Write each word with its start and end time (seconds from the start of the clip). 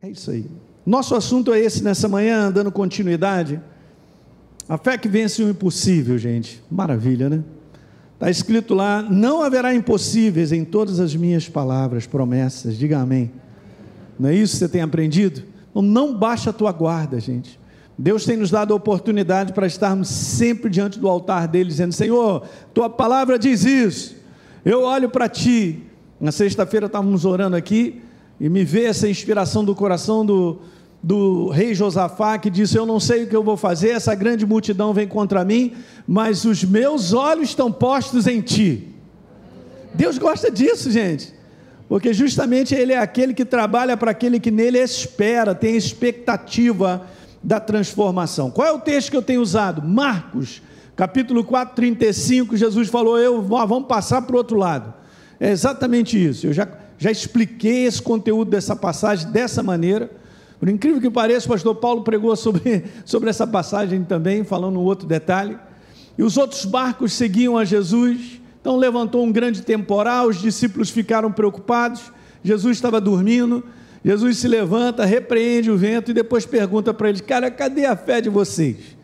É 0.00 0.08
isso 0.08 0.30
aí. 0.30 0.46
Nosso 0.86 1.16
assunto 1.16 1.52
é 1.52 1.58
esse 1.58 1.82
nessa 1.82 2.06
manhã, 2.06 2.52
dando 2.52 2.70
continuidade. 2.70 3.60
A 4.68 4.78
fé 4.78 4.96
que 4.96 5.08
vence 5.08 5.42
o 5.42 5.48
impossível, 5.48 6.16
gente. 6.16 6.62
Maravilha, 6.70 7.28
né? 7.28 7.42
Está 8.14 8.30
escrito 8.30 8.74
lá: 8.74 9.02
não 9.02 9.42
haverá 9.42 9.74
impossíveis 9.74 10.52
em 10.52 10.64
todas 10.64 11.00
as 11.00 11.16
minhas 11.16 11.48
palavras, 11.48 12.06
promessas. 12.06 12.76
Diga 12.76 13.00
amém. 13.00 13.32
Não 14.16 14.28
é 14.28 14.34
isso 14.36 14.52
que 14.52 14.58
você 14.60 14.68
tem 14.68 14.82
aprendido? 14.82 15.42
Então 15.70 15.82
não 15.82 16.16
baixa 16.16 16.50
a 16.50 16.52
tua 16.52 16.70
guarda, 16.70 17.18
gente. 17.18 17.58
Deus 17.98 18.24
tem 18.24 18.36
nos 18.36 18.50
dado 18.50 18.72
a 18.72 18.76
oportunidade 18.76 19.52
para 19.52 19.66
estarmos 19.66 20.06
sempre 20.06 20.70
diante 20.70 21.00
do 21.00 21.08
altar 21.08 21.48
dele, 21.48 21.70
dizendo: 21.70 21.92
Senhor, 21.92 22.46
tua 22.72 22.88
palavra 22.88 23.36
diz 23.36 23.64
isso. 23.64 24.14
Eu 24.64 24.82
olho 24.82 25.10
para 25.10 25.28
ti. 25.28 25.82
Na 26.20 26.30
sexta-feira 26.30 26.86
estávamos 26.86 27.24
orando 27.24 27.56
aqui 27.56 28.00
e 28.40 28.48
me 28.48 28.64
veio 28.64 28.88
essa 28.88 29.08
inspiração 29.08 29.64
do 29.64 29.74
coração 29.74 30.24
do, 30.24 30.60
do 31.02 31.48
rei 31.48 31.74
Josafá, 31.74 32.38
que 32.38 32.50
disse: 32.50 32.76
Eu 32.76 32.86
não 32.86 33.00
sei 33.00 33.24
o 33.24 33.26
que 33.26 33.36
eu 33.36 33.42
vou 33.42 33.56
fazer, 33.56 33.90
essa 33.90 34.14
grande 34.14 34.46
multidão 34.46 34.92
vem 34.92 35.08
contra 35.08 35.44
mim, 35.44 35.72
mas 36.06 36.44
os 36.44 36.62
meus 36.64 37.12
olhos 37.12 37.50
estão 37.50 37.70
postos 37.70 38.26
em 38.26 38.40
ti. 38.40 38.88
Deus 39.94 40.18
gosta 40.18 40.50
disso, 40.50 40.90
gente, 40.90 41.34
porque 41.88 42.12
justamente 42.12 42.74
Ele 42.74 42.92
é 42.92 42.98
aquele 42.98 43.34
que 43.34 43.44
trabalha 43.44 43.96
para 43.96 44.12
aquele 44.12 44.38
que 44.38 44.50
nele 44.50 44.78
espera, 44.78 45.54
tem 45.54 45.76
expectativa 45.76 47.06
da 47.42 47.58
transformação. 47.58 48.50
Qual 48.50 48.66
é 48.66 48.72
o 48.72 48.80
texto 48.80 49.10
que 49.10 49.16
eu 49.16 49.22
tenho 49.22 49.40
usado? 49.40 49.82
Marcos, 49.82 50.62
capítulo 50.94 51.42
4, 51.42 51.74
35. 51.74 52.56
Jesus 52.56 52.88
falou: 52.88 53.18
Eu, 53.18 53.42
vamos 53.42 53.88
passar 53.88 54.22
para 54.22 54.34
o 54.34 54.38
outro 54.38 54.56
lado. 54.56 54.94
É 55.40 55.50
exatamente 55.50 56.22
isso. 56.22 56.46
Eu 56.46 56.52
já 56.52 56.68
já 56.98 57.10
expliquei 57.10 57.86
esse 57.86 58.02
conteúdo 58.02 58.50
dessa 58.50 58.74
passagem 58.74 59.30
dessa 59.30 59.62
maneira. 59.62 60.10
Por 60.58 60.68
incrível 60.68 61.00
que 61.00 61.08
pareça, 61.08 61.46
o 61.46 61.50
pastor 61.50 61.76
Paulo 61.76 62.02
pregou 62.02 62.34
sobre, 62.34 62.84
sobre 63.06 63.30
essa 63.30 63.46
passagem 63.46 64.02
também, 64.02 64.42
falando 64.42 64.78
um 64.78 64.82
outro 64.82 65.06
detalhe. 65.06 65.56
E 66.18 66.22
os 66.22 66.36
outros 66.36 66.64
barcos 66.64 67.12
seguiam 67.12 67.56
a 67.56 67.64
Jesus, 67.64 68.40
então 68.60 68.76
levantou 68.76 69.24
um 69.24 69.30
grande 69.30 69.62
temporal, 69.62 70.26
os 70.26 70.40
discípulos 70.40 70.90
ficaram 70.90 71.30
preocupados, 71.30 72.12
Jesus 72.42 72.76
estava 72.76 73.00
dormindo, 73.00 73.62
Jesus 74.04 74.38
se 74.38 74.48
levanta, 74.48 75.04
repreende 75.04 75.70
o 75.70 75.76
vento 75.76 76.10
e 76.10 76.14
depois 76.14 76.44
pergunta 76.44 76.92
para 76.92 77.08
eles: 77.08 77.20
Cara, 77.20 77.50
cadê 77.52 77.84
a 77.84 77.94
fé 77.94 78.20
de 78.20 78.28
vocês? 78.28 78.97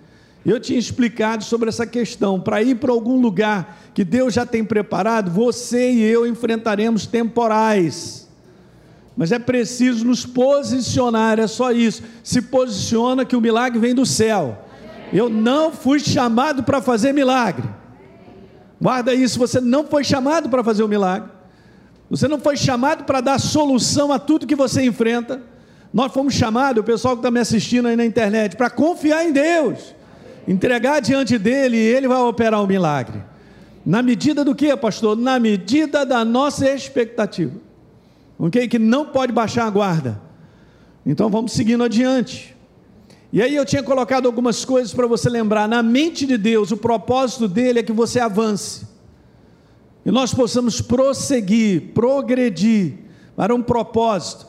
Eu 0.45 0.61
tinha 0.61 0.79
explicado 0.79 1.43
sobre 1.43 1.71
essa 1.71 1.87
questão. 1.87 2.39
Para 2.39 2.63
ir 2.63 2.75
para 2.75 2.93
algum 2.93 3.19
lugar 3.19 3.79
que 3.95 4.05
Deus 4.05 4.35
já 4.35 4.45
tem 4.45 4.63
preparado, 4.63 5.31
você 5.31 5.93
e 5.93 6.03
eu 6.03 6.27
enfrentaremos 6.27 7.07
temporais. 7.07 8.29
Mas 9.17 9.33
é 9.33 9.39
preciso 9.39 10.05
nos 10.05 10.27
posicionar, 10.27 11.39
é 11.39 11.47
só 11.47 11.73
isso. 11.73 12.03
Se 12.23 12.43
posiciona 12.43 13.25
que 13.25 13.37
o 13.37 13.41
milagre 13.41 13.79
vem 13.79 13.95
do 13.95 14.05
céu. 14.05 14.59
Eu 15.13 15.31
não 15.31 15.73
fui 15.73 15.99
chamado 15.99 16.63
para 16.63 16.83
fazer 16.83 17.13
milagre. 17.13 17.67
Guarda 18.81 19.15
isso, 19.15 19.39
você 19.39 19.61
não 19.61 19.87
foi 19.87 20.05
chamado 20.05 20.51
para 20.51 20.63
fazer 20.63 20.83
o 20.83 20.87
um 20.87 20.89
milagre. 20.89 21.31
Você 22.11 22.29
não 22.29 22.39
foi 22.39 22.57
chamado 22.57 23.05
para 23.05 23.23
dar 23.23 23.39
solução 23.39 24.13
a 24.13 24.19
tudo 24.19 24.47
que 24.47 24.57
você 24.57 24.85
enfrenta. 24.85 25.41
Nós 25.93 26.13
fomos 26.13 26.35
chamados, 26.35 26.83
o 26.83 26.85
pessoal 26.85 27.15
que 27.15 27.21
está 27.21 27.31
me 27.31 27.41
assistindo 27.41 27.87
aí 27.89 27.97
na 27.97 28.05
internet, 28.05 28.57
para 28.57 28.69
confiar 28.69 29.25
em 29.25 29.33
Deus 29.33 29.95
entregar 30.47 31.01
diante 31.01 31.39
dele 31.39 31.77
e 31.77 31.81
ele 31.81 32.09
vai 32.09 32.21
operar 32.21 32.61
o 32.61 32.65
um 32.65 32.67
milagre. 32.67 33.23
Na 33.85 34.03
medida 34.03 34.45
do 34.45 34.55
que, 34.55 34.75
pastor? 34.77 35.17
Na 35.17 35.39
medida 35.39 36.07
da 36.07 36.25
nossa 36.25 36.71
expectativa. 36.71 37.53
Ok? 38.39 38.67
Que 38.69 38.79
não 38.79 39.07
pode 39.07 39.33
baixar 39.33 39.67
a 39.67 39.71
guarda. 39.71 40.21
Então 41.05 41.29
vamos 41.29 41.53
seguindo 41.53 41.85
adiante. 41.85 42.55
E 43.33 43.43
aí 43.43 43.55
eu 43.55 43.65
tinha 43.65 43.83
colocado 43.83 44.27
algumas 44.27 44.65
coisas 44.65 44.95
para 44.95 45.07
você 45.07 45.29
lembrar. 45.29 45.69
Na 45.69 45.83
mente 45.83 46.25
de 46.25 46.39
Deus, 46.39 46.71
o 46.71 46.77
propósito 46.77 47.49
dele 47.49 47.81
é 47.81 47.83
que 47.83 47.93
você 47.93 48.21
avance. 48.21 48.87
E 50.07 50.11
nós 50.11 50.33
possamos 50.33 50.81
prosseguir, 50.81 51.93
progredir 51.95 52.95
para 53.37 53.55
um 53.55 53.63
propósito. 53.63 54.47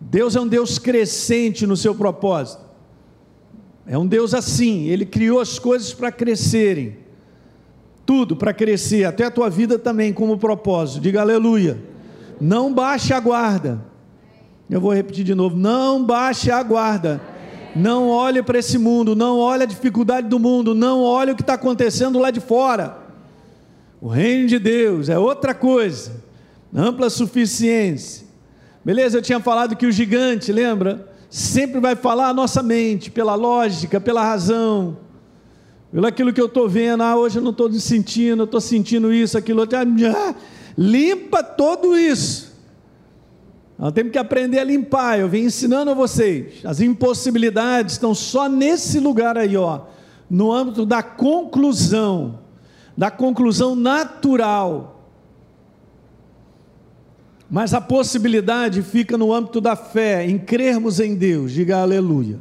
Deus 0.00 0.36
é 0.36 0.40
um 0.40 0.46
Deus 0.46 0.78
crescente 0.78 1.66
no 1.66 1.76
seu 1.76 1.94
propósito. 1.94 2.67
É 3.88 3.96
um 3.96 4.06
Deus 4.06 4.34
assim, 4.34 4.86
ele 4.88 5.06
criou 5.06 5.40
as 5.40 5.58
coisas 5.58 5.94
para 5.94 6.12
crescerem. 6.12 6.98
Tudo 8.04 8.36
para 8.36 8.52
crescer, 8.52 9.04
até 9.04 9.24
a 9.24 9.30
tua 9.30 9.48
vida 9.48 9.78
também 9.78 10.12
como 10.12 10.36
propósito. 10.36 11.00
Diga 11.00 11.22
aleluia. 11.22 11.82
Não 12.38 12.72
baixe 12.72 13.14
a 13.14 13.20
guarda. 13.20 13.82
Eu 14.68 14.80
vou 14.80 14.92
repetir 14.92 15.24
de 15.24 15.34
novo, 15.34 15.56
não 15.56 16.04
baixe 16.04 16.50
a 16.50 16.62
guarda. 16.62 17.20
Não 17.74 18.08
olhe 18.08 18.42
para 18.42 18.58
esse 18.58 18.76
mundo, 18.76 19.16
não 19.16 19.38
olhe 19.38 19.62
a 19.62 19.66
dificuldade 19.66 20.28
do 20.28 20.38
mundo, 20.38 20.74
não 20.74 21.00
olhe 21.00 21.32
o 21.32 21.36
que 21.36 21.42
está 21.42 21.54
acontecendo 21.54 22.18
lá 22.18 22.30
de 22.30 22.40
fora. 22.40 22.98
O 24.00 24.08
reino 24.08 24.48
de 24.48 24.58
Deus 24.58 25.08
é 25.08 25.18
outra 25.18 25.54
coisa, 25.54 26.22
ampla 26.74 27.08
suficiência. 27.08 28.26
Beleza? 28.84 29.18
Eu 29.18 29.22
tinha 29.22 29.40
falado 29.40 29.76
que 29.76 29.86
o 29.86 29.92
gigante, 29.92 30.52
lembra? 30.52 31.07
Sempre 31.30 31.80
vai 31.80 31.94
falar 31.94 32.28
a 32.28 32.34
nossa 32.34 32.62
mente, 32.62 33.10
pela 33.10 33.34
lógica, 33.34 34.00
pela 34.00 34.24
razão, 34.24 34.98
pelo 35.92 36.06
aquilo 36.06 36.32
que 36.32 36.40
eu 36.40 36.46
estou 36.46 36.68
vendo, 36.68 37.02
ah, 37.02 37.16
hoje 37.16 37.38
eu 37.38 37.42
não 37.42 37.50
estou 37.50 37.72
sentindo, 37.72 38.42
eu 38.42 38.44
estou 38.44 38.60
sentindo 38.60 39.12
isso, 39.12 39.36
aquilo 39.36 39.60
outro, 39.60 39.78
ah, 39.78 40.34
limpa 40.76 41.42
tudo 41.42 41.96
isso. 41.96 42.48
Nós 43.78 43.92
temos 43.92 44.10
que 44.10 44.18
aprender 44.18 44.58
a 44.58 44.64
limpar, 44.64 45.20
eu 45.20 45.28
vim 45.28 45.42
ensinando 45.42 45.90
a 45.90 45.94
vocês, 45.94 46.64
as 46.64 46.80
impossibilidades 46.80 47.94
estão 47.94 48.14
só 48.14 48.48
nesse 48.48 48.98
lugar 48.98 49.38
aí, 49.38 49.56
ó, 49.56 49.82
no 50.28 50.52
âmbito 50.52 50.84
da 50.84 51.02
conclusão, 51.02 52.40
da 52.96 53.10
conclusão 53.10 53.76
natural, 53.76 54.97
mas 57.50 57.72
a 57.72 57.80
possibilidade 57.80 58.82
fica 58.82 59.16
no 59.16 59.32
âmbito 59.32 59.60
da 59.60 59.74
fé, 59.74 60.26
em 60.26 60.38
crermos 60.38 61.00
em 61.00 61.14
Deus. 61.14 61.52
Diga 61.52 61.78
aleluia. 61.78 62.38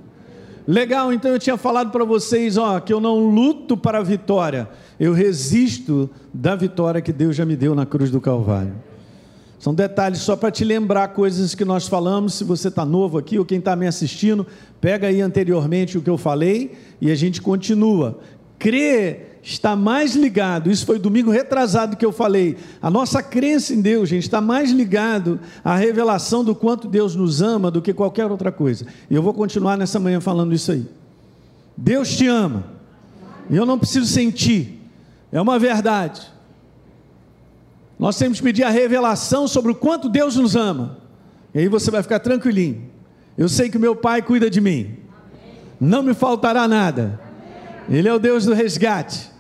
Legal, 0.68 1.14
então 1.14 1.32
eu 1.32 1.40
tinha 1.40 1.56
falado 1.56 1.92
para 1.92 2.04
vocês, 2.04 2.58
ó, 2.58 2.80
que 2.82 2.92
eu 2.92 3.00
não 3.00 3.30
luto 3.30 3.78
para 3.78 4.00
a 4.00 4.04
vitória, 4.04 4.68
eu 5.00 5.14
resisto 5.14 6.10
da 6.34 6.58
vitória 6.58 7.02
que 7.02 7.14
Deus 7.14 7.38
já 7.38 7.46
me 7.46 7.56
deu 7.56 7.74
na 7.74 7.86
cruz 7.86 8.12
do 8.12 8.20
Calvário. 8.20 8.74
São 9.60 9.74
detalhes 9.74 10.20
só 10.20 10.36
para 10.36 10.52
te 10.52 10.64
lembrar 10.64 11.08
coisas 11.10 11.56
que 11.56 11.66
nós 11.66 11.88
falamos. 11.88 12.36
Se 12.36 12.44
você 12.44 12.68
está 12.68 12.86
novo 12.86 13.18
aqui 13.18 13.40
ou 13.40 13.46
quem 13.46 13.58
está 13.58 13.76
me 13.76 13.88
assistindo, 13.88 14.46
pega 14.80 15.08
aí 15.08 15.20
anteriormente 15.20 15.98
o 15.98 16.02
que 16.02 16.10
eu 16.10 16.18
falei 16.18 16.74
e 17.02 17.10
a 17.10 17.16
gente 17.16 17.42
continua. 17.42 18.20
Crer 18.60 19.37
está 19.48 19.78
mais 19.78 20.14
ligado, 20.14 20.70
isso 20.70 20.86
foi 20.86 21.00
domingo 21.00 21.32
retrasado 21.32 21.96
que 21.96 22.06
eu 22.06 22.12
falei, 22.12 22.58
a 22.82 22.90
nossa 22.90 23.24
crença 23.24 23.74
em 23.74 23.80
Deus, 23.80 24.10
gente, 24.10 24.24
está 24.24 24.42
mais 24.42 24.72
ligado 24.72 25.40
à 25.64 25.76
revelação 25.76 26.44
do 26.44 26.54
quanto 26.54 26.88
Deus 26.88 27.16
nos 27.16 27.42
ama 27.42 27.72
do 27.72 27.82
que 27.82 27.94
qualquer 27.94 28.30
outra 28.30 28.52
coisa. 28.52 28.86
E 29.10 29.16
eu 29.16 29.22
vou 29.22 29.34
continuar 29.34 29.78
nessa 29.78 30.00
manhã 30.00 30.20
falando 30.20 30.54
isso 30.54 30.74
aí. 30.74 30.86
Deus 31.78 32.16
te 32.18 32.28
ama. 32.28 32.66
E 33.50 33.56
eu 33.56 33.66
não 33.66 33.80
preciso 33.80 34.06
sentir. 34.06 34.82
É 35.32 35.40
uma 35.40 35.58
verdade. 35.58 36.22
Nós 37.98 38.18
temos 38.18 38.40
que 38.40 38.44
pedir 38.44 38.64
a 38.64 38.70
revelação 38.70 39.48
sobre 39.48 39.72
o 39.72 39.76
quanto 39.76 40.10
Deus 40.10 40.36
nos 40.36 40.58
ama. 40.58 40.98
E 41.54 41.60
aí 41.60 41.68
você 41.70 41.90
vai 41.90 42.04
ficar 42.04 42.20
tranquilinho. 42.20 42.82
Eu 43.38 43.48
sei 43.48 43.70
que 43.70 43.78
meu 43.78 43.96
Pai 43.96 44.22
cuida 44.22 44.50
de 44.50 44.60
mim. 44.60 44.98
Não 45.80 46.04
me 46.04 46.14
faltará 46.14 46.68
nada. 46.68 47.18
Ele 47.90 48.10
é 48.10 48.14
o 48.14 48.20
Deus 48.20 48.46
do 48.46 48.54
resgate. 48.54 49.37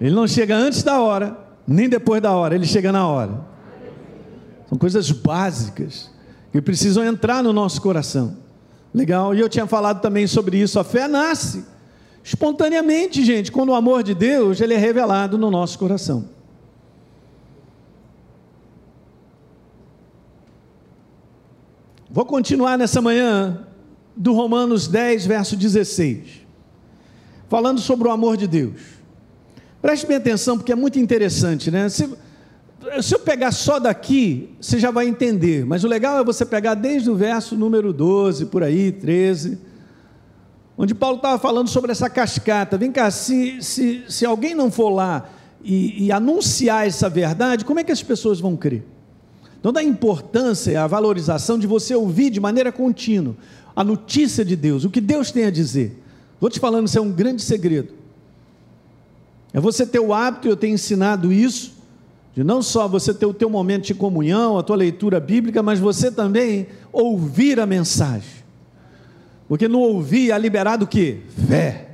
Ele 0.00 0.14
não 0.14 0.26
chega 0.26 0.56
antes 0.56 0.82
da 0.82 1.00
hora, 1.00 1.36
nem 1.66 1.88
depois 1.88 2.20
da 2.20 2.32
hora, 2.32 2.54
ele 2.54 2.66
chega 2.66 2.92
na 2.92 3.06
hora. 3.06 3.40
São 4.68 4.76
coisas 4.76 5.10
básicas 5.10 6.10
que 6.52 6.60
precisam 6.60 7.04
entrar 7.04 7.42
no 7.42 7.52
nosso 7.52 7.80
coração. 7.80 8.36
Legal? 8.92 9.34
E 9.34 9.40
eu 9.40 9.48
tinha 9.48 9.66
falado 9.66 10.00
também 10.00 10.26
sobre 10.26 10.58
isso. 10.58 10.78
A 10.80 10.84
fé 10.84 11.06
nasce 11.06 11.64
espontaneamente, 12.24 13.24
gente, 13.24 13.52
quando 13.52 13.70
o 13.70 13.74
amor 13.74 14.02
de 14.02 14.14
Deus 14.14 14.60
ele 14.60 14.74
é 14.74 14.76
revelado 14.76 15.38
no 15.38 15.50
nosso 15.50 15.78
coração. 15.78 16.28
Vou 22.10 22.24
continuar 22.24 22.78
nessa 22.78 23.02
manhã 23.02 23.66
do 24.16 24.32
Romanos 24.32 24.88
10, 24.88 25.26
verso 25.26 25.54
16, 25.54 26.46
falando 27.48 27.78
sobre 27.78 28.08
o 28.08 28.10
amor 28.10 28.38
de 28.38 28.46
Deus. 28.46 28.95
Preste 29.80 30.06
bem 30.06 30.16
atenção, 30.16 30.56
porque 30.56 30.72
é 30.72 30.76
muito 30.76 30.98
interessante, 30.98 31.70
né? 31.70 31.88
Se, 31.88 32.08
se 33.02 33.14
eu 33.14 33.18
pegar 33.18 33.52
só 33.52 33.78
daqui, 33.78 34.50
você 34.60 34.78
já 34.78 34.90
vai 34.90 35.06
entender, 35.06 35.64
mas 35.64 35.84
o 35.84 35.88
legal 35.88 36.18
é 36.18 36.24
você 36.24 36.44
pegar 36.44 36.74
desde 36.74 37.10
o 37.10 37.14
verso 37.14 37.56
número 37.56 37.92
12, 37.92 38.46
por 38.46 38.62
aí, 38.62 38.90
13, 38.90 39.58
onde 40.76 40.94
Paulo 40.94 41.16
estava 41.16 41.38
falando 41.38 41.68
sobre 41.68 41.92
essa 41.92 42.08
cascata. 42.08 42.76
Vem 42.76 42.90
cá, 42.90 43.10
se, 43.10 43.62
se, 43.62 44.04
se 44.08 44.26
alguém 44.26 44.54
não 44.54 44.70
for 44.70 44.90
lá 44.90 45.28
e, 45.62 46.06
e 46.06 46.12
anunciar 46.12 46.86
essa 46.86 47.08
verdade, 47.08 47.64
como 47.64 47.80
é 47.80 47.84
que 47.84 47.92
as 47.92 48.02
pessoas 48.02 48.40
vão 48.40 48.56
crer? 48.56 48.84
Então, 49.58 49.72
da 49.72 49.82
importância 49.82 50.80
a 50.82 50.86
valorização 50.86 51.58
de 51.58 51.66
você 51.66 51.94
ouvir 51.94 52.30
de 52.30 52.40
maneira 52.40 52.70
contínua 52.70 53.36
a 53.74 53.84
notícia 53.84 54.44
de 54.44 54.56
Deus, 54.56 54.84
o 54.84 54.90
que 54.90 55.00
Deus 55.00 55.30
tem 55.30 55.44
a 55.44 55.50
dizer. 55.50 56.02
Vou 56.40 56.48
te 56.48 56.58
falando, 56.58 56.86
isso 56.86 56.98
é 56.98 57.00
um 57.00 57.12
grande 57.12 57.42
segredo. 57.42 57.92
É 59.56 59.60
você 59.60 59.86
ter 59.86 60.00
o 60.00 60.12
hábito, 60.12 60.48
eu 60.48 60.54
tenho 60.54 60.74
ensinado 60.74 61.32
isso, 61.32 61.72
de 62.34 62.44
não 62.44 62.60
só 62.60 62.86
você 62.86 63.14
ter 63.14 63.24
o 63.24 63.32
teu 63.32 63.48
momento 63.48 63.86
de 63.86 63.94
comunhão, 63.94 64.58
a 64.58 64.62
tua 64.62 64.76
leitura 64.76 65.18
bíblica, 65.18 65.62
mas 65.62 65.80
você 65.80 66.12
também 66.12 66.66
ouvir 66.92 67.58
a 67.58 67.64
mensagem. 67.64 68.44
Porque 69.48 69.66
no 69.66 69.78
ouvir 69.78 70.30
há 70.30 70.36
liberado 70.36 70.84
o 70.84 70.86
que? 70.86 71.22
Fé. 71.48 71.88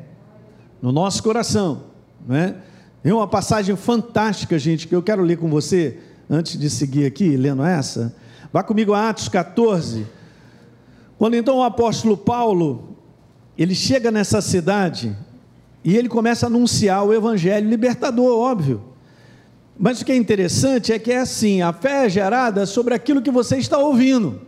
No 0.83 0.91
nosso 0.91 1.23
coração. 1.23 1.85
Não 2.27 2.35
é? 2.35 2.57
Tem 3.01 3.13
uma 3.13 3.29
passagem 3.29 3.77
fantástica, 3.77 4.59
gente, 4.59 4.89
que 4.89 4.97
eu 4.97 5.03
quero 5.03 5.23
ler 5.23 5.37
com 5.37 5.49
você, 5.49 6.01
antes 6.29 6.59
de 6.59 6.69
seguir 6.69 7.07
aqui, 7.07 7.37
lendo 7.37 7.63
essa. 7.63 8.13
Vá 8.53 8.65
comigo 8.65 8.93
a 8.93 9.09
Atos 9.09 9.29
14. 9.29 10.05
Quando 11.17 11.35
então 11.35 11.59
o 11.59 11.63
apóstolo 11.63 12.17
Paulo, 12.17 12.97
ele 13.57 13.77
chega 13.77 14.11
nessa 14.11 14.41
cidade, 14.41 15.17
e 15.85 15.97
ele 15.97 16.09
começa 16.09 16.47
a 16.47 16.49
anunciar 16.49 17.05
o 17.05 17.13
evangelho 17.13 17.69
libertador, 17.69 18.39
óbvio. 18.39 18.83
Mas 19.79 20.01
o 20.01 20.05
que 20.05 20.13
é 20.13 20.17
interessante 20.17 20.93
é 20.93 20.99
que 20.99 21.11
é 21.11 21.19
assim: 21.19 21.61
a 21.61 21.73
fé 21.73 22.07
é 22.07 22.09
gerada 22.09 22.67
sobre 22.67 22.95
aquilo 22.95 23.23
que 23.23 23.31
você 23.31 23.57
está 23.57 23.79
ouvindo. 23.79 24.41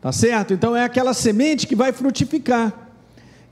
Tá 0.00 0.10
certo? 0.10 0.52
Então 0.52 0.74
é 0.74 0.82
aquela 0.82 1.14
semente 1.14 1.66
que 1.66 1.76
vai 1.76 1.92
frutificar. 1.92 2.90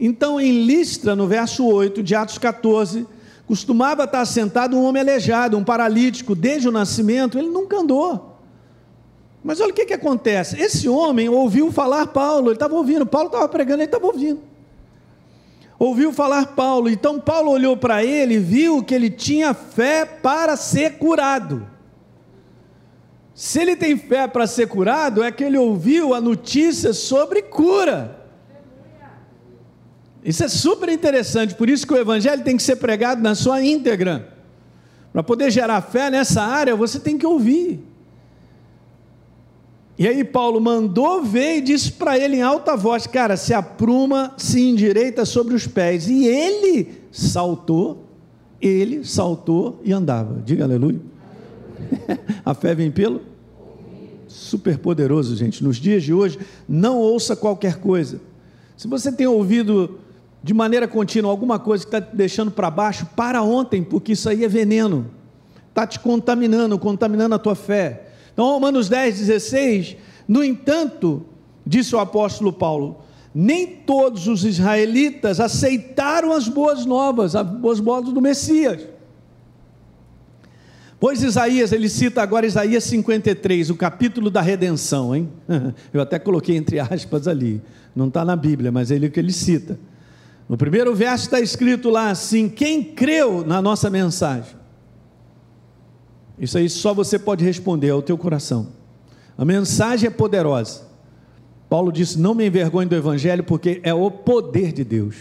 Então, 0.00 0.41
em 0.41 0.64
Listra, 0.64 1.14
no 1.14 1.26
verso 1.26 1.64
8 1.64 2.02
de 2.02 2.14
Atos 2.14 2.38
14, 2.38 3.06
costumava 3.47 4.05
estar 4.05 4.25
sentado 4.25 4.76
um 4.76 4.82
homem 4.82 5.02
aleijado, 5.02 5.56
um 5.56 5.62
paralítico, 5.62 6.35
desde 6.35 6.69
o 6.69 6.73
nascimento, 6.73 7.38
ele 7.38 7.49
nunca 7.49 7.76
andou. 7.76 8.38
Mas 9.44 9.61
olha 9.61 9.70
o 9.70 9.75
que, 9.75 9.87
que 9.87 9.94
acontece: 9.94 10.61
esse 10.61 10.88
homem 10.88 11.29
ouviu 11.29 11.70
falar 11.70 12.08
Paulo, 12.08 12.49
ele 12.49 12.55
estava 12.55 12.75
ouvindo, 12.75 13.06
Paulo 13.06 13.29
estava 13.29 13.47
pregando, 13.49 13.82
ele 13.82 13.85
estava 13.85 14.06
ouvindo 14.06 14.50
ouviu 15.81 16.12
falar 16.12 16.49
Paulo. 16.49 16.91
Então 16.91 17.19
Paulo 17.19 17.50
olhou 17.50 17.75
para 17.75 18.05
ele 18.05 18.35
e 18.35 18.38
viu 18.38 18.85
que 18.85 18.94
ele 18.94 19.09
tinha 19.09 19.55
fé 19.55 20.05
para 20.05 20.55
ser 20.55 20.99
curado. 20.99 21.67
Se 23.35 23.59
ele 23.59 23.75
tem 23.75 23.97
fé 23.97 24.29
para 24.29 24.47
ser 24.47 24.69
curado, 24.69 25.23
é 25.23 25.32
que 25.32 25.43
ele 25.43 25.56
ouviu 25.56 26.12
a 26.12 26.21
notícia 26.21 26.93
sobre 26.93 27.41
cura. 27.41 28.19
Isso 30.23 30.44
é 30.44 30.49
super 30.49 30.91
interessante, 30.91 31.55
por 31.55 31.71
isso 31.71 31.87
que 31.87 31.94
o 31.94 31.97
evangelho 31.97 32.44
tem 32.44 32.55
que 32.55 32.62
ser 32.62 32.76
pregado 32.76 33.23
na 33.23 33.35
sua 33.35 33.62
íntegra. 33.62 34.37
Para 35.11 35.23
poder 35.23 35.50
gerar 35.50 35.81
fé 35.81 36.11
nessa 36.11 36.43
área, 36.43 36.76
você 36.76 37.00
tem 37.00 37.17
que 37.17 37.26
ouvir. 37.26 37.83
E 40.00 40.08
aí 40.08 40.25
Paulo 40.25 40.58
mandou 40.62 41.23
ver 41.23 41.58
e 41.58 41.61
disse 41.61 41.93
para 41.93 42.19
ele 42.19 42.37
em 42.37 42.43
alta 42.43 42.75
voz: 42.75 43.06
Cara, 43.06 43.37
se 43.37 43.52
apruma, 43.52 44.32
se 44.38 44.58
endireita 44.62 45.26
sobre 45.26 45.55
os 45.55 45.67
pés. 45.67 46.08
E 46.08 46.26
ele 46.26 47.02
saltou, 47.12 48.06
ele 48.62 49.05
saltou 49.05 49.79
e 49.85 49.93
andava. 49.93 50.41
Diga 50.43 50.64
aleluia. 50.64 50.99
A 52.43 52.55
fé 52.55 52.75
vem 52.75 52.91
pelo? 52.91 53.20
Super 54.26 54.79
poderoso, 54.79 55.37
gente. 55.37 55.62
Nos 55.62 55.76
dias 55.76 56.02
de 56.02 56.14
hoje, 56.14 56.38
não 56.67 56.97
ouça 56.97 57.37
qualquer 57.37 57.76
coisa. 57.76 58.23
Se 58.79 58.88
você 58.88 59.12
tem 59.12 59.26
ouvido 59.26 59.99
de 60.43 60.55
maneira 60.55 60.88
contínua 60.88 61.31
alguma 61.31 61.58
coisa 61.58 61.85
que 61.85 61.94
está 61.94 62.00
te 62.00 62.17
deixando 62.17 62.50
para 62.50 62.70
baixo, 62.70 63.05
para 63.14 63.43
ontem, 63.43 63.82
porque 63.82 64.12
isso 64.12 64.31
aí 64.31 64.47
é 64.47 64.49
veneno. 64.49 65.11
Está 65.69 65.87
te 65.87 66.00
contaminando, 66.00 66.79
contaminando 66.79 67.35
a 67.35 67.38
tua 67.38 67.55
fé 67.55 68.06
então, 68.40 68.52
Romanos 68.52 68.88
10, 68.88 69.19
16, 69.19 69.96
no 70.26 70.42
entanto, 70.42 71.26
disse 71.66 71.94
o 71.94 71.98
apóstolo 71.98 72.50
Paulo, 72.50 73.02
nem 73.34 73.66
todos 73.66 74.26
os 74.26 74.46
israelitas 74.46 75.40
aceitaram 75.40 76.32
as 76.32 76.48
boas 76.48 76.87
novas, 76.87 77.37
as 77.37 77.46
boas 77.46 77.81
novas 77.81 78.14
do 78.14 78.20
Messias. 78.22 78.81
Pois 80.98 81.22
Isaías, 81.22 81.70
ele 81.70 81.87
cita 81.87 82.22
agora 82.22 82.46
Isaías 82.46 82.84
53, 82.84 83.69
o 83.69 83.75
capítulo 83.75 84.31
da 84.31 84.40
redenção, 84.40 85.14
hein? 85.14 85.28
Eu 85.92 86.00
até 86.00 86.19
coloquei 86.19 86.56
entre 86.56 86.81
aspas 86.81 87.28
ali, 87.28 87.60
não 87.94 88.08
está 88.08 88.25
na 88.25 88.37
Bíblia, 88.37 88.72
mas 88.72 88.90
é 88.90 88.94
ele 88.94 89.10
que 89.10 89.20
ele 89.20 89.34
cita. 89.34 89.78
No 90.48 90.56
primeiro 90.56 90.94
verso 90.94 91.26
está 91.26 91.40
escrito 91.40 91.90
lá 91.90 92.08
assim: 92.08 92.48
quem 92.48 92.82
creu 92.82 93.44
na 93.46 93.60
nossa 93.60 93.90
mensagem? 93.90 94.60
Isso 96.40 96.56
aí 96.56 96.69
só 96.70 96.94
você 96.94 97.19
pode 97.19 97.44
responder 97.44 97.90
ao 97.90 98.00
teu 98.00 98.16
coração. 98.16 98.69
A 99.37 99.44
mensagem 99.44 100.06
é 100.06 100.10
poderosa. 100.10 100.88
Paulo 101.69 101.92
disse: 101.92 102.19
Não 102.19 102.34
me 102.34 102.46
envergonhe 102.46 102.88
do 102.88 102.96
Evangelho, 102.96 103.44
porque 103.44 103.81
é 103.84 103.92
o 103.92 104.10
poder 104.10 104.72
de 104.72 104.82
Deus 104.82 105.16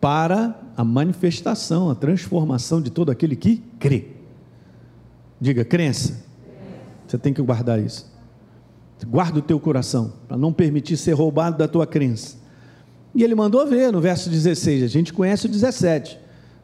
para 0.00 0.58
a 0.76 0.84
manifestação, 0.84 1.90
a 1.90 1.94
transformação 1.94 2.80
de 2.80 2.90
todo 2.90 3.10
aquele 3.10 3.34
que 3.34 3.62
crê. 3.78 4.08
Diga, 5.40 5.64
crença. 5.64 6.24
Você 7.06 7.18
tem 7.18 7.32
que 7.32 7.42
guardar 7.42 7.80
isso. 7.80 8.10
Guarda 9.06 9.38
o 9.38 9.42
teu 9.42 9.58
coração, 9.58 10.12
para 10.28 10.36
não 10.36 10.52
permitir 10.52 10.96
ser 10.96 11.12
roubado 11.12 11.56
da 11.56 11.66
tua 11.66 11.86
crença. 11.86 12.36
E 13.14 13.24
ele 13.24 13.34
mandou 13.34 13.66
ver 13.66 13.90
no 13.90 14.00
verso 14.00 14.30
16, 14.30 14.82
a 14.82 14.86
gente 14.86 15.12
conhece 15.12 15.46
o 15.46 15.48
17. 15.48 16.18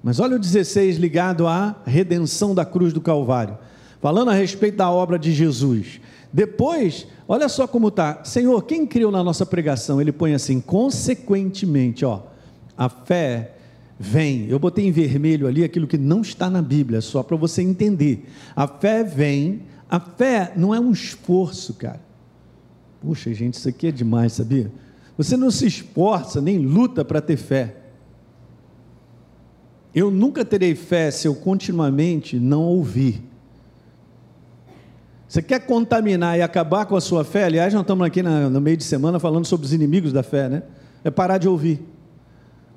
Mas 0.06 0.20
olha 0.20 0.36
o 0.36 0.38
16 0.38 0.98
ligado 0.98 1.48
à 1.48 1.74
redenção 1.84 2.54
da 2.54 2.64
cruz 2.64 2.92
do 2.92 3.00
Calvário, 3.00 3.58
falando 4.00 4.30
a 4.30 4.34
respeito 4.34 4.76
da 4.76 4.88
obra 4.88 5.18
de 5.18 5.32
Jesus. 5.32 6.00
Depois, 6.32 7.08
olha 7.26 7.48
só 7.48 7.66
como 7.66 7.88
está. 7.88 8.22
Senhor, 8.22 8.62
quem 8.62 8.86
criou 8.86 9.10
na 9.10 9.24
nossa 9.24 9.44
pregação? 9.44 10.00
Ele 10.00 10.12
põe 10.12 10.32
assim, 10.32 10.60
consequentemente, 10.60 12.04
ó, 12.04 12.22
a 12.78 12.88
fé 12.88 13.56
vem. 13.98 14.46
Eu 14.48 14.60
botei 14.60 14.86
em 14.86 14.92
vermelho 14.92 15.48
ali 15.48 15.64
aquilo 15.64 15.88
que 15.88 15.98
não 15.98 16.20
está 16.20 16.48
na 16.48 16.62
Bíblia, 16.62 17.00
só 17.00 17.24
para 17.24 17.36
você 17.36 17.60
entender. 17.60 18.28
A 18.54 18.68
fé 18.68 19.02
vem. 19.02 19.62
A 19.90 19.98
fé 19.98 20.52
não 20.56 20.72
é 20.72 20.78
um 20.78 20.92
esforço, 20.92 21.74
cara. 21.74 22.00
Puxa, 23.00 23.34
gente, 23.34 23.54
isso 23.54 23.68
aqui 23.68 23.88
é 23.88 23.90
demais, 23.90 24.34
sabia? 24.34 24.70
Você 25.18 25.36
não 25.36 25.50
se 25.50 25.66
esforça 25.66 26.40
nem 26.40 26.58
luta 26.58 27.04
para 27.04 27.20
ter 27.20 27.36
fé. 27.36 27.85
Eu 29.96 30.10
nunca 30.10 30.44
terei 30.44 30.75
fé 30.75 31.10
se 31.10 31.26
eu 31.26 31.34
continuamente 31.34 32.38
não 32.38 32.64
ouvir. 32.64 33.22
Você 35.26 35.40
quer 35.40 35.60
contaminar 35.60 36.38
e 36.38 36.43
acabar 36.43 36.84
com 36.84 36.94
a 36.94 37.00
sua 37.00 37.25
fé? 37.25 37.44
Aliás, 37.44 37.72
nós 37.72 37.81
estamos 37.81 38.06
aqui 38.06 38.22
no 38.22 38.60
meio 38.60 38.76
de 38.76 38.84
semana 38.84 39.19
falando 39.19 39.46
sobre 39.46 39.64
os 39.64 39.72
inimigos 39.72 40.12
da 40.12 40.22
fé, 40.22 40.50
né? 40.50 40.64
É 41.02 41.10
parar 41.10 41.38
de 41.38 41.49
ouvir. 41.49 41.82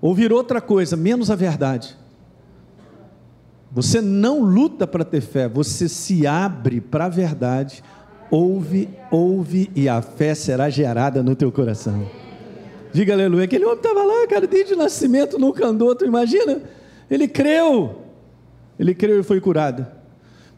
Ouvir 0.02 0.32
outra 0.32 0.62
coisa, 0.62 0.96
menos 0.96 1.30
a 1.30 1.36
verdade. 1.36 1.98
Você 3.70 4.00
não 4.00 4.42
luta 4.42 4.88
para 4.88 5.04
ter 5.04 5.20
fé, 5.20 5.50
você 5.50 5.90
se 5.90 6.26
abre 6.26 6.80
para 6.80 7.06
a 7.06 7.10
verdade, 7.10 7.84
ouve, 8.32 8.88
ouve 9.12 9.70
e 9.76 9.90
a 9.90 10.02
fé 10.02 10.34
será 10.34 10.70
gerada 10.70 11.22
no 11.22 11.36
teu 11.36 11.52
coração. 11.52 12.10
Diga 12.94 13.12
aleluia. 13.12 13.44
Aquele 13.44 13.66
homem 13.66 13.78
estava 13.78 14.04
lá, 14.04 14.26
cara, 14.26 14.48
desde 14.48 14.74
o 14.74 14.78
nascimento 14.78 15.38
nunca 15.38 15.68
andou, 15.68 15.94
tu 15.94 16.06
imagina? 16.06 16.79
Ele 17.10 17.28
creu, 17.28 18.04
ele 18.80 18.94
creu 18.94 19.20
e 19.20 19.24
foi 19.24 19.42
curado. 19.42 19.86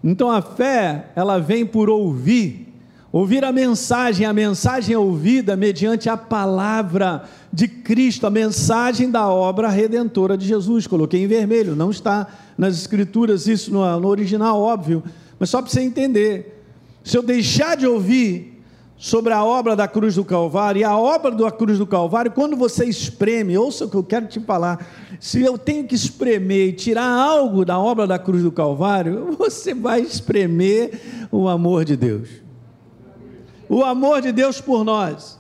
Então 0.04 0.30
a 0.30 0.42
fé, 0.42 1.08
ela 1.16 1.40
vem 1.40 1.66
por 1.66 1.90
ouvir, 1.90 2.74
ouvir 3.12 3.46
a 3.46 3.52
mensagem, 3.52 4.26
a 4.26 4.34
mensagem 4.34 4.96
é 4.96 4.98
ouvida 4.98 5.56
mediante 5.56 6.10
a 6.10 6.18
palavra 6.18 7.24
de 7.54 7.68
Cristo, 7.68 8.26
a 8.26 8.30
mensagem 8.30 9.12
da 9.12 9.28
obra 9.30 9.70
redentora 9.70 10.38
de 10.38 10.48
Jesus. 10.48 10.88
Coloquei 10.88 11.24
em 11.24 11.28
vermelho, 11.28 11.76
não 11.76 11.92
está 11.92 12.28
nas 12.58 12.76
escrituras 12.76 13.48
isso 13.48 13.72
no, 13.72 14.00
no 14.00 14.08
original, 14.08 14.60
óbvio, 14.60 15.04
mas 15.40 15.50
só 15.50 15.62
para 15.62 15.72
você 15.72 15.82
entender. 15.82 16.64
Se 17.04 17.18
eu 17.18 17.24
deixar 17.24 17.76
de 17.78 17.88
ouvir 17.88 18.51
sobre 19.02 19.34
a 19.34 19.44
obra 19.44 19.76
da 19.76 19.88
cruz 19.88 20.14
do 20.14 20.24
Calvário, 20.24 20.82
e 20.82 20.84
a 20.84 20.96
obra 20.96 21.32
da 21.32 21.50
cruz 21.50 21.80
do 21.80 21.88
Calvário, 21.88 22.32
quando 22.32 22.56
você 22.56 22.86
espreme, 22.86 23.58
ouça 23.58 23.86
o 23.86 23.90
que 23.90 23.96
eu 23.96 24.04
quero 24.04 24.28
te 24.28 24.40
falar, 24.40 24.88
se 25.20 25.42
eu 25.42 25.58
tenho 25.58 25.88
que 25.88 25.96
espremer 25.96 26.68
e 26.68 26.74
tirar 26.74 27.10
algo 27.10 27.66
da 27.66 27.80
obra 27.80 28.06
da 28.06 28.20
cruz 28.20 28.44
do 28.44 28.52
Calvário, 28.52 29.36
você 29.40 29.74
vai 29.74 30.02
espremer 30.02 31.28
o 31.32 31.50
amor 31.50 31.84
de 31.84 31.98
Deus. 31.98 32.30
O 33.68 33.84
amor 33.84 34.22
de 34.22 34.32
Deus 34.32 34.62
por 34.62 34.84
nós. 34.84 35.40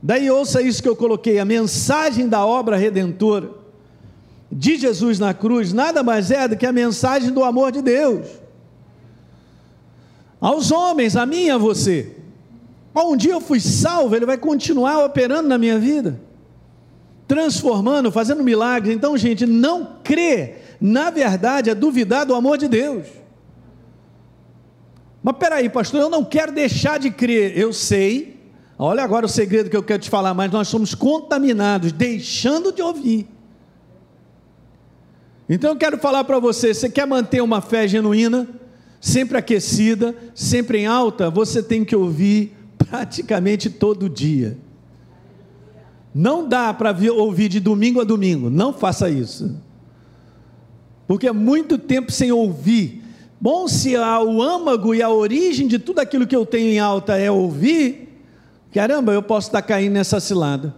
Daí 0.00 0.30
ouça 0.30 0.62
isso 0.62 0.80
que 0.80 0.88
eu 0.88 0.94
coloquei, 0.94 1.40
a 1.40 1.44
mensagem 1.44 2.28
da 2.28 2.46
obra 2.46 2.76
redentora 2.76 3.50
de 4.52 4.78
Jesus 4.78 5.18
na 5.18 5.34
cruz, 5.34 5.72
nada 5.72 6.04
mais 6.04 6.30
é 6.30 6.46
do 6.46 6.56
que 6.56 6.64
a 6.66 6.72
mensagem 6.72 7.32
do 7.32 7.42
amor 7.42 7.72
de 7.72 7.82
Deus. 7.82 8.28
Aos 10.40 10.70
homens, 10.70 11.16
a 11.16 11.26
mim 11.26 11.46
e 11.46 11.50
a 11.50 11.58
você. 11.58 12.21
Um 12.94 13.16
dia 13.16 13.32
eu 13.32 13.40
fui 13.40 13.58
salvo, 13.58 14.14
ele 14.14 14.26
vai 14.26 14.36
continuar 14.36 15.04
operando 15.04 15.48
na 15.48 15.56
minha 15.56 15.78
vida, 15.78 16.20
transformando, 17.26 18.12
fazendo 18.12 18.42
milagres. 18.42 18.94
Então, 18.94 19.16
gente, 19.16 19.46
não 19.46 19.96
crê, 20.04 20.56
na 20.80 21.10
verdade, 21.10 21.70
é 21.70 21.74
duvidar 21.74 22.26
do 22.26 22.34
amor 22.34 22.58
de 22.58 22.68
Deus. 22.68 23.06
Mas 25.22 25.36
peraí, 25.36 25.68
pastor, 25.68 26.00
eu 26.00 26.10
não 26.10 26.24
quero 26.24 26.52
deixar 26.52 26.98
de 26.98 27.10
crer. 27.10 27.56
Eu 27.56 27.72
sei. 27.72 28.40
Olha 28.78 29.04
agora 29.04 29.24
o 29.24 29.28
segredo 29.28 29.70
que 29.70 29.76
eu 29.76 29.82
quero 29.82 30.02
te 30.02 30.10
falar, 30.10 30.34
mas 30.34 30.50
nós 30.50 30.66
somos 30.68 30.94
contaminados, 30.94 31.92
deixando 31.92 32.72
de 32.72 32.82
ouvir. 32.82 33.28
Então 35.48 35.70
eu 35.70 35.76
quero 35.76 35.98
falar 35.98 36.24
para 36.24 36.38
você: 36.40 36.74
você 36.74 36.90
quer 36.90 37.06
manter 37.06 37.40
uma 37.40 37.60
fé 37.60 37.86
genuína, 37.86 38.48
sempre 39.00 39.38
aquecida, 39.38 40.14
sempre 40.34 40.78
em 40.78 40.86
alta, 40.86 41.30
você 41.30 41.62
tem 41.62 41.84
que 41.84 41.94
ouvir 41.94 42.56
praticamente 42.92 43.70
todo 43.70 44.06
dia. 44.06 44.58
Não 46.14 46.46
dá 46.46 46.74
para 46.74 46.94
ouvir 47.14 47.48
de 47.48 47.58
domingo 47.58 48.02
a 48.02 48.04
domingo, 48.04 48.50
não 48.50 48.70
faça 48.70 49.08
isso. 49.08 49.58
Porque 51.06 51.26
é 51.26 51.32
muito 51.32 51.78
tempo 51.78 52.12
sem 52.12 52.30
ouvir. 52.30 53.02
Bom, 53.40 53.66
se 53.66 53.96
o 53.96 54.42
âmago 54.42 54.94
e 54.94 55.02
a 55.02 55.08
origem 55.08 55.66
de 55.66 55.78
tudo 55.78 56.00
aquilo 56.00 56.26
que 56.26 56.36
eu 56.36 56.44
tenho 56.44 56.68
em 56.68 56.78
alta 56.78 57.16
é 57.16 57.30
ouvir, 57.30 58.22
caramba, 58.74 59.14
eu 59.14 59.22
posso 59.22 59.48
estar 59.48 59.62
caindo 59.62 59.94
nessa 59.94 60.20
cilada. 60.20 60.74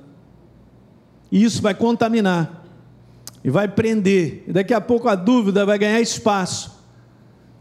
E 1.32 1.42
isso 1.42 1.60
vai 1.60 1.74
contaminar, 1.74 2.64
e 3.42 3.50
vai 3.50 3.66
prender, 3.66 4.44
e 4.46 4.52
daqui 4.52 4.72
a 4.72 4.80
pouco 4.80 5.08
a 5.08 5.16
dúvida 5.16 5.66
vai 5.66 5.80
ganhar 5.80 6.00
espaço, 6.00 6.80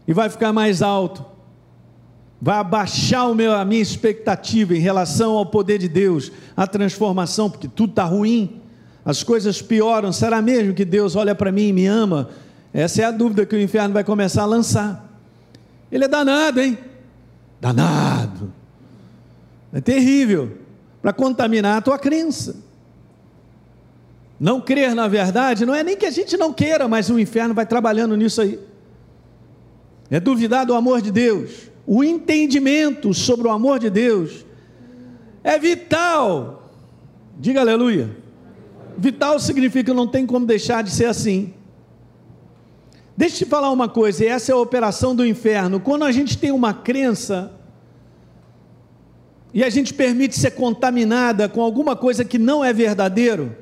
e 0.06 0.12
vai 0.12 0.30
ficar 0.30 0.52
mais 0.52 0.80
alto 0.80 1.33
vai 2.40 2.58
abaixar 2.58 3.30
o 3.30 3.34
meu, 3.34 3.52
a 3.52 3.64
minha 3.64 3.82
expectativa 3.82 4.74
em 4.74 4.80
relação 4.80 5.32
ao 5.32 5.46
poder 5.46 5.78
de 5.78 5.88
Deus, 5.88 6.30
a 6.56 6.66
transformação, 6.66 7.48
porque 7.48 7.68
tudo 7.68 7.90
está 7.90 8.04
ruim, 8.04 8.60
as 9.04 9.22
coisas 9.22 9.62
pioram. 9.62 10.12
Será 10.12 10.40
mesmo 10.42 10.74
que 10.74 10.84
Deus 10.84 11.16
olha 11.16 11.34
para 11.34 11.52
mim 11.52 11.68
e 11.68 11.72
me 11.72 11.86
ama? 11.86 12.30
Essa 12.72 13.02
é 13.02 13.04
a 13.04 13.10
dúvida 13.10 13.46
que 13.46 13.54
o 13.54 13.60
inferno 13.60 13.94
vai 13.94 14.04
começar 14.04 14.42
a 14.42 14.46
lançar. 14.46 15.08
Ele 15.90 16.04
é 16.04 16.08
danado, 16.08 16.60
hein? 16.60 16.76
Danado. 17.60 18.52
É 19.72 19.80
terrível 19.80 20.58
para 21.00 21.12
contaminar 21.12 21.78
a 21.78 21.80
tua 21.80 21.98
crença. 21.98 22.56
Não 24.38 24.60
crer 24.60 24.94
na 24.94 25.06
verdade 25.06 25.64
não 25.64 25.74
é 25.74 25.82
nem 25.82 25.96
que 25.96 26.06
a 26.06 26.10
gente 26.10 26.36
não 26.36 26.52
queira, 26.52 26.88
mas 26.88 27.08
o 27.08 27.18
inferno 27.18 27.54
vai 27.54 27.64
trabalhando 27.64 28.16
nisso 28.16 28.40
aí. 28.40 28.58
É 30.10 30.18
duvidar 30.18 30.66
do 30.66 30.74
amor 30.74 31.00
de 31.00 31.10
Deus 31.10 31.73
o 31.86 32.02
entendimento 32.02 33.12
sobre 33.12 33.46
o 33.46 33.50
amor 33.50 33.78
de 33.78 33.90
Deus 33.90 34.44
é 35.42 35.58
vital. 35.58 36.70
Diga 37.38 37.60
aleluia. 37.60 38.16
Vital 38.96 39.38
significa 39.38 39.92
não 39.92 40.06
tem 40.06 40.24
como 40.24 40.46
deixar 40.46 40.82
de 40.82 40.90
ser 40.90 41.06
assim. 41.06 41.52
Deixa 43.16 43.36
eu 43.36 43.38
te 43.40 43.44
falar 43.44 43.70
uma 43.70 43.88
coisa, 43.88 44.24
e 44.24 44.26
essa 44.26 44.50
é 44.50 44.54
a 44.54 44.58
operação 44.58 45.14
do 45.14 45.24
inferno. 45.24 45.78
Quando 45.78 46.04
a 46.04 46.10
gente 46.10 46.36
tem 46.36 46.50
uma 46.50 46.74
crença 46.74 47.52
e 49.52 49.62
a 49.62 49.70
gente 49.70 49.94
permite 49.94 50.36
ser 50.36 50.52
contaminada 50.52 51.48
com 51.48 51.62
alguma 51.62 51.94
coisa 51.94 52.24
que 52.24 52.38
não 52.38 52.64
é 52.64 52.72
verdadeiro, 52.72 53.54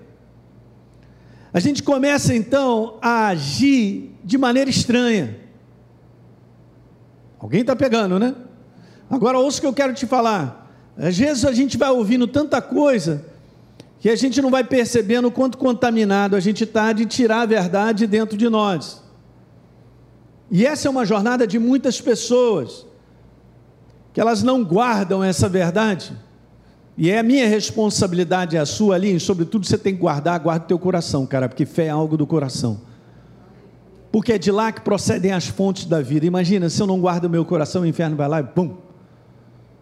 a 1.53 1.61
gente 1.61 1.83
começa 1.83 2.35
então 2.35 2.97
a 3.03 3.27
agir 3.27 4.11
de 4.25 4.39
maneira 4.39 4.71
estranha. 4.71 5.42
Alguém 7.43 7.63
está 7.63 7.75
pegando, 7.75 8.21
né? 8.21 8.37
Agora 9.11 9.37
ouça 9.37 9.59
o 9.59 9.61
que 9.63 9.67
eu 9.67 9.73
quero 9.73 9.93
te 9.93 10.07
falar. 10.07 10.73
Às 10.97 11.19
vezes 11.19 11.45
a 11.45 11.51
gente 11.51 11.77
vai 11.77 11.91
ouvindo 11.91 12.29
tanta 12.29 12.63
coisa 12.63 13.25
que 13.99 14.09
a 14.09 14.15
gente 14.15 14.41
não 14.41 14.49
vai 14.49 14.63
percebendo 14.63 15.27
o 15.27 15.31
quanto 15.33 15.59
contaminado 15.59 16.37
a 16.37 16.41
gente 16.41 16.63
está 16.63 16.93
de 16.93 17.05
tirar 17.05 17.41
a 17.41 17.47
verdade 17.47 18.07
dentro 18.07 18.37
de 18.37 18.49
nós. 18.49 19.03
E 20.53 20.65
essa 20.65 20.87
é 20.87 20.91
uma 20.91 21.05
jornada 21.05 21.45
de 21.45 21.59
muitas 21.59 22.01
pessoas 22.01 22.87
que 24.13 24.21
elas 24.21 24.43
não 24.45 24.63
guardam 24.63 25.25
essa 25.25 25.49
verdade. 25.49 26.13
E 26.97 27.11
é 27.11 27.19
a 27.19 27.23
minha 27.25 27.49
responsabilidade, 27.49 28.57
é 28.57 28.61
a 28.61 28.67
sua 28.67 28.95
ali, 28.95 29.19
sobretudo 29.19 29.67
você 29.67 29.79
tem 29.79 29.95
que 29.95 30.01
guardar, 30.01 30.39
guarda 30.39 30.65
o 30.65 30.69
teu 30.69 30.79
coração, 30.79 31.27
cara, 31.27 31.49
porque 31.49 31.67
fé 31.67 31.87
é 31.87 31.91
algo 31.91 32.17
do 32.17 32.27
coração 32.27 32.92
porque 34.13 34.35
é 34.35 34.39
de 34.39 34.53
lá 34.53 34.71
que 34.71 34.83
procedem 34.83 35.33
as 35.33 35.47
fontes 35.47 35.87
da 35.87 36.03
vida. 36.03 36.27
Imagina, 36.27 36.69
se 36.69 36.81
eu 36.81 36.87
não 36.87 37.01
guardo 37.01 37.25
o 37.25 37.31
meu 37.31 37.47
coração, 37.47 37.83
o 37.83 37.87
inferno 37.87 38.15
vai 38.15 38.29
lá 38.29 38.41
e 38.41 38.45
pum, 38.45 38.77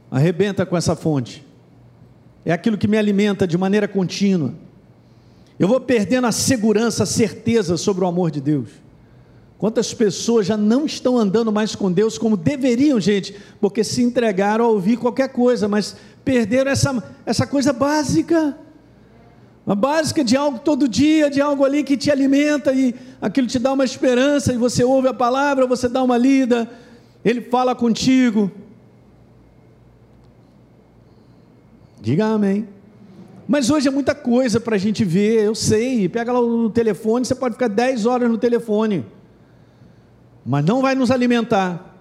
arrebenta 0.08 0.64
com 0.64 0.76
essa 0.76 0.94
fonte. 0.94 1.44
É 2.44 2.52
aquilo 2.52 2.78
que 2.78 2.86
me 2.86 2.96
alimenta 2.96 3.46
de 3.46 3.58
maneira 3.58 3.88
contínua. 3.88 4.54
Eu 5.58 5.66
vou 5.66 5.80
perdendo 5.80 6.28
a 6.28 6.32
segurança, 6.32 7.02
a 7.02 7.06
certeza 7.06 7.76
sobre 7.76 8.04
o 8.04 8.06
amor 8.06 8.30
de 8.30 8.40
Deus. 8.40 8.70
Quantas 9.58 9.92
pessoas 9.92 10.46
já 10.46 10.56
não 10.56 10.86
estão 10.86 11.18
andando 11.18 11.52
mais 11.52 11.74
com 11.74 11.92
Deus 11.92 12.16
como 12.16 12.34
deveriam, 12.34 12.98
gente, 12.98 13.36
porque 13.60 13.84
se 13.84 14.00
entregaram 14.02 14.64
a 14.64 14.68
ouvir 14.68 14.96
qualquer 14.96 15.28
coisa, 15.28 15.68
mas 15.68 15.96
perderam 16.24 16.70
essa, 16.70 17.04
essa 17.26 17.46
coisa 17.46 17.72
básica 17.72 18.56
básica 19.74 20.24
de 20.24 20.36
algo 20.36 20.58
todo 20.58 20.88
dia, 20.88 21.30
de 21.30 21.40
algo 21.40 21.64
ali 21.64 21.84
que 21.84 21.96
te 21.96 22.10
alimenta 22.10 22.72
e 22.72 22.94
aquilo 23.20 23.46
te 23.46 23.58
dá 23.58 23.72
uma 23.72 23.84
esperança, 23.84 24.52
e 24.52 24.56
você 24.56 24.82
ouve 24.82 25.08
a 25.08 25.14
palavra, 25.14 25.66
você 25.66 25.88
dá 25.88 26.02
uma 26.02 26.16
lida, 26.16 26.68
ele 27.24 27.40
fala 27.42 27.74
contigo. 27.74 28.50
Diga 32.00 32.26
amém. 32.26 32.66
Mas 33.46 33.68
hoje 33.68 33.88
é 33.88 33.90
muita 33.90 34.14
coisa 34.14 34.60
para 34.60 34.76
a 34.76 34.78
gente 34.78 35.04
ver, 35.04 35.44
eu 35.44 35.54
sei. 35.54 36.08
Pega 36.08 36.32
lá 36.32 36.40
o 36.40 36.70
telefone, 36.70 37.24
você 37.24 37.34
pode 37.34 37.54
ficar 37.54 37.68
10 37.68 38.06
horas 38.06 38.30
no 38.30 38.38
telefone, 38.38 39.04
mas 40.46 40.64
não 40.64 40.80
vai 40.80 40.94
nos 40.94 41.10
alimentar. 41.10 41.96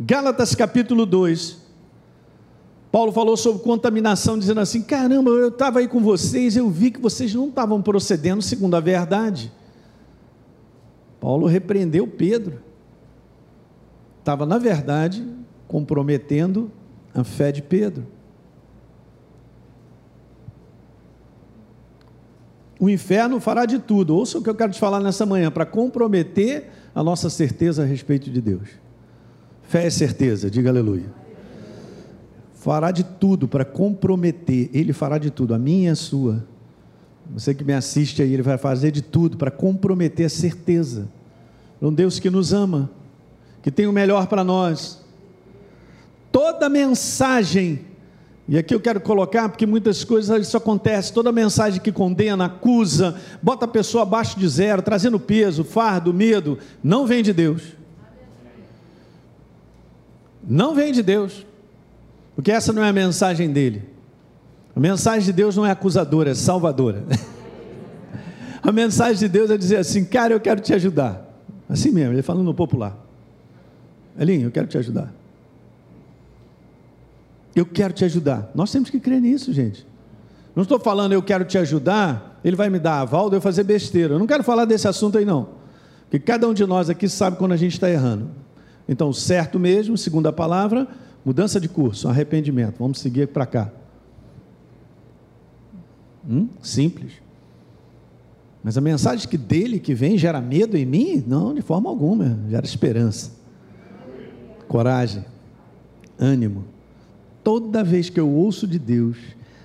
Gálatas 0.00 0.54
capítulo 0.54 1.04
2, 1.04 1.59
Paulo 2.90 3.12
falou 3.12 3.36
sobre 3.36 3.62
contaminação, 3.62 4.38
dizendo 4.38 4.60
assim: 4.60 4.82
caramba, 4.82 5.30
eu 5.30 5.48
estava 5.48 5.78
aí 5.78 5.88
com 5.88 6.00
vocês, 6.00 6.56
eu 6.56 6.68
vi 6.68 6.90
que 6.90 7.00
vocês 7.00 7.32
não 7.34 7.48
estavam 7.48 7.80
procedendo 7.80 8.42
segundo 8.42 8.74
a 8.74 8.80
verdade. 8.80 9.52
Paulo 11.20 11.46
repreendeu 11.46 12.06
Pedro. 12.06 12.60
Estava, 14.18 14.44
na 14.44 14.58
verdade, 14.58 15.26
comprometendo 15.68 16.70
a 17.14 17.22
fé 17.22 17.52
de 17.52 17.62
Pedro. 17.62 18.06
O 22.78 22.88
inferno 22.88 23.38
fará 23.40 23.66
de 23.66 23.78
tudo, 23.78 24.16
ouça 24.16 24.38
o 24.38 24.42
que 24.42 24.48
eu 24.48 24.54
quero 24.54 24.72
te 24.72 24.80
falar 24.80 25.00
nessa 25.00 25.26
manhã, 25.26 25.50
para 25.50 25.66
comprometer 25.66 26.70
a 26.94 27.04
nossa 27.04 27.28
certeza 27.28 27.82
a 27.82 27.86
respeito 27.86 28.30
de 28.30 28.40
Deus. 28.40 28.68
Fé 29.62 29.86
é 29.86 29.90
certeza, 29.90 30.50
diga 30.50 30.70
aleluia 30.70 31.19
fará 32.60 32.90
de 32.90 33.02
tudo 33.02 33.48
para 33.48 33.64
comprometer, 33.64 34.68
ele 34.74 34.92
fará 34.92 35.16
de 35.16 35.30
tudo, 35.30 35.54
a 35.54 35.58
minha 35.58 35.88
e 35.88 35.92
a 35.92 35.96
sua. 35.96 36.44
Você 37.32 37.54
que 37.54 37.64
me 37.64 37.72
assiste 37.72 38.20
aí, 38.20 38.34
ele 38.34 38.42
vai 38.42 38.58
fazer 38.58 38.90
de 38.90 39.00
tudo 39.00 39.38
para 39.38 39.50
comprometer 39.50 40.26
a 40.26 40.28
certeza. 40.28 41.08
Um 41.80 41.90
Deus 41.90 42.18
que 42.18 42.28
nos 42.28 42.52
ama, 42.52 42.90
que 43.62 43.70
tem 43.70 43.86
o 43.86 43.92
melhor 43.92 44.26
para 44.26 44.44
nós. 44.44 45.02
Toda 46.30 46.68
mensagem, 46.68 47.80
e 48.46 48.58
aqui 48.58 48.74
eu 48.74 48.80
quero 48.80 49.00
colocar, 49.00 49.48
porque 49.48 49.64
muitas 49.64 50.04
coisas 50.04 50.46
isso 50.46 50.56
acontece, 50.58 51.14
toda 51.14 51.32
mensagem 51.32 51.80
que 51.80 51.90
condena, 51.90 52.44
acusa, 52.44 53.18
bota 53.42 53.64
a 53.64 53.68
pessoa 53.68 54.02
abaixo 54.02 54.38
de 54.38 54.46
zero, 54.46 54.82
trazendo 54.82 55.18
peso, 55.18 55.64
fardo, 55.64 56.12
medo, 56.12 56.58
não 56.84 57.06
vem 57.06 57.22
de 57.22 57.32
Deus. 57.32 57.62
Não 60.46 60.74
vem 60.74 60.92
de 60.92 61.02
Deus. 61.02 61.46
Porque 62.40 62.50
essa 62.50 62.72
não 62.72 62.82
é 62.82 62.88
a 62.88 62.92
mensagem 62.92 63.52
dele. 63.52 63.82
A 64.74 64.80
mensagem 64.80 65.26
de 65.26 65.30
Deus 65.30 65.54
não 65.56 65.66
é 65.66 65.72
acusadora, 65.72 66.30
é 66.30 66.34
salvadora. 66.34 67.04
A 68.62 68.72
mensagem 68.72 69.16
de 69.18 69.28
Deus 69.28 69.50
é 69.50 69.58
dizer 69.58 69.76
assim, 69.76 70.06
cara, 70.06 70.32
eu 70.32 70.40
quero 70.40 70.58
te 70.58 70.72
ajudar. 70.72 71.38
Assim 71.68 71.90
mesmo, 71.90 72.14
ele 72.14 72.22
falando 72.22 72.46
no 72.46 72.54
popular. 72.54 72.96
Elinho, 74.18 74.46
eu 74.46 74.50
quero 74.50 74.66
te 74.66 74.78
ajudar. 74.78 75.12
Eu 77.54 77.66
quero 77.66 77.92
te 77.92 78.06
ajudar. 78.06 78.50
Nós 78.54 78.72
temos 78.72 78.88
que 78.88 78.98
crer 78.98 79.20
nisso, 79.20 79.52
gente. 79.52 79.86
Não 80.56 80.62
estou 80.62 80.80
falando 80.80 81.12
eu 81.12 81.22
quero 81.22 81.44
te 81.44 81.58
ajudar, 81.58 82.40
ele 82.42 82.56
vai 82.56 82.70
me 82.70 82.78
dar 82.78 83.00
aval 83.00 83.28
de 83.28 83.36
eu 83.36 83.40
fazer 83.42 83.64
besteira. 83.64 84.14
Eu 84.14 84.18
não 84.18 84.26
quero 84.26 84.42
falar 84.42 84.64
desse 84.64 84.88
assunto 84.88 85.18
aí, 85.18 85.26
não. 85.26 85.50
Porque 86.04 86.18
cada 86.18 86.48
um 86.48 86.54
de 86.54 86.64
nós 86.64 86.88
aqui 86.88 87.06
sabe 87.06 87.36
quando 87.36 87.52
a 87.52 87.56
gente 87.58 87.74
está 87.74 87.90
errando. 87.90 88.30
Então, 88.88 89.12
certo 89.12 89.58
mesmo, 89.58 89.98
segundo 89.98 90.26
a 90.26 90.32
palavra, 90.32 90.88
Mudança 91.24 91.60
de 91.60 91.68
curso, 91.68 92.08
arrependimento. 92.08 92.76
Vamos 92.78 92.98
seguir 92.98 93.28
para 93.28 93.46
cá. 93.46 93.70
Hum? 96.28 96.48
Simples. 96.62 97.12
Mas 98.62 98.76
a 98.76 98.80
mensagem 98.80 99.28
que 99.28 99.38
dele 99.38 99.78
que 99.78 99.94
vem 99.94 100.18
gera 100.18 100.40
medo 100.40 100.76
em 100.76 100.84
mim? 100.84 101.24
Não, 101.26 101.54
de 101.54 101.62
forma 101.62 101.88
alguma, 101.88 102.38
gera 102.48 102.64
esperança, 102.64 103.30
coragem, 104.68 105.24
ânimo. 106.18 106.64
Toda 107.42 107.82
vez 107.82 108.10
que 108.10 108.20
eu 108.20 108.28
ouço 108.28 108.66
de 108.66 108.78
Deus, 108.78 109.16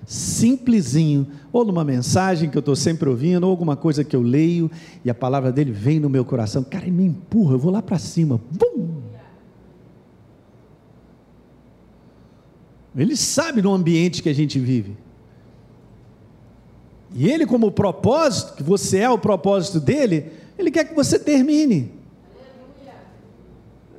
simplesinho, 0.05 1.27
ou 1.51 1.65
numa 1.65 1.83
mensagem 1.83 2.49
que 2.49 2.57
eu 2.57 2.61
estou 2.61 2.75
sempre 2.75 3.09
ouvindo, 3.09 3.43
ou 3.43 3.49
alguma 3.49 3.75
coisa 3.75 4.03
que 4.03 4.15
eu 4.15 4.21
leio, 4.21 4.71
e 5.03 5.09
a 5.09 5.15
palavra 5.15 5.51
dele 5.51 5.71
vem 5.71 5.99
no 5.99 6.09
meu 6.09 6.23
coração, 6.23 6.63
cara, 6.63 6.85
ele 6.85 6.95
me 6.95 7.05
empurra, 7.05 7.55
eu 7.55 7.59
vou 7.59 7.71
lá 7.71 7.81
para 7.81 7.99
cima, 7.99 8.39
bum! 8.51 9.14
Ele 12.95 13.15
sabe 13.15 13.61
no 13.61 13.73
ambiente 13.73 14.23
que 14.23 14.29
a 14.29 14.33
gente 14.33 14.57
vive. 14.59 14.95
E 17.13 17.29
ele, 17.29 17.45
como 17.45 17.71
propósito, 17.71 18.55
que 18.55 18.63
você 18.63 18.99
é 18.99 19.09
o 19.09 19.17
propósito 19.17 19.79
dele, 19.79 20.31
ele 20.57 20.71
quer 20.71 20.85
que 20.85 20.93
você 20.93 21.19
termine. 21.19 21.91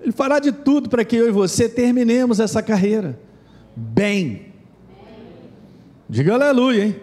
Ele 0.02 0.12
fará 0.12 0.38
de 0.38 0.52
tudo 0.52 0.88
para 0.88 1.04
que 1.04 1.16
eu 1.16 1.28
e 1.28 1.32
você 1.32 1.68
terminemos 1.68 2.40
essa 2.40 2.62
carreira 2.62 3.18
bem. 3.74 4.46
Diga 6.08 6.34
aleluia, 6.34 6.84
hein? 6.84 6.96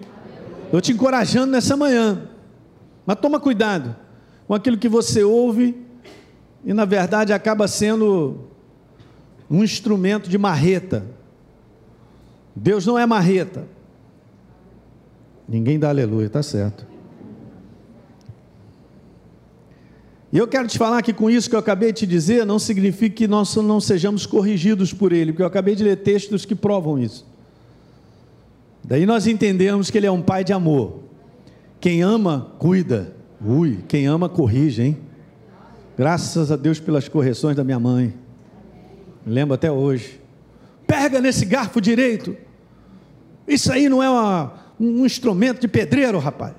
Estou 0.66 0.82
te 0.82 0.92
encorajando 0.92 1.52
nessa 1.52 1.78
manhã. 1.78 2.30
Mas 3.06 3.20
toma 3.20 3.40
cuidado 3.40 3.96
com 4.48 4.56
aquilo 4.56 4.78
que 4.78 4.90
você 4.90 5.24
ouve 5.24 5.76
e, 6.66 6.74
na 6.74 6.86
verdade, 6.86 7.34
acaba 7.34 7.68
sendo 7.68 8.48
um 9.50 9.64
instrumento 9.64 10.30
de 10.30 10.38
marreta. 10.38 11.06
Deus 12.56 12.86
não 12.86 12.98
é 12.98 13.06
marreta. 13.06 13.68
Ninguém 15.48 15.80
dá 15.80 15.90
aleluia, 15.90 16.30
tá 16.30 16.42
certo. 16.42 16.86
E 20.32 20.38
eu 20.38 20.48
quero 20.48 20.68
te 20.68 20.80
falar 20.80 21.02
que 21.04 21.14
com 21.14 21.30
isso 21.30 21.48
que 21.48 21.56
eu 21.56 21.60
acabei 21.60 21.92
de 21.92 22.00
te 22.00 22.08
dizer, 22.08 22.44
não 22.44 22.58
significa 22.58 23.16
que 23.16 23.28
nós 23.28 23.56
não 23.56 23.80
sejamos 23.80 24.26
corrigidos 24.26 24.92
por 24.92 25.12
Ele, 25.12 25.32
porque 25.32 25.44
eu 25.44 25.48
acabei 25.48 25.76
de 25.76 25.84
ler 25.84 25.98
textos 25.98 26.44
que 26.44 26.56
provam 26.56 26.98
isso. 26.98 27.24
Daí 28.84 29.06
nós 29.06 29.28
entendemos 29.28 29.92
que 29.92 29.98
Ele 29.98 30.08
é 30.08 30.12
um 30.12 30.24
Pai 30.24 30.44
de 30.44 30.52
amor. 30.52 31.02
Quem 31.80 32.02
ama, 32.02 32.52
cuida. 32.58 33.14
Ui, 33.46 33.84
quem 33.88 34.08
ama, 34.08 34.28
corrige, 34.28 34.82
hein? 34.82 34.98
Graças 35.96 36.52
a 36.52 36.56
Deus 36.56 36.80
pelas 36.80 37.08
correções 37.08 37.56
da 37.56 37.64
minha 37.64 37.80
mãe. 37.80 38.14
Me 39.24 39.34
lembro 39.34 39.54
até 39.54 39.72
hoje. 39.72 40.20
Pega 40.94 41.20
nesse 41.20 41.44
garfo 41.44 41.82
direito. 41.82 42.38
Isso 43.48 43.72
aí 43.72 43.90
não 43.90 44.04
é 44.04 44.08
uma, 44.08 44.54
um 44.80 45.04
instrumento 45.04 45.60
de 45.60 45.68
pedreiro, 45.68 46.20
rapaz. 46.20 46.54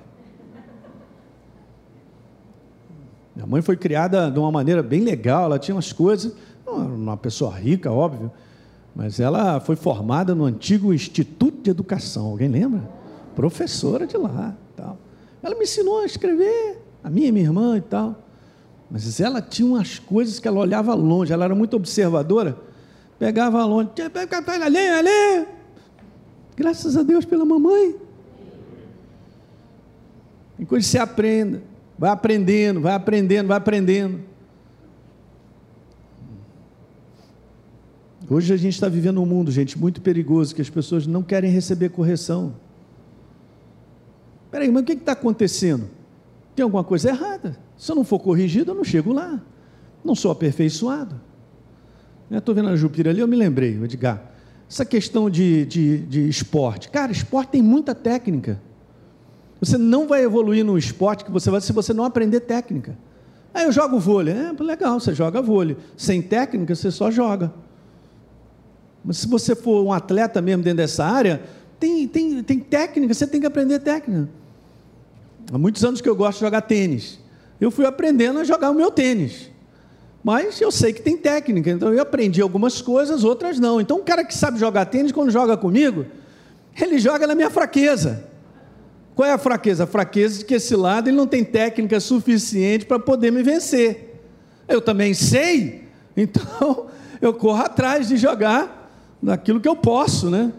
Minha 3.33 3.47
mãe 3.47 3.61
foi 3.61 3.77
criada 3.77 4.29
de 4.29 4.37
uma 4.37 4.51
maneira 4.51 4.83
bem 4.83 4.99
legal, 4.99 5.45
ela 5.45 5.57
tinha 5.57 5.73
umas 5.73 5.93
coisas, 5.93 6.33
uma 6.67 7.15
pessoa 7.15 7.55
rica, 7.55 7.89
óbvio, 7.89 8.29
mas 8.93 9.21
ela 9.21 9.61
foi 9.61 9.77
formada 9.77 10.35
no 10.35 10.43
antigo 10.43 10.93
Instituto 10.93 11.63
de 11.63 11.69
Educação, 11.69 12.25
alguém 12.25 12.49
lembra? 12.49 12.81
Professora 13.37 14.05
de 14.05 14.17
lá. 14.17 14.53
Tal. 14.75 14.97
Ela 15.41 15.55
me 15.55 15.63
ensinou 15.63 16.01
a 16.01 16.05
escrever, 16.05 16.81
a 17.01 17.09
minha 17.09 17.29
e 17.29 17.31
minha 17.31 17.45
irmã 17.45 17.77
e 17.77 17.81
tal. 17.81 18.21
Mas 18.91 19.17
ela 19.21 19.41
tinha 19.41 19.65
umas 19.65 19.97
coisas 19.97 20.41
que 20.41 20.47
ela 20.47 20.59
olhava 20.59 20.93
longe, 20.93 21.31
ela 21.31 21.45
era 21.45 21.55
muito 21.55 21.77
observadora, 21.77 22.57
pegava 23.19 23.65
longe, 23.65 23.89
ali, 24.63 24.77
ali. 24.77 25.47
Graças 26.55 26.95
a 26.95 27.03
Deus 27.03 27.25
pela 27.25 27.45
mamãe. 27.45 27.95
Enquanto 30.59 30.83
você 30.83 30.97
aprenda. 30.97 31.61
Vai 31.97 32.09
aprendendo, 32.09 32.81
vai 32.81 32.93
aprendendo, 32.93 33.47
vai 33.47 33.57
aprendendo. 33.57 34.19
Hoje 38.29 38.53
a 38.53 38.57
gente 38.57 38.73
está 38.73 38.89
vivendo 38.89 39.21
um 39.21 39.25
mundo, 39.25 39.51
gente, 39.51 39.77
muito 39.77 40.01
perigoso, 40.01 40.55
que 40.55 40.61
as 40.61 40.69
pessoas 40.69 41.05
não 41.05 41.21
querem 41.21 41.49
receber 41.51 41.89
correção. 41.89 42.55
Peraí, 44.49 44.71
mas 44.71 44.81
o 44.81 44.85
que 44.85 44.93
está 44.93 45.11
acontecendo? 45.11 45.89
Tem 46.55 46.63
alguma 46.63 46.83
coisa 46.83 47.09
errada. 47.09 47.57
Se 47.77 47.91
eu 47.91 47.95
não 47.95 48.03
for 48.03 48.19
corrigido, 48.19 48.71
eu 48.71 48.75
não 48.75 48.83
chego 48.83 49.13
lá. 49.13 49.41
Não 50.03 50.15
sou 50.15 50.31
aperfeiçoado. 50.31 51.19
Estou 52.31 52.55
vendo 52.55 52.69
a 52.69 52.75
Jupira 52.75 53.11
ali, 53.11 53.19
eu 53.19 53.27
me 53.27 53.35
lembrei, 53.35 53.81
Edgar. 53.83 54.31
Essa 54.69 54.83
questão 54.83 55.29
de, 55.29 55.65
de, 55.65 55.99
de 55.99 56.27
esporte. 56.27 56.89
Cara, 56.89 57.11
esporte 57.11 57.49
tem 57.49 57.61
muita 57.61 57.93
técnica. 57.93 58.59
Você 59.59 59.77
não 59.77 60.07
vai 60.07 60.23
evoluir 60.23 60.65
no 60.65 60.77
esporte 60.77 61.23
que 61.23 61.31
você 61.31 61.49
vai 61.49 61.61
se 61.61 61.71
você 61.71 61.93
não 61.93 62.03
aprender 62.03 62.41
técnica. 62.41 62.97
Aí 63.53 63.65
eu 63.65 63.71
jogo 63.71 63.99
vôlei. 63.99 64.33
É 64.33 64.63
legal, 64.63 64.99
você 64.99 65.13
joga 65.13 65.41
vôlei. 65.41 65.77
Sem 65.95 66.21
técnica, 66.21 66.75
você 66.75 66.91
só 66.91 67.09
joga. 67.11 67.53
Mas 69.03 69.17
se 69.17 69.27
você 69.27 69.55
for 69.55 69.85
um 69.85 69.93
atleta 69.93 70.41
mesmo 70.41 70.63
dentro 70.63 70.77
dessa 70.77 71.05
área, 71.05 71.43
tem, 71.79 72.07
tem, 72.07 72.43
tem 72.43 72.59
técnica, 72.59 73.13
você 73.13 73.27
tem 73.27 73.39
que 73.39 73.47
aprender 73.47 73.79
técnica. 73.79 74.27
Há 75.53 75.57
muitos 75.57 75.85
anos 75.85 76.01
que 76.01 76.09
eu 76.09 76.15
gosto 76.15 76.39
de 76.39 76.45
jogar 76.45 76.61
tênis. 76.61 77.19
Eu 77.61 77.69
fui 77.69 77.85
aprendendo 77.85 78.39
a 78.39 78.43
jogar 78.43 78.71
o 78.71 78.73
meu 78.73 78.89
tênis. 78.89 79.51
Mas 80.25 80.59
eu 80.59 80.71
sei 80.71 80.91
que 80.91 81.03
tem 81.03 81.15
técnica, 81.15 81.69
então 81.69 81.93
eu 81.93 82.01
aprendi 82.01 82.41
algumas 82.41 82.81
coisas, 82.81 83.23
outras 83.23 83.59
não. 83.59 83.79
Então, 83.79 83.99
um 83.99 84.03
cara 84.03 84.25
que 84.25 84.33
sabe 84.33 84.57
jogar 84.57 84.85
tênis, 84.85 85.11
quando 85.11 85.29
joga 85.29 85.55
comigo, 85.55 86.07
ele 86.81 86.97
joga 86.97 87.27
na 87.27 87.35
minha 87.35 87.51
fraqueza. 87.51 88.23
Qual 89.13 89.29
é 89.29 89.31
a 89.31 89.37
fraqueza? 89.37 89.83
A 89.83 89.87
fraqueza 89.87 90.39
de 90.39 90.45
que 90.45 90.55
esse 90.55 90.75
lado 90.75 91.09
ele 91.09 91.15
não 91.15 91.27
tem 91.27 91.43
técnica 91.43 91.99
suficiente 91.99 92.87
para 92.87 92.97
poder 92.97 93.29
me 93.29 93.43
vencer. 93.43 94.19
Eu 94.67 94.81
também 94.81 95.13
sei, 95.13 95.83
então 96.17 96.87
eu 97.21 97.31
corro 97.31 97.61
atrás 97.61 98.07
de 98.07 98.17
jogar 98.17 98.89
naquilo 99.21 99.61
que 99.61 99.69
eu 99.69 99.75
posso, 99.75 100.31
né? 100.31 100.51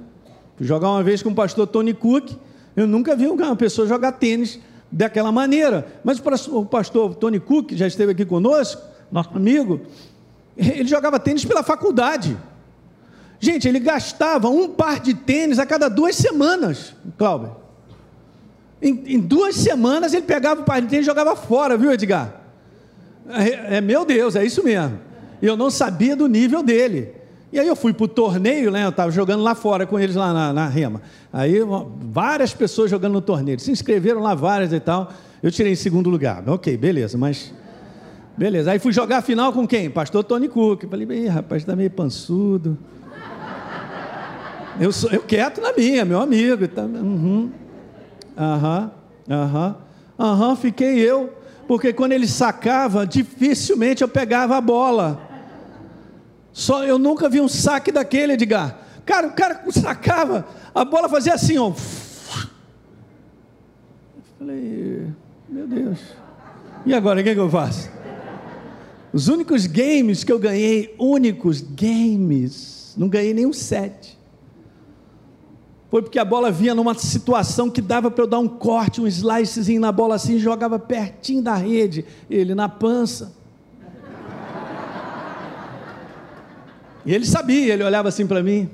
Jogar 0.61 0.91
uma 0.91 1.03
vez 1.03 1.25
com 1.25 1.31
o 1.31 1.35
pastor 1.35 1.67
Tony 1.67 1.93
Cook, 1.93 2.31
eu 2.77 2.87
nunca 2.87 3.17
vi 3.17 3.27
uma 3.27 3.57
pessoa 3.57 3.89
jogar 3.89 4.13
tênis 4.13 4.61
daquela 4.93 5.33
maneira. 5.33 5.89
Mas 6.05 6.23
o 6.53 6.65
pastor 6.65 7.17
Tony 7.17 7.41
Cook, 7.41 7.73
já 7.73 7.89
esteve 7.89 8.13
aqui 8.13 8.25
conosco, 8.25 8.95
nosso 9.11 9.31
amigo, 9.35 9.81
ele 10.57 10.87
jogava 10.87 11.19
tênis 11.19 11.45
pela 11.45 11.63
faculdade. 11.63 12.37
Gente, 13.39 13.69
ele 13.69 13.79
gastava 13.79 14.49
um 14.49 14.69
par 14.69 15.01
de 15.01 15.15
tênis 15.15 15.59
a 15.59 15.67
cada 15.67 15.89
duas 15.89 16.17
semanas, 16.17 16.95
Cláudio. 17.19 17.55
Em, 18.81 19.03
em, 19.07 19.21
duas 19.21 19.57
semanas 19.57 20.13
ele 20.13 20.23
pegava 20.23 20.61
o 20.61 20.65
par 20.65 20.81
de 20.81 20.89
tênis 20.89 21.05
e 21.05 21.09
jogava 21.09 21.35
fora, 21.35 21.77
viu, 21.77 21.93
Edgar? 21.93 22.41
É, 23.29 23.77
é, 23.77 23.81
meu 23.81 24.05
Deus, 24.05 24.37
é 24.37 24.45
isso 24.45 24.63
mesmo. 24.63 24.99
Eu 25.41 25.57
não 25.57 25.71
sabia 25.71 26.17
do 26.17 26.27
nível 26.27 26.63
dele. 26.63 27.13
E 27.53 27.61
aí 27.61 27.67
eu 27.67 27.77
fui 27.77 27.93
para 27.93 28.05
o 28.05 28.09
torneio, 28.09 28.71
né? 28.71 28.85
Eu 28.85 28.91
estava 28.91 29.11
jogando 29.11 29.43
lá 29.43 29.55
fora 29.55 29.87
com 29.87 29.99
eles 29.99 30.17
lá 30.17 30.33
na, 30.33 30.53
na, 30.53 30.69
Rema. 30.69 31.01
Aí 31.33 31.59
várias 32.01 32.53
pessoas 32.53 32.91
jogando 32.91 33.15
no 33.15 33.21
torneio. 33.21 33.59
Se 33.61 33.71
inscreveram 33.71 34.21
lá 34.21 34.35
várias 34.35 34.73
e 34.73 34.81
tal. 34.81 35.13
Eu 35.43 35.51
tirei 35.51 35.73
em 35.73 35.77
segundo 35.77 36.11
lugar. 36.11 36.47
Ok, 36.49 36.77
beleza, 36.77 37.17
mas. 37.17 37.53
Beleza. 38.37 38.73
Aí 38.73 38.79
fui 38.79 38.93
jogar 38.93 39.19
a 39.19 39.23
final 39.23 39.53
com 39.53 39.67
quem? 39.67 39.89
Pastor 39.89 40.23
Tony 40.23 40.49
Cook. 40.49 40.85
Falei, 40.89 41.07
bem, 41.07 41.27
rapaz, 41.27 41.63
está 41.63 41.75
meio 41.75 41.91
pançudo. 41.91 42.77
Eu, 44.79 44.93
sou, 44.93 45.11
eu 45.11 45.23
quieto 45.23 45.61
na 45.61 45.73
minha, 45.73 46.05
meu 46.05 46.21
amigo. 46.21 46.69
Tá, 46.69 46.83
uhum. 46.83 47.51
Aham, 48.37 48.91
aham, 49.31 49.77
aham, 50.19 50.57
fiquei 50.57 50.99
eu, 50.99 51.33
porque 51.67 51.95
quando 51.95 52.13
ele 52.13 52.29
sacava, 52.29 53.07
dificilmente 53.07 54.03
eu 54.03 54.09
pegava 54.09 54.57
a 54.57 54.61
bola. 54.61 55.19
Só 56.53 56.85
eu 56.85 56.99
nunca 56.99 57.29
vi 57.29 57.41
um 57.41 57.49
saque 57.49 57.91
daquele, 57.91 58.35
Edgar. 58.35 58.79
Cara, 59.07 59.29
o 59.29 59.33
cara 59.33 59.63
sacava, 59.71 60.47
a 60.75 60.85
bola 60.85 61.09
fazia 61.09 61.33
assim, 61.33 61.57
ó. 61.57 61.69
Eu 61.69 61.75
falei, 64.39 65.07
meu 65.49 65.67
Deus. 65.67 65.99
E 66.85 66.93
agora, 66.93 67.21
o 67.21 67.25
que, 67.25 67.31
é 67.31 67.35
que 67.35 67.41
eu 67.41 67.51
faço? 67.51 67.96
Os 69.17 69.29
únicos 69.29 69.65
games 69.65 70.23
que 70.23 70.31
eu 70.31 70.39
ganhei, 70.39 70.95
únicos 70.99 71.63
games, 71.63 72.93
não 72.99 73.09
ganhei 73.09 73.33
nenhum 73.33 73.53
set 73.53 74.15
foi 75.89 76.03
porque 76.03 76.19
a 76.19 76.25
bola 76.27 76.51
vinha 76.51 76.75
numa 76.75 76.93
situação 76.93 77.71
que 77.71 77.81
dava 77.81 78.11
para 78.11 78.23
eu 78.23 78.27
dar 78.27 78.39
um 78.39 78.47
corte, 78.47 79.01
um 79.01 79.07
slicezinho 79.07 79.81
na 79.81 79.91
bola 79.91 80.17
assim, 80.17 80.39
jogava 80.39 80.79
pertinho 80.79 81.41
da 81.41 81.55
rede, 81.55 82.05
ele 82.29 82.55
na 82.55 82.69
pança. 82.69 83.33
E 87.07 87.15
ele 87.15 87.25
sabia, 87.25 87.73
ele 87.73 87.83
olhava 87.83 88.11
assim 88.11 88.27
para 88.27 88.43
mim. 88.43 88.69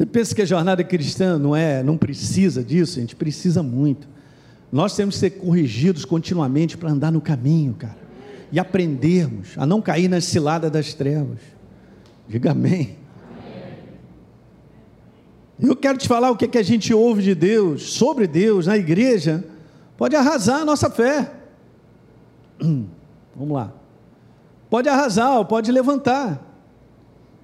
Você 0.00 0.06
pensa 0.06 0.34
que 0.34 0.40
a 0.40 0.46
jornada 0.46 0.82
cristã 0.82 1.38
não 1.38 1.54
é, 1.54 1.82
não 1.82 1.98
precisa 1.98 2.64
disso? 2.64 2.98
A 2.98 3.02
gente 3.02 3.14
precisa 3.14 3.62
muito. 3.62 4.08
Nós 4.72 4.96
temos 4.96 5.16
que 5.16 5.20
ser 5.20 5.30
corrigidos 5.32 6.06
continuamente 6.06 6.78
para 6.78 6.90
andar 6.90 7.12
no 7.12 7.20
caminho, 7.20 7.74
cara. 7.74 7.98
E 8.50 8.58
aprendermos 8.58 9.48
a 9.58 9.66
não 9.66 9.82
cair 9.82 10.08
na 10.08 10.18
cilada 10.22 10.70
das 10.70 10.94
trevas. 10.94 11.40
Diga 12.26 12.52
amém. 12.52 12.96
Eu 15.60 15.76
quero 15.76 15.98
te 15.98 16.08
falar 16.08 16.30
o 16.30 16.36
que, 16.38 16.46
é 16.46 16.48
que 16.48 16.56
a 16.56 16.62
gente 16.62 16.94
ouve 16.94 17.22
de 17.22 17.34
Deus, 17.34 17.92
sobre 17.92 18.26
Deus, 18.26 18.68
na 18.68 18.78
igreja, 18.78 19.44
pode 19.98 20.16
arrasar 20.16 20.62
a 20.62 20.64
nossa 20.64 20.88
fé. 20.88 21.30
Vamos 22.58 23.54
lá. 23.54 23.70
Pode 24.70 24.88
arrasar, 24.88 25.44
pode 25.44 25.70
levantar. 25.70 26.42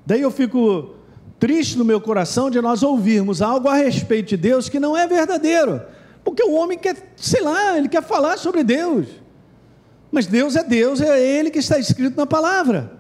Daí 0.07 0.23
eu 0.23 0.31
fico 0.31 0.96
triste 1.39 1.77
no 1.77 1.85
meu 1.85 2.01
coração 2.01 2.51
de 2.51 2.61
nós 2.61 2.83
ouvirmos 2.83 3.43
algo 3.43 3.69
a 3.69 3.75
respeito 3.75 4.31
de 4.31 4.37
Deus 4.37 4.69
que 4.69 4.81
não 4.81 4.97
é 4.97 5.07
verdadeiro. 5.07 5.83
Porque 6.25 6.43
o 6.43 6.53
homem 6.53 6.79
quer, 6.79 7.13
sei 7.17 7.43
lá, 7.43 7.77
ele 7.79 7.89
quer 7.89 8.03
falar 8.03 8.37
sobre 8.37 8.65
Deus. 8.65 9.07
Mas 10.11 10.27
Deus 10.27 10.57
é 10.57 10.65
Deus, 10.65 11.01
é 11.01 11.21
Ele 11.21 11.51
que 11.51 11.59
está 11.59 11.79
escrito 11.79 12.17
na 12.17 12.27
palavra. 12.27 12.93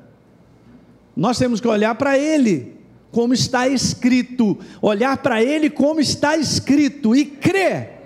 Nós 1.17 1.39
temos 1.39 1.61
que 1.61 1.69
olhar 1.69 1.95
para 1.95 2.19
Ele, 2.19 2.77
como 3.11 3.33
está 3.33 3.67
escrito, 3.67 4.59
olhar 4.83 5.17
para 5.19 5.43
Ele 5.43 5.71
como 5.71 6.01
está 6.01 6.37
escrito 6.37 7.17
e 7.17 7.25
crer 7.25 7.97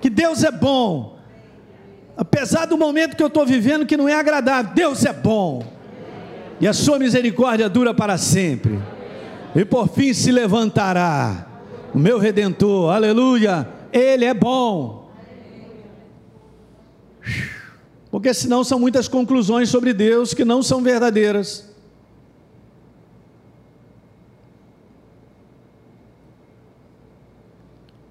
que 0.00 0.08
Deus 0.08 0.42
é 0.42 0.50
bom, 0.50 1.18
apesar 2.16 2.64
do 2.64 2.76
momento 2.76 3.16
que 3.16 3.22
eu 3.22 3.26
estou 3.26 3.44
vivendo 3.44 3.84
que 3.84 3.96
não 3.96 4.08
é 4.08 4.14
agradável, 4.14 4.72
Deus 4.72 5.04
é 5.04 5.12
bom, 5.12 5.62
e 6.60 6.66
a 6.66 6.72
Sua 6.72 6.98
misericórdia 6.98 7.68
dura 7.68 7.92
para 7.92 8.16
sempre, 8.16 8.78
e 9.54 9.64
por 9.64 9.88
fim 9.88 10.12
se 10.12 10.30
levantará 10.30 11.46
o 11.94 11.98
meu 11.98 12.18
redentor, 12.18 12.92
aleluia, 12.92 13.68
Ele 13.92 14.24
é 14.24 14.32
bom. 14.32 15.10
Porque 18.10 18.32
senão 18.34 18.64
são 18.64 18.78
muitas 18.78 19.08
conclusões 19.08 19.68
sobre 19.68 19.92
Deus 19.92 20.34
que 20.34 20.44
não 20.44 20.62
são 20.62 20.82
verdadeiras. 20.82 21.68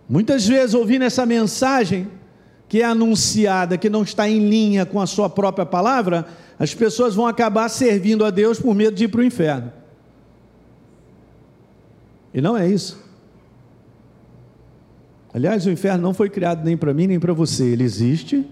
Muitas 0.08 0.47
vezes 0.47 0.73
ouvindo 0.73 1.04
essa 1.04 1.25
mensagem 1.25 2.10
que 2.67 2.82
é 2.82 2.86
anunciada, 2.86 3.78
que 3.78 3.89
não 3.89 4.04
está 4.04 4.28
em 4.28 4.47
linha 4.49 4.86
com 4.86 4.99
a 5.02 5.08
sua 5.08 5.30
própria 5.30 5.65
palavra, 5.65 6.25
as 6.58 6.73
pessoas 6.73 7.15
vão 7.15 7.28
acabar 7.28 7.69
servindo 7.69 8.25
a 8.25 8.30
Deus 8.30 8.60
por 8.60 8.75
medo 8.75 8.95
de 8.95 9.06
ir 9.06 9.08
para 9.08 9.21
o 9.21 9.23
inferno. 9.23 9.79
E 12.34 12.42
não 12.42 12.58
é 12.58 12.68
isso. 12.68 13.10
Aliás, 15.34 15.65
o 15.65 15.72
inferno 15.72 16.02
não 16.02 16.13
foi 16.13 16.30
criado 16.30 16.63
nem 16.63 16.76
para 16.76 16.94
mim 16.94 17.08
nem 17.08 17.20
para 17.20 17.34
você, 17.34 17.65
ele 17.65 17.84
existe, 17.84 18.48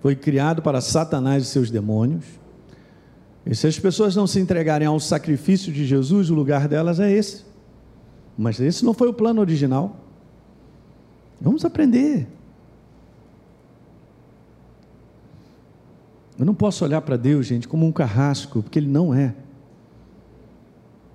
foi 0.00 0.14
criado 0.14 0.62
para 0.62 0.80
Satanás 0.80 1.44
e 1.44 1.46
seus 1.46 1.70
demônios. 1.70 2.24
E 3.44 3.54
se 3.56 3.66
as 3.66 3.78
pessoas 3.78 4.14
não 4.14 4.26
se 4.26 4.38
entregarem 4.38 4.86
ao 4.86 5.00
sacrifício 5.00 5.72
de 5.72 5.84
Jesus, 5.84 6.30
o 6.30 6.34
lugar 6.34 6.68
delas 6.68 7.00
é 7.00 7.10
esse. 7.10 7.44
Mas 8.38 8.60
esse 8.60 8.84
não 8.84 8.94
foi 8.94 9.08
o 9.08 9.12
plano 9.12 9.40
original. 9.40 9.96
Vamos 11.40 11.64
aprender. 11.64 12.28
Eu 16.38 16.46
não 16.46 16.54
posso 16.54 16.84
olhar 16.84 17.00
para 17.02 17.16
Deus, 17.16 17.46
gente, 17.46 17.66
como 17.66 17.84
um 17.84 17.92
carrasco, 17.92 18.62
porque 18.62 18.78
Ele 18.78 18.88
não 18.88 19.12
é. 19.12 19.34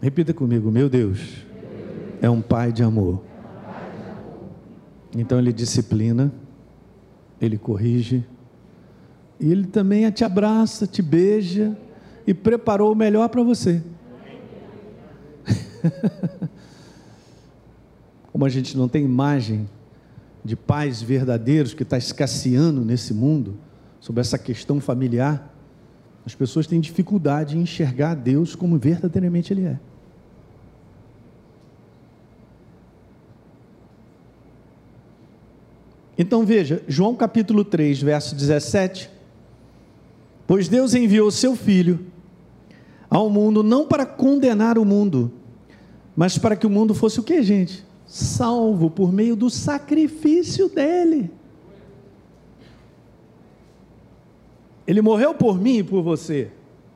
Repita 0.01 0.33
comigo: 0.33 0.69
meu 0.69 0.89
Deus 0.89 1.46
é 2.21 2.29
um 2.29 2.41
Pai 2.41 2.71
de 2.71 2.83
amor. 2.83 3.23
Então 5.15 5.39
Ele 5.39 5.53
disciplina, 5.53 6.31
Ele 7.39 7.57
corrige, 7.57 8.25
e 9.39 9.51
Ele 9.51 9.67
também 9.67 10.09
te 10.11 10.23
abraça, 10.23 10.87
te 10.87 11.01
beija 11.01 11.77
e 12.25 12.33
preparou 12.33 12.91
o 12.91 12.95
melhor 12.95 13.29
para 13.29 13.43
você. 13.43 13.81
Como 18.31 18.45
a 18.45 18.49
gente 18.49 18.77
não 18.77 18.87
tem 18.87 19.03
imagem 19.03 19.69
de 20.43 20.55
pais 20.55 21.01
verdadeiros 21.01 21.73
que 21.73 21.83
está 21.83 21.97
escasseando 21.97 22.83
nesse 22.83 23.13
mundo, 23.13 23.57
sobre 23.99 24.21
essa 24.21 24.37
questão 24.37 24.79
familiar, 24.79 25.53
as 26.25 26.35
pessoas 26.35 26.67
têm 26.67 26.79
dificuldade 26.79 27.57
em 27.57 27.61
enxergar 27.61 28.15
Deus 28.15 28.55
como 28.55 28.77
verdadeiramente 28.77 29.51
Ele 29.53 29.65
é. 29.65 29.79
Então 36.17 36.45
veja, 36.45 36.83
João 36.87 37.15
capítulo 37.15 37.63
3, 37.63 38.01
verso 38.01 38.35
17. 38.35 39.09
Pois 40.45 40.67
Deus 40.67 40.93
enviou 40.93 41.29
seu 41.29 41.55
Filho 41.55 42.07
ao 43.09 43.29
mundo 43.29 43.61
não 43.61 43.87
para 43.87 44.05
condenar 44.05 44.77
o 44.77 44.85
mundo, 44.85 45.31
mas 46.15 46.37
para 46.37 46.55
que 46.55 46.65
o 46.65 46.69
mundo 46.69 46.93
fosse 46.93 47.19
o 47.19 47.23
que, 47.23 47.41
gente? 47.43 47.87
salvo 48.07 48.89
por 48.89 49.11
meio 49.11 49.35
do 49.35 49.49
sacrifício 49.49 50.69
dele. 50.69 51.29
Ele 54.87 55.01
morreu 55.01 55.33
por 55.35 55.59
mim 55.59 55.79
e 55.79 55.83
por 55.83 56.01
você. 56.01 56.49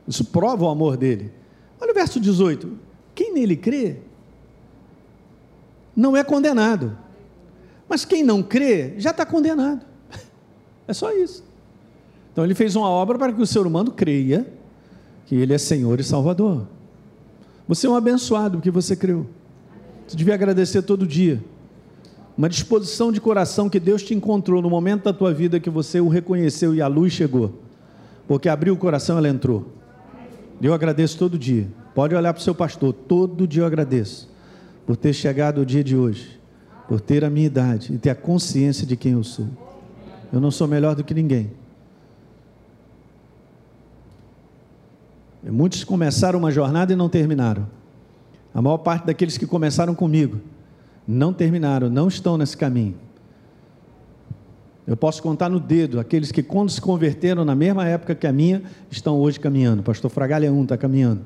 Isso 0.08 0.24
prova 0.24 0.64
o 0.64 0.68
amor 0.68 0.96
dele. 0.96 1.30
Olha 1.78 1.92
o 1.92 1.94
verso 1.94 2.18
18. 2.18 2.78
Quem 3.14 3.34
nele 3.34 3.54
crê 3.54 3.98
não 5.94 6.16
é 6.16 6.24
condenado. 6.24 6.96
Mas 7.92 8.06
quem 8.06 8.22
não 8.22 8.42
crê 8.42 8.94
já 8.96 9.10
está 9.10 9.26
condenado. 9.26 9.84
É 10.88 10.94
só 10.94 11.12
isso. 11.12 11.44
Então 12.32 12.42
ele 12.42 12.54
fez 12.54 12.74
uma 12.74 12.88
obra 12.88 13.18
para 13.18 13.32
que 13.34 13.40
o 13.42 13.46
ser 13.46 13.66
humano 13.66 13.92
creia 13.92 14.46
que 15.26 15.34
ele 15.34 15.52
é 15.52 15.58
Senhor 15.58 16.00
e 16.00 16.02
Salvador. 16.02 16.66
Você 17.68 17.86
é 17.86 17.90
um 17.90 17.94
abençoado 17.94 18.56
porque 18.56 18.70
você 18.70 18.96
creu. 18.96 19.26
Você 20.06 20.16
devia 20.16 20.32
agradecer 20.32 20.80
todo 20.80 21.06
dia. 21.06 21.44
Uma 22.36 22.48
disposição 22.48 23.12
de 23.12 23.20
coração 23.20 23.68
que 23.68 23.78
Deus 23.78 24.02
te 24.02 24.14
encontrou 24.14 24.62
no 24.62 24.70
momento 24.70 25.04
da 25.04 25.12
tua 25.12 25.32
vida 25.34 25.60
que 25.60 25.68
você 25.68 26.00
o 26.00 26.08
reconheceu 26.08 26.74
e 26.74 26.80
a 26.80 26.86
luz 26.86 27.12
chegou. 27.12 27.60
Porque 28.26 28.48
abriu 28.48 28.72
o 28.72 28.78
coração, 28.78 29.18
ela 29.18 29.28
entrou. 29.28 29.66
Eu 30.62 30.72
agradeço 30.72 31.18
todo 31.18 31.38
dia. 31.38 31.68
Pode 31.94 32.14
olhar 32.14 32.32
para 32.32 32.40
o 32.40 32.42
seu 32.42 32.54
pastor, 32.54 32.94
todo 32.94 33.46
dia 33.46 33.62
eu 33.62 33.66
agradeço 33.66 34.30
por 34.86 34.96
ter 34.96 35.12
chegado 35.12 35.60
o 35.60 35.66
dia 35.66 35.84
de 35.84 35.94
hoje, 35.94 36.41
por 36.92 37.00
ter 37.00 37.24
a 37.24 37.30
minha 37.30 37.46
idade 37.46 37.90
e 37.90 37.96
ter 37.96 38.10
a 38.10 38.14
consciência 38.14 38.86
de 38.86 38.98
quem 38.98 39.12
eu 39.12 39.24
sou. 39.24 39.46
Eu 40.30 40.38
não 40.38 40.50
sou 40.50 40.68
melhor 40.68 40.94
do 40.94 41.02
que 41.02 41.14
ninguém. 41.14 41.50
Muitos 45.42 45.84
começaram 45.84 46.38
uma 46.38 46.50
jornada 46.50 46.92
e 46.92 46.96
não 46.96 47.08
terminaram. 47.08 47.66
A 48.52 48.60
maior 48.60 48.76
parte 48.76 49.06
daqueles 49.06 49.38
que 49.38 49.46
começaram 49.46 49.94
comigo 49.94 50.38
não 51.08 51.32
terminaram, 51.32 51.88
não 51.88 52.08
estão 52.08 52.36
nesse 52.36 52.58
caminho. 52.58 52.96
Eu 54.86 54.94
posso 54.94 55.22
contar 55.22 55.48
no 55.48 55.58
dedo 55.58 55.98
aqueles 55.98 56.30
que, 56.30 56.42
quando 56.42 56.68
se 56.68 56.78
converteram 56.82 57.42
na 57.42 57.54
mesma 57.54 57.88
época 57.88 58.14
que 58.14 58.26
a 58.26 58.32
minha, 58.34 58.64
estão 58.90 59.18
hoje 59.18 59.40
caminhando. 59.40 59.82
Pastor 59.82 60.10
Fragalha 60.10 60.52
1 60.52 60.62
está 60.64 60.76
caminhando, 60.76 61.22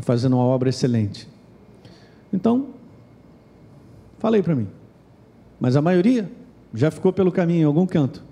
fazendo 0.00 0.36
uma 0.36 0.44
obra 0.44 0.70
excelente. 0.70 1.28
Então, 2.32 2.75
falei 4.18 4.42
para 4.42 4.54
mim, 4.54 4.68
mas 5.60 5.76
a 5.76 5.82
maioria 5.82 6.30
já 6.74 6.90
ficou 6.90 7.12
pelo 7.12 7.32
caminho 7.32 7.62
em 7.62 7.64
algum 7.64 7.86
canto. 7.86 8.24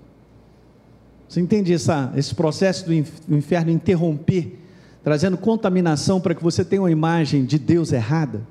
Você 1.27 1.41
entende 1.41 1.73
essa, 1.73 2.13
esse 2.15 2.33
processo 2.35 2.85
do 2.85 3.35
inferno 3.35 3.71
interromper 3.71 4.59
trazendo 5.05 5.37
contaminação 5.37 6.19
para 6.19 6.33
que 6.33 6.41
você 6.41 6.65
tenha 6.65 6.81
uma 6.81 6.89
imagem 6.89 7.45
de 7.45 7.59
Deus 7.59 7.91
errada. 7.91 8.41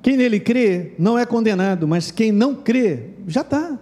Quem 0.00 0.16
nele 0.16 0.40
crê 0.40 0.94
não 0.98 1.18
é 1.18 1.26
condenado, 1.26 1.86
mas 1.86 2.10
quem 2.10 2.32
não 2.32 2.54
crê 2.54 3.10
já 3.28 3.42
está. 3.42 3.78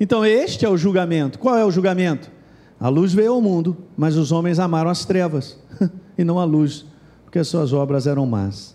Então, 0.00 0.24
este 0.24 0.64
é 0.64 0.68
o 0.68 0.78
julgamento. 0.78 1.38
Qual 1.38 1.54
é 1.58 1.62
o 1.62 1.70
julgamento? 1.70 2.30
A 2.80 2.88
luz 2.88 3.12
veio 3.12 3.34
ao 3.34 3.42
mundo, 3.42 3.76
mas 3.94 4.16
os 4.16 4.32
homens 4.32 4.58
amaram 4.58 4.88
as 4.88 5.04
trevas 5.04 5.58
e 6.16 6.24
não 6.24 6.38
a 6.38 6.44
luz, 6.44 6.86
porque 7.30 7.38
as 7.38 7.46
suas 7.46 7.72
obras 7.72 8.08
eram 8.08 8.26
más. 8.26 8.74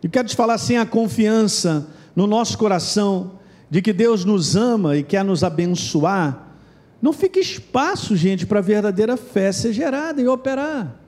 E 0.00 0.08
quero 0.08 0.28
te 0.28 0.36
falar 0.36 0.54
assim: 0.54 0.76
a 0.76 0.86
confiança 0.86 1.88
no 2.14 2.24
nosso 2.24 2.56
coração 2.56 3.32
de 3.68 3.82
que 3.82 3.92
Deus 3.92 4.24
nos 4.24 4.54
ama 4.54 4.96
e 4.96 5.02
quer 5.02 5.24
nos 5.24 5.42
abençoar, 5.42 6.54
não 7.02 7.12
fica 7.12 7.40
espaço, 7.40 8.14
gente, 8.14 8.46
para 8.46 8.60
a 8.60 8.62
verdadeira 8.62 9.16
fé 9.16 9.50
ser 9.50 9.72
gerada 9.72 10.22
e 10.22 10.28
operar. 10.28 11.00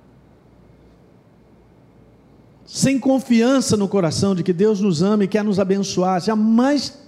Sem 2.65 2.99
confiança 2.99 3.77
no 3.77 3.87
coração 3.87 4.35
de 4.35 4.43
que 4.43 4.53
Deus 4.53 4.81
nos 4.81 5.05
ama 5.05 5.23
e 5.23 5.29
quer 5.29 5.45
nos 5.45 5.61
abençoar, 5.61 6.21
jamais 6.21 6.99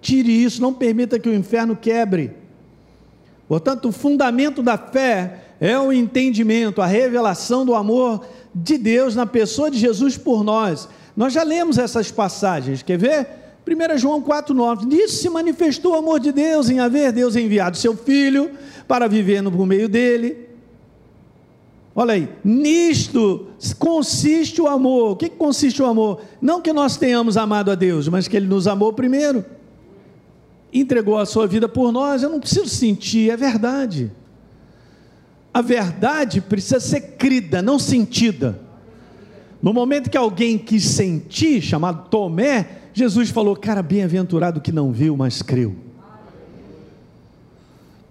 tire 0.00 0.30
isso, 0.30 0.62
não 0.62 0.72
permita 0.72 1.18
que 1.18 1.28
o 1.28 1.34
inferno 1.34 1.74
quebre. 1.74 2.36
Portanto, 3.48 3.88
o 3.88 3.92
fundamento 3.92 4.62
da 4.62 4.76
fé 4.76 5.40
é 5.58 5.78
o 5.78 5.92
entendimento, 5.92 6.82
a 6.82 6.86
revelação 6.86 7.64
do 7.64 7.74
amor 7.74 8.24
de 8.54 8.76
Deus 8.76 9.14
na 9.14 9.26
pessoa 9.26 9.70
de 9.70 9.78
Jesus 9.78 10.18
por 10.18 10.44
nós. 10.44 10.88
Nós 11.16 11.32
já 11.32 11.42
lemos 11.42 11.78
essas 11.78 12.10
passagens, 12.10 12.82
quer 12.82 12.98
ver? 12.98 13.26
1 13.66 13.98
João 13.98 14.22
4,9: 14.22 14.84
Nisso 14.84 15.16
se 15.16 15.28
manifestou 15.30 15.92
o 15.92 15.96
amor 15.96 16.20
de 16.20 16.30
Deus 16.30 16.68
em 16.68 16.78
haver 16.78 17.10
Deus 17.10 17.36
enviado 17.36 17.76
seu 17.76 17.96
Filho 17.96 18.50
para 18.86 19.08
viver 19.08 19.42
no 19.42 19.50
meio 19.66 19.88
dele. 19.88 20.48
Olha 21.94 22.14
aí, 22.14 22.28
nisto 22.44 23.48
consiste 23.78 24.62
o 24.62 24.68
amor. 24.68 25.12
O 25.12 25.16
que 25.16 25.28
consiste 25.28 25.82
o 25.82 25.86
amor? 25.86 26.20
Não 26.40 26.60
que 26.60 26.72
nós 26.72 26.96
tenhamos 26.96 27.36
amado 27.36 27.70
a 27.72 27.74
Deus, 27.74 28.08
mas 28.08 28.28
que 28.28 28.36
Ele 28.36 28.46
nos 28.46 28.68
amou 28.68 28.92
primeiro. 28.92 29.44
Entregou 30.72 31.18
a 31.18 31.26
sua 31.26 31.46
vida 31.46 31.68
por 31.68 31.92
nós. 31.92 32.22
Eu 32.22 32.30
não 32.30 32.40
preciso 32.40 32.68
sentir, 32.68 33.30
é 33.30 33.36
verdade. 33.36 34.10
A 35.52 35.62
verdade 35.62 36.40
precisa 36.40 36.78
ser 36.78 37.16
crida, 37.16 37.62
não 37.62 37.78
sentida. 37.78 38.60
No 39.60 39.72
momento 39.72 40.10
que 40.10 40.16
alguém 40.16 40.56
quis 40.56 40.84
sentir, 40.84 41.60
chamado 41.60 42.08
Tomé, 42.08 42.68
Jesus 42.92 43.30
falou: 43.30 43.56
Cara, 43.56 43.82
bem-aventurado 43.82 44.60
que 44.60 44.70
não 44.70 44.92
viu, 44.92 45.16
mas 45.16 45.42
creu. 45.42 45.74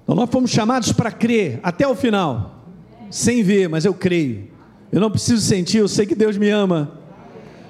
Então 0.03 0.15
nós 0.15 0.29
fomos 0.29 0.51
chamados 0.51 0.91
para 0.91 1.11
crer 1.11 1.59
até 1.61 1.87
o 1.87 1.95
final, 1.95 2.63
sem 3.09 3.43
ver, 3.43 3.67
mas 3.67 3.85
eu 3.85 3.93
creio. 3.93 4.47
Eu 4.91 5.01
não 5.01 5.11
preciso 5.11 5.41
sentir, 5.41 5.79
eu 5.79 5.87
sei 5.87 6.05
que 6.05 6.15
Deus 6.15 6.37
me 6.37 6.49
ama. 6.49 6.97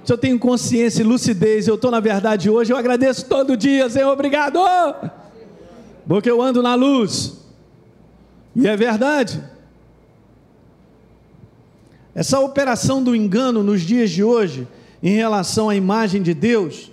Se 0.08 0.14
eu 0.14 0.18
tenho 0.18 0.40
consciência 0.40 1.02
e 1.02 1.04
lucidez, 1.04 1.68
eu 1.68 1.76
estou 1.76 1.92
na 1.92 2.00
verdade 2.00 2.50
hoje, 2.50 2.72
eu 2.72 2.78
agradeço 2.78 3.26
todo 3.26 3.58
dia, 3.58 3.90
Senhor, 3.90 4.10
obrigado, 4.10 4.58
porque 6.08 6.32
eu 6.32 6.42
ando 6.42 6.64
na 6.64 6.76
luz, 6.76 7.46
e 8.56 8.66
é 8.70 8.78
verdade. 8.78 9.44
Essa 12.16 12.40
operação 12.40 13.04
do 13.04 13.14
engano 13.14 13.62
nos 13.62 13.82
dias 13.82 14.10
de 14.10 14.24
hoje, 14.24 14.66
em 15.04 15.14
relação 15.14 15.68
à 15.68 15.76
imagem 15.76 16.22
de 16.22 16.34
Deus, 16.34 16.90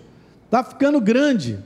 está 0.47 0.65
ficando 0.65 1.01
grande 1.01 1.61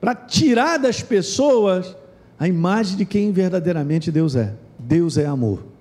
para 0.00 0.16
tirar 0.16 0.78
das 0.78 1.00
pessoas 1.00 1.94
a 2.40 2.48
imagem 2.48 2.96
de 2.96 3.04
quem 3.04 3.30
verdadeiramente 3.30 4.10
Deus 4.10 4.34
é. 4.34 4.52
Deus 4.76 5.16
é 5.16 5.26
amor. 5.26 5.75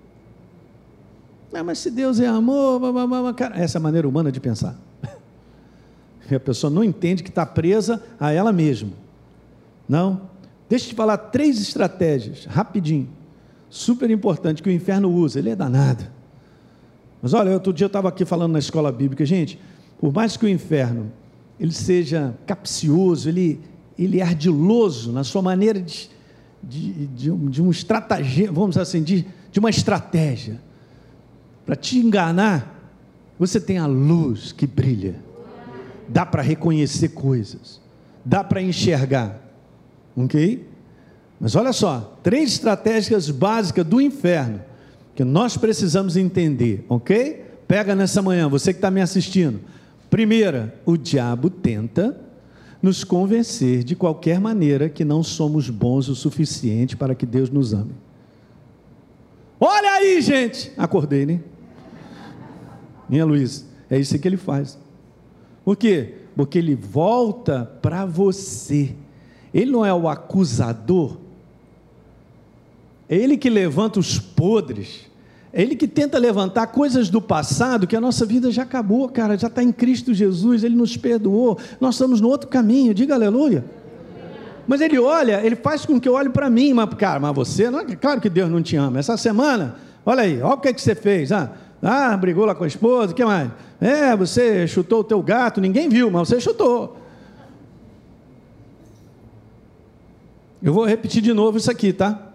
Não, 1.56 1.64
mas 1.64 1.80
se 1.80 1.90
Deus 1.90 2.20
é 2.20 2.28
amor, 2.28 2.82
cara, 3.34 3.58
essa 3.58 3.78
é 3.78 3.80
a 3.80 3.82
maneira 3.82 4.06
humana 4.06 4.30
de 4.30 4.42
pensar. 4.42 4.78
E 6.30 6.34
a 6.34 6.40
pessoa 6.40 6.72
não 6.72 6.84
entende 6.84 7.22
que 7.22 7.30
está 7.30 7.46
presa 7.46 8.02
a 8.20 8.32
ela 8.32 8.52
mesma. 8.52 8.90
Não. 9.88 10.22
Deixa 10.68 10.86
eu 10.86 10.90
te 10.90 10.96
falar 10.96 11.18
três 11.18 11.62
estratégias, 11.62 12.46
rapidinho, 12.46 13.08
super 13.70 14.10
importante 14.10 14.64
que 14.64 14.68
o 14.68 14.72
inferno 14.72 15.08
usa. 15.08 15.38
Ele 15.38 15.52
é 15.52 15.56
danado. 15.56 16.04
Mas 17.22 17.32
olha, 17.36 17.52
outro 17.52 17.72
dia 17.72 17.86
eu 17.86 17.88
estava 17.88 18.10
aqui 18.10 18.26
falando 18.26 18.54
na 18.54 18.60
escola 18.60 18.92
bíblica, 18.92 19.24
gente, 19.24 19.60
por 20.00 20.12
mais 20.12 20.36
que 20.36 20.48
o 20.48 20.50
inferno 20.50 21.12
ele 21.60 21.72
seja 21.72 22.34
capcioso, 22.48 23.30
ele, 23.30 23.62
ele 24.00 24.20
é 24.20 24.24
ardiloso 24.24 25.12
na 25.12 25.24
sua 25.24 25.44
maneira 25.44 25.80
de, 25.80 26.10
de, 26.64 27.06
de, 27.06 27.32
de 27.32 27.62
um 27.62 27.70
estratagema, 27.70 28.52
vamos 28.52 28.78
assim, 28.80 29.04
de, 29.04 29.28
de 29.52 29.60
uma 29.60 29.70
estratégia. 29.70 30.60
Para 31.66 31.76
te 31.76 31.98
enganar, 31.98 32.94
você 33.40 33.60
tem 33.60 33.78
a 33.78 33.86
luz 33.86 34.52
que 34.52 34.68
brilha. 34.68 35.16
Dá 36.08 36.26
para 36.26 36.42
reconhecer 36.42 37.10
coisas. 37.10 37.82
Dá 38.24 38.44
para 38.44 38.62
enxergar. 38.62 39.42
Ok? 40.16 40.68
Mas 41.40 41.56
olha 41.56 41.74
só, 41.74 42.18
três 42.24 42.54
estratégias 42.54 43.30
básicas 43.30 43.86
do 43.86 44.00
inferno 44.00 44.62
que 45.16 45.24
nós 45.24 45.58
precisamos 45.58 46.18
entender, 46.18 46.86
ok? 46.90 47.44
Pega 47.68 47.96
nessa 47.96 48.22
manhã, 48.22 48.48
você 48.48 48.74
que 48.74 48.78
está 48.78 48.92
me 48.92 49.02
assistindo. 49.02 49.60
Primeira, 50.10 50.76
o 50.86 50.98
diabo 50.98 51.50
tenta 51.50 52.20
nos 52.82 53.04
convencer 53.04 53.84
de 53.84 53.96
qualquer 53.96 54.40
maneira 54.40 54.90
que 54.90 55.04
não 55.04 55.24
somos 55.24 55.70
bons 55.70 56.08
o 56.08 56.16
suficiente 56.16 56.96
para 56.96 57.16
que 57.16 57.26
Deus 57.26 57.50
nos 57.50 57.74
ame. 57.74 57.94
Olha 59.60 59.94
aí, 59.94 60.22
gente! 60.22 60.72
Acordei, 60.78 61.26
né? 61.26 61.40
Minha 63.10 63.26
Luiz, 63.26 63.66
é 63.90 64.00
isso 64.00 64.18
que 64.18 64.28
ele 64.28 64.38
faz. 64.38 64.78
Por 65.64 65.76
quê? 65.76 66.16
Porque 66.36 66.58
ele 66.58 66.76
volta 66.76 67.72
para 67.82 68.06
você. 68.06 68.96
Ele 69.54 69.72
não 69.72 69.86
é 69.86 69.94
o 69.94 70.08
acusador, 70.08 71.18
é 73.08 73.16
ele 73.16 73.38
que 73.38 73.50
levanta 73.50 74.00
os 74.00 74.20
podres. 74.20 75.06
É 75.54 75.62
ele 75.62 75.76
que 75.76 75.88
tenta 75.88 76.18
levantar 76.18 76.68
coisas 76.68 77.10
do 77.10 77.22
passado 77.22 77.88
que 77.88 77.96
a 77.96 78.02
nossa 78.02 78.26
vida 78.26 78.52
já 78.52 78.64
acabou, 78.64 79.08
cara, 79.08 79.38
já 79.38 79.48
está 79.48 79.64
em 79.64 79.72
Cristo 79.72 80.14
Jesus, 80.14 80.66
ele 80.66 80.76
nos 80.76 80.98
perdoou, 80.98 81.58
nós 81.80 81.96
estamos 81.96 82.20
no 82.20 82.28
outro 82.28 82.50
caminho, 82.50 82.94
diga 82.94 83.14
aleluia. 83.14 83.64
Mas 84.68 84.82
ele 84.82 85.00
olha, 85.00 85.46
ele 85.46 85.56
faz 85.56 85.86
com 85.86 85.98
que 85.98 86.10
eu 86.10 86.14
olhe 86.14 86.28
para 86.28 86.50
mim, 86.50 86.74
mas, 86.74 86.94
cara, 86.96 87.22
mas 87.22 87.34
você, 87.34 87.70
não, 87.70 87.80
é 87.80 87.96
claro 87.96 88.20
que 88.20 88.30
Deus 88.30 88.50
não 88.50 88.62
te 88.62 88.76
ama. 88.76 89.00
Essa 89.00 89.16
semana, 89.16 89.76
olha 90.06 90.24
aí, 90.24 90.42
olha 90.42 90.56
o 90.56 90.58
que, 90.58 90.68
é 90.68 90.74
que 90.74 90.82
você 90.82 90.94
fez. 90.94 91.32
Ah, 91.32 91.54
ah, 91.88 92.18
brigou 92.18 92.46
lá 92.46 92.56
com 92.56 92.64
a 92.64 92.68
esposa, 92.68 93.12
o 93.12 93.16
que 93.16 93.24
mais? 93.24 93.52
É, 93.80 94.16
você 94.16 94.68
chutou 94.68 95.02
o 95.02 95.04
teu 95.04 95.22
gato, 95.22 95.62
ninguém 95.62 95.88
viu, 95.88 96.10
mas 96.10 96.28
você 96.28 96.42
chutou. 96.42 96.98
Eu 100.64 100.74
vou 100.74 100.84
repetir 100.84 101.22
de 101.22 101.32
novo 101.32 101.60
isso 101.60 101.70
aqui, 101.70 101.94
tá? 101.94 102.32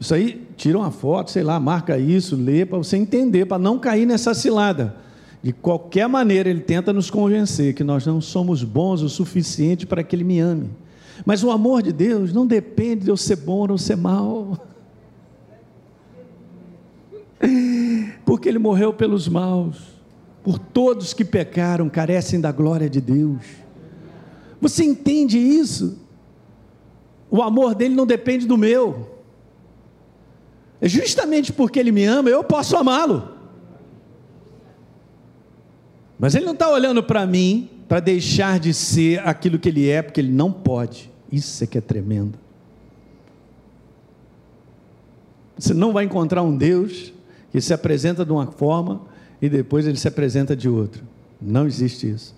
Isso 0.00 0.14
aí, 0.14 0.48
tira 0.56 0.78
uma 0.78 0.90
foto, 0.90 1.30
sei 1.30 1.42
lá, 1.42 1.60
marca 1.60 1.98
isso, 1.98 2.36
lê 2.36 2.64
para 2.64 2.78
você 2.78 2.96
entender, 2.96 3.44
para 3.44 3.58
não 3.58 3.78
cair 3.78 4.06
nessa 4.06 4.32
cilada. 4.32 4.96
De 5.42 5.52
qualquer 5.52 6.08
maneira, 6.08 6.48
ele 6.48 6.60
tenta 6.60 6.94
nos 6.94 7.10
convencer 7.10 7.74
que 7.74 7.84
nós 7.84 8.06
não 8.06 8.18
somos 8.18 8.64
bons 8.64 9.02
o 9.02 9.10
suficiente 9.10 9.86
para 9.86 10.02
que 10.02 10.16
ele 10.16 10.24
me 10.24 10.40
ame. 10.40 10.70
Mas 11.26 11.44
o 11.44 11.50
amor 11.50 11.82
de 11.82 11.92
Deus 11.92 12.32
não 12.32 12.46
depende 12.46 13.04
de 13.04 13.10
eu 13.10 13.16
ser 13.16 13.36
bom 13.36 13.66
ou 13.68 13.76
ser 13.76 13.96
mal. 13.96 14.56
Porque 18.30 18.48
ele 18.48 18.60
morreu 18.60 18.92
pelos 18.92 19.26
maus, 19.26 19.76
por 20.44 20.56
todos 20.56 21.12
que 21.12 21.24
pecaram, 21.24 21.88
carecem 21.88 22.40
da 22.40 22.52
glória 22.52 22.88
de 22.88 23.00
Deus. 23.00 23.42
Você 24.60 24.84
entende 24.84 25.36
isso? 25.36 25.98
O 27.28 27.42
amor 27.42 27.74
dele 27.74 27.92
não 27.92 28.06
depende 28.06 28.46
do 28.46 28.56
meu. 28.56 29.18
É 30.80 30.88
justamente 30.88 31.52
porque 31.52 31.80
Ele 31.80 31.90
me 31.90 32.04
ama, 32.04 32.30
eu 32.30 32.44
posso 32.44 32.76
amá-lo. 32.76 33.32
Mas 36.16 36.36
Ele 36.36 36.44
não 36.44 36.52
está 36.52 36.70
olhando 36.70 37.02
para 37.02 37.26
mim 37.26 37.68
para 37.88 37.98
deixar 37.98 38.60
de 38.60 38.72
ser 38.72 39.26
aquilo 39.26 39.58
que 39.58 39.68
Ele 39.68 39.90
é, 39.90 40.02
porque 40.02 40.20
Ele 40.20 40.30
não 40.30 40.52
pode. 40.52 41.10
Isso 41.32 41.64
é 41.64 41.66
que 41.66 41.78
é 41.78 41.80
tremendo. 41.80 42.38
Você 45.58 45.74
não 45.74 45.92
vai 45.92 46.04
encontrar 46.04 46.44
um 46.44 46.56
Deus 46.56 47.12
que 47.50 47.60
se 47.60 47.72
apresenta 47.72 48.24
de 48.24 48.32
uma 48.32 48.46
forma 48.46 49.00
e 49.40 49.48
depois 49.48 49.86
ele 49.86 49.96
se 49.96 50.08
apresenta 50.08 50.54
de 50.54 50.68
outra. 50.68 51.02
Não 51.40 51.66
existe 51.66 52.08
isso. 52.08 52.34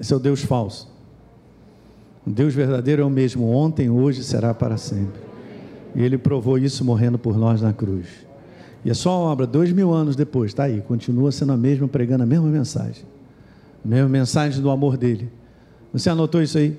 Esse 0.00 0.12
é 0.12 0.16
o 0.16 0.20
Deus 0.20 0.42
falso. 0.42 0.88
O 2.26 2.30
Deus 2.30 2.54
verdadeiro 2.54 3.02
é 3.02 3.04
o 3.04 3.10
mesmo 3.10 3.50
ontem, 3.50 3.90
hoje 3.90 4.22
será 4.22 4.54
para 4.54 4.76
sempre. 4.76 5.20
E 5.94 6.02
ele 6.02 6.16
provou 6.16 6.58
isso 6.58 6.84
morrendo 6.84 7.18
por 7.18 7.36
nós 7.36 7.60
na 7.60 7.72
cruz. 7.72 8.06
E 8.84 8.90
a 8.90 8.94
sua 8.94 9.12
obra, 9.12 9.46
dois 9.46 9.72
mil 9.72 9.92
anos 9.92 10.14
depois, 10.14 10.52
está 10.52 10.64
aí, 10.64 10.80
continua 10.80 11.32
sendo 11.32 11.52
a 11.52 11.56
mesma, 11.56 11.88
pregando 11.88 12.22
a 12.22 12.26
mesma 12.26 12.46
mensagem. 12.46 13.04
A 13.84 13.88
mesma 13.88 14.08
mensagem 14.08 14.62
do 14.62 14.70
amor 14.70 14.96
dele. 14.96 15.30
Você 15.92 16.08
anotou 16.10 16.42
isso 16.42 16.58
aí? 16.58 16.78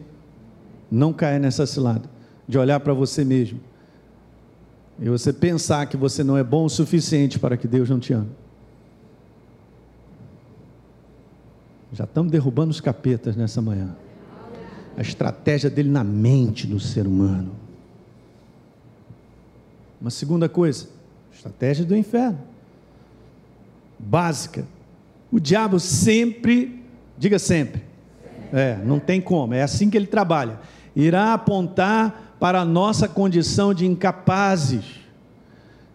Não 0.89 1.11
caia 1.11 1.39
nessa 1.39 1.65
cilada 1.65 2.09
de 2.47 2.57
olhar 2.57 2.79
para 2.79 2.93
você 2.93 3.25
mesmo 3.25 3.59
e 5.01 5.09
você 5.09 5.31
pensar 5.31 5.85
que 5.85 5.95
você 5.95 6.23
não 6.23 6.37
é 6.37 6.43
bom 6.43 6.65
o 6.65 6.69
suficiente 6.69 7.39
para 7.39 7.55
que 7.55 7.67
Deus 7.67 7.89
não 7.89 7.99
te 7.99 8.13
ame. 8.13 8.29
Já 11.93 12.03
estamos 12.03 12.31
derrubando 12.31 12.71
os 12.71 12.81
capetas 12.81 13.35
nessa 13.35 13.61
manhã. 13.61 13.95
A 14.97 15.01
estratégia 15.01 15.69
dele 15.69 15.89
na 15.89 16.03
mente 16.03 16.67
do 16.67 16.79
ser 16.79 17.07
humano. 17.07 17.55
Uma 20.01 20.09
segunda 20.09 20.49
coisa, 20.49 20.87
estratégia 21.31 21.85
do 21.85 21.95
inferno. 21.95 22.39
Básica. 23.97 24.65
O 25.31 25.39
diabo 25.39 25.79
sempre, 25.79 26.83
diga 27.17 27.39
sempre, 27.39 27.83
é, 28.51 28.77
não 28.83 28.99
tem 28.99 29.21
como, 29.21 29.53
é 29.53 29.61
assim 29.61 29.89
que 29.89 29.97
ele 29.97 30.07
trabalha. 30.07 30.59
Irá 30.95 31.33
apontar 31.33 32.28
para 32.39 32.61
a 32.61 32.65
nossa 32.65 33.07
condição 33.07 33.73
de 33.73 33.85
incapazes, 33.85 34.85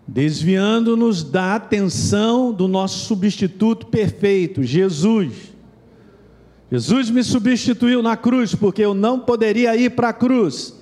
desviando-nos 0.06 1.24
da 1.24 1.54
atenção 1.54 2.52
do 2.52 2.68
nosso 2.68 3.06
substituto 3.06 3.86
perfeito, 3.86 4.62
Jesus. 4.62 5.54
Jesus 6.70 7.10
me 7.10 7.22
substituiu 7.22 8.02
na 8.02 8.16
cruz, 8.16 8.54
porque 8.54 8.82
eu 8.82 8.94
não 8.94 9.20
poderia 9.20 9.76
ir 9.76 9.90
para 9.90 10.10
a 10.10 10.12
cruz 10.12 10.74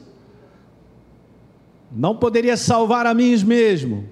não 1.94 2.16
poderia 2.16 2.57
salvar 2.57 3.07
a 3.07 3.12
mim 3.12 3.37
mesmo. 3.44 4.09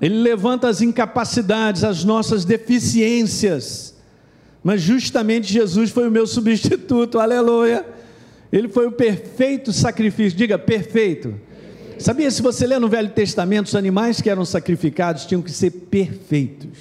Ele 0.00 0.20
levanta 0.20 0.68
as 0.68 0.82
incapacidades, 0.82 1.82
as 1.82 2.04
nossas 2.04 2.44
deficiências. 2.44 3.96
Mas 4.62 4.82
justamente 4.82 5.50
Jesus 5.50 5.90
foi 5.90 6.06
o 6.06 6.10
meu 6.10 6.26
substituto, 6.26 7.18
aleluia. 7.18 7.86
Ele 8.56 8.68
foi 8.68 8.86
o 8.86 8.92
perfeito 8.92 9.70
sacrifício, 9.70 10.38
diga 10.38 10.58
perfeito. 10.58 11.34
Sabia, 11.98 12.30
se 12.30 12.40
você 12.40 12.66
ler 12.66 12.80
no 12.80 12.88
Velho 12.88 13.10
Testamento, 13.10 13.66
os 13.66 13.74
animais 13.74 14.18
que 14.22 14.30
eram 14.30 14.46
sacrificados 14.46 15.26
tinham 15.26 15.42
que 15.42 15.50
ser 15.50 15.70
perfeitos. 15.70 16.78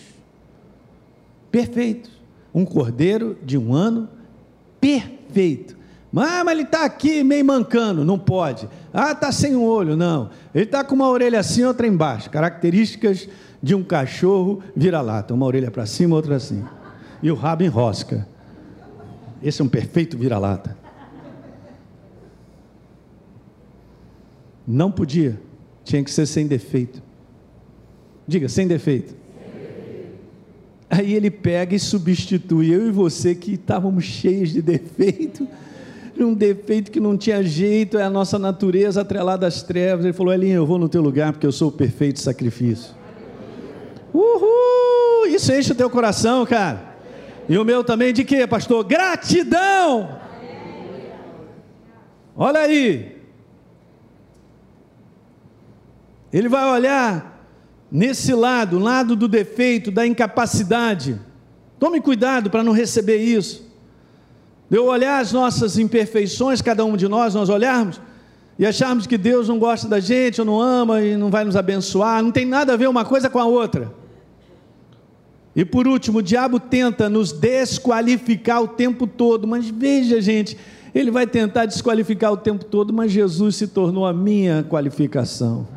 Perfeitos. 1.52 2.12
Um 2.54 2.64
cordeiro 2.64 3.38
de 3.44 3.58
um 3.58 3.74
ano, 3.74 4.08
perfeito 4.80 5.76
Ah, 6.16 6.46
mas 6.46 6.54
ele 6.54 6.62
está 6.62 6.86
aqui 6.86 7.26
meio 7.26 7.44
mancando. 7.44 8.06
Não 8.06 8.18
pode. 8.18 8.70
Ah, 8.94 9.12
está 9.12 9.30
sem 9.30 9.54
um 9.54 9.66
olho. 9.66 9.98
Não. 9.98 10.30
Ele 10.54 10.64
está 10.64 10.82
com 10.82 10.96
uma 10.96 11.10
orelha 11.10 11.42
assim, 11.42 11.66
outra 11.66 11.86
embaixo. 11.86 12.30
Características 12.30 13.28
de 13.62 13.76
um 13.76 13.84
cachorro 13.84 14.64
vira-lata. 14.74 15.34
Uma 15.34 15.46
orelha 15.46 15.70
para 15.70 15.86
cima, 15.86 16.16
outra 16.16 16.38
assim. 16.38 16.64
E 17.22 17.30
o 17.30 17.36
rabo 17.36 17.64
enrosca. 17.64 18.26
Esse 19.44 19.62
é 19.62 19.66
um 19.66 19.68
perfeito 19.68 20.18
vira-lata. 20.18 20.85
Não 24.68 24.92
podia. 24.92 25.40
Tinha 25.84 26.04
que 26.04 26.12
ser 26.12 26.26
sem 26.26 26.48
defeito. 26.48 27.02
Diga, 28.28 28.50
sem 28.50 28.68
defeito. 28.68 29.16
Aí 30.90 31.14
ele 31.14 31.30
pega 31.30 31.76
e 31.76 31.80
substitui 31.80 32.74
eu 32.74 32.88
e 32.88 32.92
você 32.92 33.36
que 33.36 33.54
estávamos 33.54 34.06
cheios 34.06 34.52
de 34.52 34.62
defeito, 34.62 35.48
um 36.18 36.34
defeito 36.34 36.92
que 36.92 37.00
não 37.00 37.18
tinha 37.18 37.44
jeito, 37.44 37.98
é 37.98 38.04
a 38.04 38.10
nossa 38.10 38.40
natureza 38.40 39.02
atrelada 39.02 39.46
às 39.46 39.62
trevas. 39.62 40.06
Ele 40.06 40.14
falou: 40.14 40.34
Elinho, 40.34 40.56
eu 40.56 40.66
vou 40.66 40.78
no 40.78 40.88
teu 40.88 41.02
lugar 41.02 41.34
porque 41.34 41.46
eu 41.46 41.52
sou 41.52 41.70
o 41.70 41.72
perfeito 41.72 42.20
sacrifício. 42.20 42.94
Uhul! 44.14 45.28
Isso 45.28 45.52
enche 45.52 45.74
o 45.74 45.76
teu 45.76 45.90
coração, 45.90 46.46
cara. 46.46 46.96
E 47.50 47.58
o 47.58 47.66
meu 47.66 47.84
também 47.84 48.14
de 48.14 48.24
quê, 48.24 48.48
pastor? 48.48 48.84
Gratidão! 48.86 50.18
Olha 52.36 52.62
aí. 52.62 53.15
Ele 56.36 56.50
vai 56.50 56.66
olhar 56.66 57.48
nesse 57.90 58.34
lado, 58.34 58.78
lado 58.78 59.16
do 59.16 59.26
defeito, 59.26 59.90
da 59.90 60.06
incapacidade. 60.06 61.18
Tome 61.80 62.02
cuidado 62.02 62.50
para 62.50 62.62
não 62.62 62.74
receber 62.74 63.20
isso. 63.24 63.66
De 64.70 64.76
eu 64.76 64.86
olhar 64.88 65.22
as 65.22 65.32
nossas 65.32 65.78
imperfeições, 65.78 66.62
cada 66.62 66.84
um 66.84 66.98
de 66.98 67.08
nós, 67.08 67.34
nós 67.34 67.48
olharmos 67.48 68.02
e 68.60 68.66
acharmos 68.66 69.08
que 69.08 69.18
Deus 69.18 69.48
não 69.48 69.58
gosta 69.58 69.88
da 69.88 70.02
gente, 70.02 70.42
ou 70.42 70.46
não 70.46 70.60
ama 70.60 71.02
e 71.02 71.16
não 71.16 71.30
vai 71.30 71.46
nos 71.46 71.56
abençoar, 71.56 72.22
não 72.22 72.34
tem 72.34 72.46
nada 72.46 72.74
a 72.74 72.78
ver 72.78 72.90
uma 72.90 73.06
coisa 73.06 73.30
com 73.30 73.40
a 73.40 73.46
outra. 73.46 73.94
E 75.56 75.64
por 75.64 75.88
último, 75.88 76.18
o 76.18 76.22
diabo 76.22 76.60
tenta 76.60 77.08
nos 77.08 77.32
desqualificar 77.32 78.62
o 78.62 78.68
tempo 78.68 79.08
todo, 79.08 79.48
mas 79.48 79.70
veja, 79.70 80.20
gente, 80.20 80.58
ele 80.94 81.12
vai 81.12 81.26
tentar 81.26 81.66
desqualificar 81.66 82.34
o 82.34 82.38
tempo 82.38 82.66
todo, 82.66 82.92
mas 82.92 83.10
Jesus 83.10 83.56
se 83.56 83.68
tornou 83.70 84.06
a 84.06 84.12
minha 84.12 84.66
qualificação. 84.68 85.75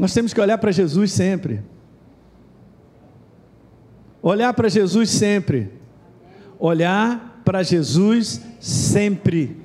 Nós 0.00 0.14
temos 0.14 0.32
que 0.32 0.40
olhar 0.40 0.56
para 0.56 0.72
Jesus 0.72 1.12
sempre. 1.12 1.60
Olhar 4.22 4.54
para 4.54 4.66
Jesus 4.66 5.10
sempre. 5.10 5.70
Olhar 6.58 7.42
para 7.44 7.62
Jesus 7.62 8.40
sempre. 8.58 9.58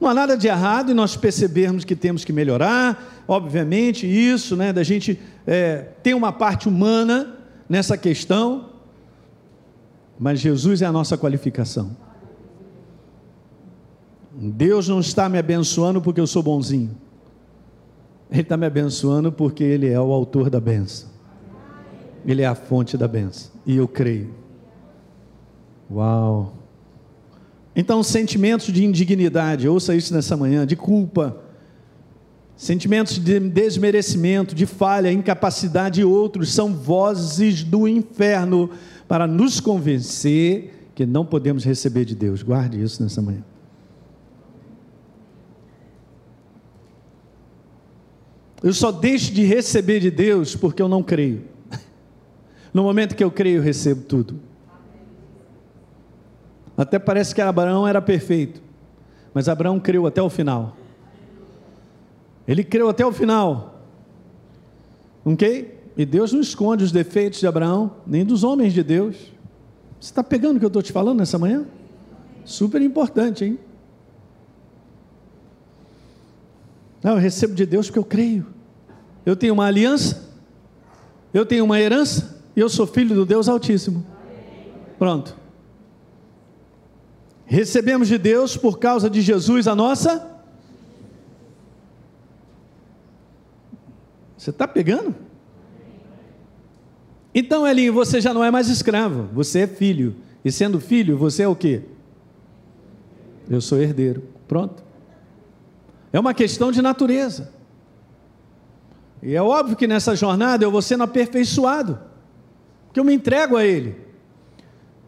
Não 0.00 0.08
há 0.08 0.14
nada 0.14 0.38
de 0.38 0.48
errado 0.48 0.90
em 0.90 0.94
nós 0.94 1.16
percebermos 1.16 1.84
que 1.84 1.94
temos 1.94 2.24
que 2.24 2.32
melhorar, 2.32 3.24
obviamente, 3.28 4.06
isso, 4.06 4.56
né, 4.56 4.72
da 4.72 4.82
gente 4.82 5.20
é, 5.46 5.88
ter 6.02 6.14
uma 6.14 6.32
parte 6.32 6.66
humana 6.66 7.36
nessa 7.68 7.98
questão, 7.98 8.70
mas 10.18 10.40
Jesus 10.40 10.80
é 10.80 10.86
a 10.86 10.92
nossa 10.92 11.18
qualificação. 11.18 11.94
Deus 14.32 14.88
não 14.88 15.00
está 15.00 15.28
me 15.28 15.36
abençoando 15.36 16.00
porque 16.00 16.20
eu 16.20 16.26
sou 16.26 16.42
bonzinho. 16.42 17.07
Ele 18.30 18.42
está 18.42 18.56
me 18.56 18.66
abençoando 18.66 19.32
porque 19.32 19.64
Ele 19.64 19.88
é 19.88 20.00
o 20.00 20.12
autor 20.12 20.50
da 20.50 20.60
benção. 20.60 21.08
Ele 22.26 22.42
é 22.42 22.46
a 22.46 22.54
fonte 22.54 22.96
da 22.96 23.08
benção. 23.08 23.50
E 23.64 23.76
eu 23.76 23.88
creio. 23.88 24.34
Uau! 25.90 26.54
Então, 27.74 28.02
sentimentos 28.02 28.72
de 28.72 28.84
indignidade, 28.84 29.68
ouça 29.68 29.94
isso 29.94 30.12
nessa 30.12 30.36
manhã, 30.36 30.66
de 30.66 30.74
culpa, 30.74 31.36
sentimentos 32.56 33.18
de 33.18 33.38
desmerecimento, 33.38 34.54
de 34.54 34.66
falha, 34.66 35.12
incapacidade 35.12 36.00
e 36.00 36.04
outros 36.04 36.52
são 36.52 36.74
vozes 36.74 37.62
do 37.62 37.86
inferno 37.86 38.68
para 39.06 39.26
nos 39.28 39.60
convencer 39.60 40.90
que 40.94 41.06
não 41.06 41.24
podemos 41.24 41.64
receber 41.64 42.04
de 42.04 42.16
Deus. 42.16 42.42
Guarde 42.42 42.82
isso 42.82 43.00
nessa 43.00 43.22
manhã. 43.22 43.44
Eu 48.62 48.72
só 48.72 48.90
deixo 48.90 49.32
de 49.32 49.44
receber 49.44 50.00
de 50.00 50.10
Deus 50.10 50.56
porque 50.56 50.82
eu 50.82 50.88
não 50.88 51.02
creio. 51.02 51.44
No 52.72 52.82
momento 52.82 53.16
que 53.16 53.24
eu 53.24 53.30
creio, 53.30 53.56
eu 53.56 53.62
recebo 53.62 54.02
tudo. 54.02 54.38
Até 56.76 56.98
parece 56.98 57.34
que 57.34 57.40
Abraão 57.40 57.88
era 57.88 58.00
perfeito, 58.00 58.62
mas 59.32 59.48
Abraão 59.48 59.80
creu 59.80 60.06
até 60.06 60.22
o 60.22 60.28
final. 60.28 60.76
Ele 62.46 62.62
creu 62.62 62.88
até 62.88 63.04
o 63.04 63.10
final. 63.10 63.82
Ok? 65.24 65.76
E 65.96 66.06
Deus 66.06 66.32
não 66.32 66.40
esconde 66.40 66.84
os 66.84 66.92
defeitos 66.92 67.40
de 67.40 67.46
Abraão, 67.46 67.90
nem 68.06 68.24
dos 68.24 68.44
homens 68.44 68.72
de 68.72 68.84
Deus. 68.84 69.16
Você 69.98 70.10
está 70.10 70.22
pegando 70.22 70.56
o 70.56 70.58
que 70.60 70.64
eu 70.64 70.68
estou 70.68 70.82
te 70.82 70.92
falando 70.92 71.18
nessa 71.18 71.38
manhã? 71.38 71.66
Super 72.44 72.80
importante, 72.80 73.44
hein? 73.44 73.58
Não, 77.02 77.12
eu 77.12 77.18
recebo 77.18 77.54
de 77.54 77.64
Deus 77.64 77.86
porque 77.86 77.98
eu 77.98 78.04
creio. 78.04 78.46
Eu 79.24 79.36
tenho 79.36 79.54
uma 79.54 79.66
aliança, 79.66 80.28
eu 81.32 81.44
tenho 81.44 81.64
uma 81.64 81.80
herança, 81.80 82.42
e 82.56 82.60
eu 82.60 82.68
sou 82.68 82.86
filho 82.86 83.14
do 83.14 83.26
Deus 83.26 83.48
Altíssimo. 83.48 84.04
Pronto. 84.98 85.36
Recebemos 87.44 88.08
de 88.08 88.18
Deus 88.18 88.56
por 88.56 88.78
causa 88.78 89.08
de 89.08 89.20
Jesus 89.20 89.68
a 89.68 89.74
nossa. 89.74 90.38
Você 94.36 94.50
está 94.50 94.66
pegando? 94.66 95.14
Então, 97.34 97.66
Elinho, 97.66 97.92
você 97.92 98.20
já 98.20 98.34
não 98.34 98.42
é 98.42 98.50
mais 98.50 98.68
escravo, 98.68 99.28
você 99.32 99.60
é 99.60 99.66
filho. 99.66 100.16
E 100.44 100.50
sendo 100.50 100.80
filho, 100.80 101.16
você 101.16 101.42
é 101.42 101.48
o 101.48 101.54
quê? 101.54 101.82
Eu 103.48 103.60
sou 103.60 103.80
herdeiro. 103.80 104.22
Pronto. 104.46 104.87
É 106.12 106.18
uma 106.18 106.34
questão 106.34 106.72
de 106.72 106.80
natureza. 106.80 107.52
E 109.22 109.34
é 109.34 109.42
óbvio 109.42 109.76
que 109.76 109.86
nessa 109.86 110.14
jornada 110.14 110.64
eu 110.64 110.70
vou 110.70 110.80
sendo 110.80 111.02
aperfeiçoado, 111.02 111.98
porque 112.86 113.00
eu 113.00 113.04
me 113.04 113.14
entrego 113.14 113.56
a 113.56 113.64
Ele. 113.64 113.96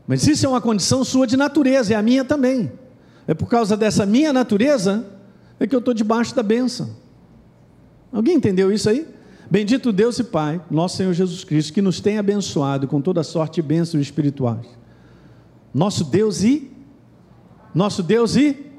Mas 0.06 0.26
isso 0.26 0.44
é 0.44 0.48
uma 0.48 0.60
condição 0.60 1.04
sua 1.04 1.26
de 1.26 1.36
natureza, 1.36 1.94
é 1.94 1.96
a 1.96 2.02
minha 2.02 2.24
também. 2.24 2.72
É 3.26 3.34
por 3.34 3.48
causa 3.48 3.76
dessa 3.76 4.04
minha 4.04 4.32
natureza 4.32 5.06
é 5.58 5.66
que 5.66 5.74
eu 5.74 5.78
estou 5.78 5.94
debaixo 5.94 6.34
da 6.34 6.42
bênção. 6.42 6.96
Alguém 8.12 8.36
entendeu 8.36 8.72
isso 8.72 8.88
aí? 8.88 9.06
Bendito 9.50 9.92
Deus 9.92 10.18
e 10.18 10.24
Pai, 10.24 10.60
nosso 10.70 10.96
Senhor 10.96 11.12
Jesus 11.12 11.44
Cristo, 11.44 11.72
que 11.72 11.82
nos 11.82 12.00
tem 12.00 12.18
abençoado 12.18 12.88
com 12.88 13.00
toda 13.00 13.22
sorte 13.22 13.56
de 13.56 13.62
bênçãos 13.62 14.02
espirituais. 14.02 14.66
Nosso 15.72 16.04
Deus 16.04 16.42
e? 16.42 16.70
Nosso 17.74 18.02
Deus 18.02 18.36
e? 18.36 18.69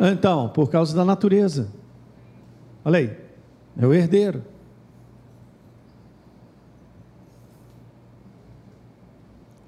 Então, 0.00 0.48
por 0.48 0.70
causa 0.70 0.94
da 0.94 1.04
natureza. 1.04 1.68
Olha 2.84 2.98
aí, 2.98 3.16
é 3.78 3.86
o 3.86 3.94
herdeiro. 3.94 4.42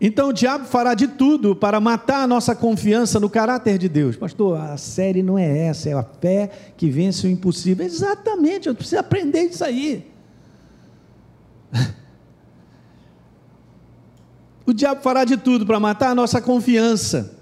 Então 0.00 0.28
o 0.28 0.32
diabo 0.32 0.64
fará 0.64 0.94
de 0.94 1.08
tudo 1.08 1.56
para 1.56 1.80
matar 1.80 2.22
a 2.22 2.26
nossa 2.26 2.54
confiança 2.54 3.18
no 3.18 3.28
caráter 3.28 3.78
de 3.78 3.88
Deus. 3.88 4.14
Pastor, 4.14 4.60
a 4.60 4.76
série 4.76 5.24
não 5.24 5.36
é 5.36 5.66
essa, 5.66 5.88
é 5.88 5.92
a 5.92 6.04
fé 6.04 6.50
que 6.76 6.88
vence 6.88 7.26
o 7.26 7.30
impossível. 7.30 7.84
Exatamente, 7.84 8.68
eu 8.68 8.74
preciso 8.74 9.00
aprender 9.00 9.42
isso 9.42 9.64
aí. 9.64 10.06
O 14.64 14.74
diabo 14.74 15.00
fará 15.00 15.24
de 15.24 15.38
tudo 15.38 15.64
para 15.64 15.80
matar 15.80 16.10
a 16.10 16.14
nossa 16.14 16.42
confiança, 16.42 17.37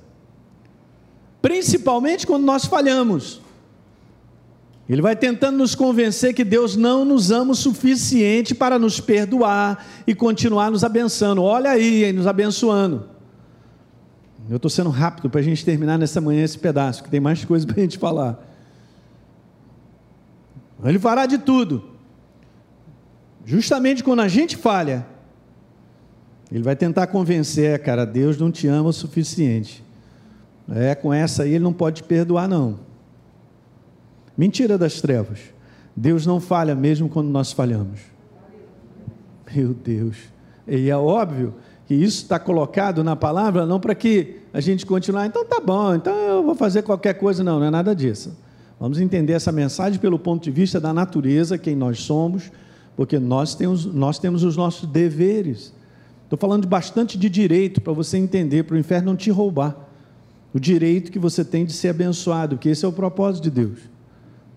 principalmente 1.40 2.26
quando 2.26 2.44
nós 2.44 2.64
falhamos. 2.64 3.40
Ele 4.88 5.02
vai 5.02 5.16
tentando 5.16 5.58
nos 5.58 5.74
convencer 5.74 6.32
que 6.32 6.44
Deus 6.44 6.76
não 6.76 7.04
nos 7.04 7.32
ama 7.32 7.52
o 7.52 7.56
suficiente 7.56 8.54
para 8.54 8.78
nos 8.78 9.00
perdoar 9.00 9.84
e 10.06 10.14
continuar 10.14 10.70
nos 10.70 10.84
abençoando. 10.84 11.42
Olha 11.42 11.70
aí, 11.70 12.12
nos 12.12 12.26
abençoando. 12.26 13.08
Eu 14.48 14.56
estou 14.56 14.70
sendo 14.70 14.90
rápido 14.90 15.28
para 15.28 15.40
a 15.40 15.42
gente 15.42 15.64
terminar 15.64 15.98
nessa 15.98 16.20
manhã 16.20 16.44
esse 16.44 16.56
pedaço, 16.56 17.02
que 17.02 17.10
tem 17.10 17.18
mais 17.18 17.44
coisas 17.44 17.66
para 17.66 17.76
a 17.76 17.80
gente 17.80 17.98
falar. 17.98 18.40
Ele 20.84 21.00
fará 21.00 21.26
de 21.26 21.38
tudo. 21.38 21.82
Justamente 23.44 24.04
quando 24.04 24.20
a 24.20 24.28
gente 24.28 24.56
falha, 24.56 25.04
ele 26.50 26.62
vai 26.62 26.76
tentar 26.76 27.08
convencer, 27.08 27.74
é, 27.74 27.78
cara, 27.78 28.04
Deus 28.04 28.38
não 28.38 28.52
te 28.52 28.68
ama 28.68 28.90
o 28.90 28.92
suficiente. 28.92 29.85
É, 30.68 30.94
com 30.94 31.12
essa 31.12 31.44
aí 31.44 31.54
ele 31.54 31.64
não 31.64 31.72
pode 31.72 32.02
perdoar, 32.02 32.48
não. 32.48 32.78
Mentira 34.36 34.76
das 34.76 35.00
trevas. 35.00 35.40
Deus 35.94 36.26
não 36.26 36.40
falha 36.40 36.74
mesmo 36.74 37.08
quando 37.08 37.28
nós 37.28 37.52
falhamos. 37.52 38.00
Meu 39.54 39.72
Deus. 39.72 40.16
E 40.66 40.90
é 40.90 40.96
óbvio 40.96 41.54
que 41.86 41.94
isso 41.94 42.22
está 42.22 42.38
colocado 42.38 43.04
na 43.04 43.14
palavra 43.14 43.64
não 43.64 43.78
para 43.78 43.94
que 43.94 44.40
a 44.52 44.60
gente 44.60 44.84
continue, 44.84 45.26
então 45.26 45.44
tá 45.44 45.60
bom, 45.60 45.94
então 45.94 46.14
eu 46.14 46.42
vou 46.42 46.54
fazer 46.54 46.82
qualquer 46.82 47.14
coisa, 47.14 47.44
não, 47.44 47.60
não 47.60 47.66
é 47.66 47.70
nada 47.70 47.94
disso. 47.94 48.36
Vamos 48.78 48.98
entender 48.98 49.32
essa 49.32 49.52
mensagem 49.52 49.98
pelo 49.98 50.18
ponto 50.18 50.42
de 50.42 50.50
vista 50.50 50.80
da 50.80 50.92
natureza, 50.92 51.56
quem 51.56 51.76
nós 51.76 52.00
somos, 52.00 52.50
porque 52.96 53.18
nós 53.18 53.54
temos, 53.54 53.86
nós 53.86 54.18
temos 54.18 54.42
os 54.42 54.56
nossos 54.56 54.88
deveres. 54.88 55.72
Estou 56.24 56.38
falando 56.38 56.66
bastante 56.66 57.16
de 57.16 57.30
direito 57.30 57.80
para 57.80 57.92
você 57.92 58.18
entender, 58.18 58.64
para 58.64 58.74
o 58.74 58.78
inferno 58.78 59.10
não 59.10 59.16
te 59.16 59.30
roubar. 59.30 59.85
O 60.56 60.58
direito 60.58 61.12
que 61.12 61.18
você 61.18 61.44
tem 61.44 61.66
de 61.66 61.72
ser 61.74 61.90
abençoado, 61.90 62.56
que 62.56 62.70
esse 62.70 62.82
é 62.82 62.88
o 62.88 62.92
propósito 62.92 63.44
de 63.44 63.50
Deus. 63.50 63.78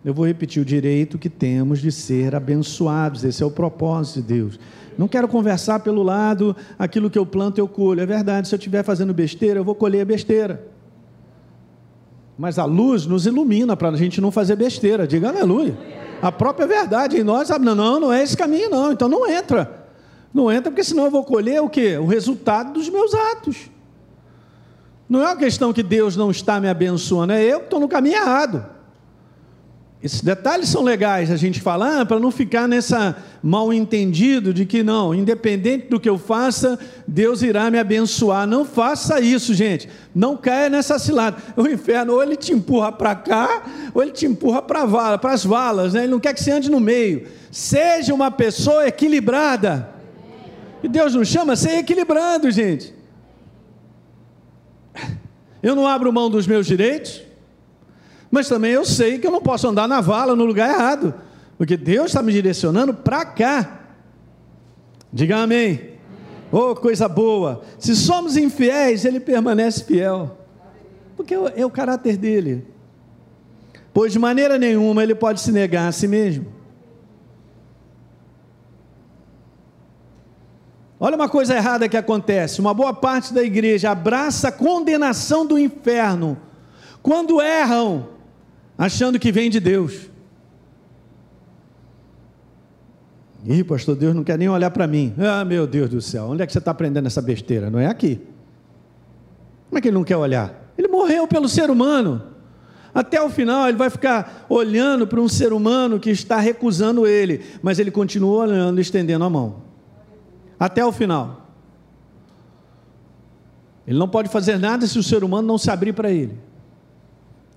Eu 0.06 0.14
vou 0.14 0.26
repetir: 0.26 0.62
o 0.62 0.66
direito 0.66 1.18
que 1.18 1.30
temos 1.30 1.80
de 1.80 1.92
ser 1.92 2.34
abençoados, 2.34 3.26
esse 3.26 3.44
é 3.44 3.46
o 3.46 3.52
propósito 3.52 4.22
de 4.22 4.34
Deus. 4.34 4.60
Não 4.98 5.10
quero 5.10 5.28
conversar 5.28 5.82
pelo 5.82 6.02
lado, 6.02 6.56
aquilo 6.78 7.10
que 7.10 7.20
eu 7.20 7.26
planto 7.26 7.58
eu 7.58 7.68
colho. 7.68 8.00
É 8.00 8.06
verdade, 8.06 8.48
se 8.48 8.56
eu 8.56 8.58
estiver 8.58 8.82
fazendo 8.82 9.14
besteira, 9.14 9.60
eu 9.60 9.64
vou 9.66 9.76
colher 9.76 10.06
besteira. 10.06 10.66
Mas 12.38 12.58
a 12.58 12.64
luz 12.64 13.06
nos 13.06 13.26
ilumina 13.26 13.76
para 13.76 13.90
a 13.90 13.98
gente 13.98 14.22
não 14.22 14.32
fazer 14.32 14.56
besteira. 14.56 15.06
Diga 15.06 15.28
aleluia. 15.28 15.78
A 16.22 16.32
própria 16.32 16.66
verdade 16.66 17.18
em 17.18 17.26
nós, 17.26 17.50
não, 17.50 17.76
não, 17.76 18.00
não 18.00 18.14
é 18.14 18.24
esse 18.24 18.38
caminho, 18.38 18.70
não. 18.70 18.94
Então 18.94 19.10
não 19.10 19.30
entra. 19.30 19.86
Não 20.34 20.50
entra, 20.50 20.72
porque 20.72 20.86
senão 20.86 21.04
eu 21.04 21.12
vou 21.12 21.26
colher 21.26 21.62
o 21.62 21.68
quê? 21.68 21.98
O 21.98 22.06
resultado 22.06 22.72
dos 22.72 22.88
meus 22.88 23.14
atos. 23.14 23.70
Não 25.10 25.22
é 25.22 25.26
uma 25.26 25.36
questão 25.36 25.74
que 25.74 25.82
Deus 25.82 26.16
não 26.16 26.30
está 26.30 26.62
me 26.62 26.70
abençoando, 26.70 27.34
é 27.34 27.44
eu 27.44 27.60
que 27.60 27.66
estou 27.66 27.80
no 27.80 27.88
caminho 27.88 28.18
errado. 28.18 28.64
Esses 30.02 30.22
detalhes 30.22 30.70
são 30.70 30.82
legais 30.82 31.30
a 31.30 31.36
gente 31.36 31.60
falar 31.60 32.06
para 32.06 32.22
não 32.22 32.32
ficar 32.32 32.70
nessa 32.70 33.18
mal 33.44 33.74
entendido 33.74 34.54
de 34.54 34.66
que 34.66 34.82
não, 34.82 35.14
independente 35.14 35.88
do 35.88 36.00
que 36.00 36.08
eu 36.08 36.18
faça, 36.18 36.80
Deus 37.06 37.42
irá 37.42 37.70
me 37.70 37.78
abençoar. 37.78 38.48
Não 38.48 38.64
faça 38.64 39.20
isso, 39.20 39.54
gente. 39.54 39.90
Não 40.16 40.38
caia 40.38 40.70
nessa 40.70 40.98
cilada. 40.98 41.36
O 41.58 41.68
inferno 41.68 42.14
ou 42.14 42.24
ele 42.24 42.38
te 42.38 42.54
empurra 42.54 42.94
para 42.94 43.14
cá, 43.14 43.64
ou 43.94 44.02
ele 44.02 44.12
te 44.12 44.26
empurra 44.26 44.62
para 44.62 44.86
vala, 44.86 45.18
para 45.18 45.34
as 45.34 45.44
valas, 45.44 45.94
né? 45.94 46.04
Ele 46.04 46.12
não 46.12 46.20
quer 46.20 46.34
que 46.34 46.42
você 46.42 46.52
ande 46.52 46.72
no 46.72 46.80
meio. 46.80 47.28
Seja 47.52 48.14
uma 48.14 48.32
pessoa 48.32 48.88
equilibrada. 48.88 49.90
E 50.82 50.88
Deus 50.88 51.14
nos 51.14 51.28
chama 51.28 51.54
a 51.54 51.58
ser 51.58 51.78
equilibrado, 51.78 52.50
gente. 52.52 52.99
Eu 55.62 55.76
não 55.76 55.88
abro 55.88 56.12
mão 56.14 56.30
dos 56.30 56.48
meus 56.48 56.66
direitos, 56.66 57.22
mas 58.32 58.48
também 58.48 58.72
eu 58.72 58.86
sei 58.86 59.20
que 59.20 59.28
eu 59.28 59.32
não 59.32 59.42
posso 59.42 59.68
andar 59.68 59.88
na 59.88 60.02
vala 60.02 60.36
no 60.36 60.46
lugar 60.46 60.70
errado, 60.70 61.14
porque 61.58 61.76
Deus 61.76 62.08
está 62.08 62.22
me 62.22 62.32
direcionando 62.32 62.94
para 62.94 63.26
cá. 63.26 63.80
Diga 65.12 65.38
amém. 65.38 65.90
Oh, 66.52 66.76
coisa 66.76 67.08
boa. 67.08 67.62
Se 67.78 67.96
somos 67.96 68.38
infiéis, 68.38 69.06
ele 69.06 69.20
permanece 69.20 69.84
fiel. 69.84 70.38
Porque 71.16 71.34
é 71.34 71.66
o 71.66 71.70
caráter 71.70 72.18
dele. 72.18 72.66
Pois 73.94 74.14
de 74.14 74.20
maneira 74.20 74.58
nenhuma 74.58 75.04
ele 75.04 75.16
pode 75.16 75.42
se 75.42 75.52
negar 75.52 75.88
a 75.88 75.92
si 75.92 76.08
mesmo. 76.08 76.59
Olha 81.00 81.16
uma 81.16 81.30
coisa 81.30 81.56
errada 81.56 81.88
que 81.88 81.96
acontece: 81.96 82.60
uma 82.60 82.74
boa 82.74 82.94
parte 82.94 83.34
da 83.34 83.42
igreja 83.42 83.92
abraça 83.92 84.50
a 84.50 84.52
condenação 84.52 85.46
do 85.46 85.58
inferno 85.58 86.38
quando 87.02 87.42
erram 87.42 88.10
achando 88.78 89.18
que 89.18 89.32
vem 89.32 89.50
de 89.50 89.60
Deus. 89.60 90.10
Ih, 93.46 93.64
pastor, 93.64 93.96
Deus 93.96 94.14
não 94.14 94.24
quer 94.24 94.38
nem 94.38 94.50
olhar 94.50 94.70
para 94.70 94.86
mim. 94.86 95.14
Ah, 95.18 95.46
meu 95.46 95.66
Deus 95.66 95.90
do 95.90 96.02
céu, 96.02 96.26
onde 96.26 96.44
é 96.44 96.46
que 96.46 96.52
você 96.52 96.60
está 96.60 96.72
aprendendo 96.72 97.08
essa 97.08 97.22
besteira? 97.22 97.70
Não 97.70 97.80
é 97.80 97.88
aqui. 97.88 98.20
Como 99.70 99.78
é 99.78 99.82
que 99.82 99.88
ele 99.88 99.96
não 99.96 100.04
quer 100.04 100.18
olhar? 100.18 100.74
Ele 100.78 100.90
morreu 100.90 101.26
pelo 101.26 101.48
ser 101.48 101.70
humano. 101.70 102.22
Até 102.94 103.22
o 103.22 103.30
final, 103.30 103.70
ele 103.70 103.78
vai 103.78 103.90
ficar 103.90 104.46
olhando 104.50 105.08
para 105.08 105.22
um 105.22 105.30
ser 105.30 105.54
humano 105.54 106.00
que 106.00 106.10
está 106.10 106.38
recusando 106.38 107.08
ele, 107.08 107.42
mas 107.62 107.80
ele 107.80 107.92
continua 107.92 108.44
olhando, 108.44 108.82
estendendo 108.82 109.24
a 109.24 109.30
mão. 109.30 109.69
Até 110.60 110.86
o 110.86 110.92
final. 110.92 111.48
Ele 113.88 113.98
não 113.98 114.08
pode 114.08 114.30
fazer 114.30 114.60
nada 114.60 114.86
se 114.86 115.00
o 115.00 115.04
ser 115.04 115.24
humano 115.24 115.48
não 115.48 115.58
se 115.58 115.72
abrir 115.72 115.94
para 115.94 116.12
ele. 116.12 116.38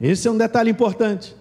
Esse 0.01 0.29
é 0.29 0.31
um 0.31 0.39
detalhe 0.39 0.71
importante. 0.71 1.37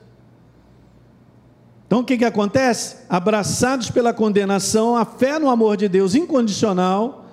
Então 1.87 1.99
o 1.99 2.03
que, 2.03 2.17
que 2.17 2.25
acontece? 2.25 2.97
Abraçados 3.09 3.91
pela 3.91 4.13
condenação, 4.13 4.95
a 4.95 5.05
fé 5.05 5.37
no 5.37 5.49
amor 5.49 5.77
de 5.77 5.87
Deus 5.87 6.15
incondicional 6.15 7.25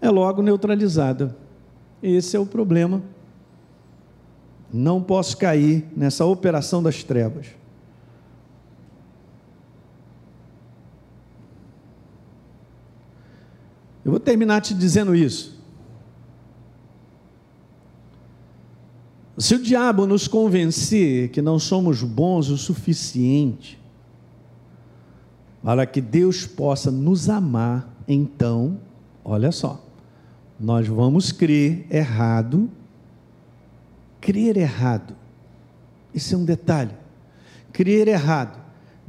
é 0.00 0.10
logo 0.10 0.42
neutralizada. 0.42 1.36
Esse 2.02 2.36
é 2.36 2.40
o 2.40 2.46
problema. 2.46 3.02
Não 4.72 5.02
posso 5.02 5.36
cair 5.36 5.86
nessa 5.96 6.24
operação 6.24 6.82
das 6.82 7.02
trevas. 7.02 7.59
Eu 14.10 14.14
vou 14.14 14.18
terminar 14.18 14.60
te 14.60 14.74
dizendo 14.74 15.14
isso. 15.14 15.56
Se 19.38 19.54
o 19.54 19.62
diabo 19.62 20.04
nos 20.04 20.26
convencer 20.26 21.28
que 21.28 21.40
não 21.40 21.60
somos 21.60 22.02
bons 22.02 22.48
o 22.48 22.58
suficiente 22.58 23.78
para 25.62 25.86
que 25.86 26.00
Deus 26.00 26.44
possa 26.44 26.90
nos 26.90 27.28
amar, 27.30 27.88
então, 28.08 28.80
olha 29.24 29.52
só, 29.52 29.80
nós 30.58 30.88
vamos 30.88 31.30
crer 31.30 31.86
errado. 31.88 32.68
Crer 34.20 34.56
errado. 34.56 35.14
Esse 36.12 36.34
é 36.34 36.36
um 36.36 36.44
detalhe. 36.44 36.96
Crer 37.72 38.08
errado 38.08 38.59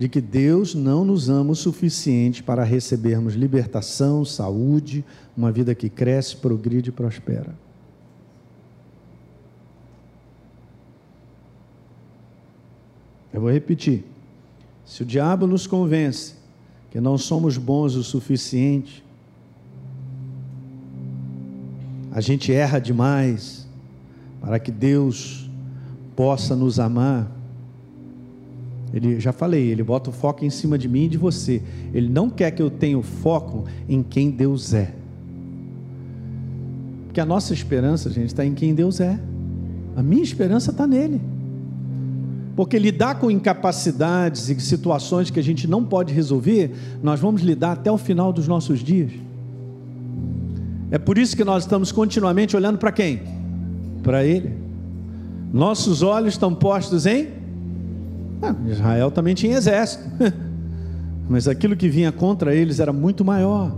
de 0.02 0.10
que 0.10 0.20
Deus 0.20 0.74
não 0.74 1.06
nos 1.06 1.30
ama 1.30 1.52
o 1.52 1.56
suficiente 1.56 2.42
para 2.42 2.64
recebermos 2.64 3.36
libertação, 3.36 4.26
saúde, 4.26 5.06
uma 5.38 5.52
vida 5.52 5.76
que 5.76 5.90
cresce, 5.90 6.36
progride 6.36 6.90
e 6.90 6.92
prospera. 6.92 7.54
Eu 13.32 13.42
vou 13.42 13.52
repetir. 13.52 14.04
Se 14.84 15.04
o 15.04 15.06
diabo 15.06 15.46
nos 15.46 15.68
convence 15.68 16.34
que 16.90 17.00
não 17.00 17.16
somos 17.16 17.56
bons 17.56 17.94
o 17.94 18.04
suficiente, 18.04 19.04
a 22.12 22.20
gente 22.20 22.52
erra 22.52 22.80
demais 22.80 23.68
para 24.42 24.58
que 24.58 24.72
Deus 24.72 25.48
possa 26.16 26.56
nos 26.56 26.80
amar. 26.80 27.41
Ele 28.94 29.20
já 29.20 29.32
falei, 29.32 29.68
ele 29.68 29.84
bota 29.84 30.10
o 30.10 30.14
foco 30.14 30.44
em 30.44 30.50
cima 30.50 30.78
de 30.78 30.88
mim 30.88 31.06
e 31.06 31.10
de 31.10 31.18
você. 31.18 31.62
Ele 31.94 32.10
não 32.10 32.30
quer 32.30 32.52
que 32.52 32.62
eu 32.62 32.70
tenha 32.70 32.98
o 32.98 33.02
foco 33.02 33.66
em 33.88 34.04
quem 34.04 34.30
Deus 34.30 34.74
é. 34.74 34.94
Porque 37.06 37.20
a 37.20 37.26
nossa 37.26 37.54
esperança, 37.54 38.10
gente, 38.10 38.28
está 38.28 38.46
em 38.46 38.54
quem 38.54 38.74
Deus 38.74 39.00
é. 39.00 39.20
A 39.96 40.04
minha 40.04 40.24
esperança 40.24 40.72
está 40.72 40.86
nele. 40.88 41.22
Porque 42.56 42.78
lidar 42.78 43.16
com 43.16 43.32
incapacidades 43.32 44.50
e 44.50 44.60
situações 44.60 45.30
que 45.30 45.40
a 45.40 45.44
gente 45.44 45.68
não 45.68 45.84
pode 45.84 46.14
resolver, 46.14 46.72
nós 47.02 47.20
vamos 47.20 47.42
lidar 47.42 47.74
até 47.74 47.92
o 47.92 47.98
final 47.98 48.32
dos 48.34 48.48
nossos 48.48 48.80
dias. 48.80 49.12
É 50.90 50.98
por 50.98 51.18
isso 51.18 51.36
que 51.38 51.44
nós 51.44 51.64
estamos 51.64 51.92
continuamente 51.92 52.56
olhando 52.56 52.78
para 52.78 52.92
quem? 52.92 53.22
Para 54.04 54.26
Ele. 54.26 54.52
Nossos 55.54 56.02
olhos 56.02 56.34
estão 56.34 56.54
postos 56.54 57.06
em. 57.06 57.41
Ah, 58.42 58.56
Israel 58.68 59.12
também 59.12 59.36
tinha 59.36 59.56
exército, 59.56 60.04
mas 61.30 61.48
aquilo 61.48 61.76
que 61.76 61.88
vinha 61.88 62.12
contra 62.12 62.56
eles 62.56 62.80
era 62.80 62.92
muito 62.92 63.24
maior. 63.24 63.76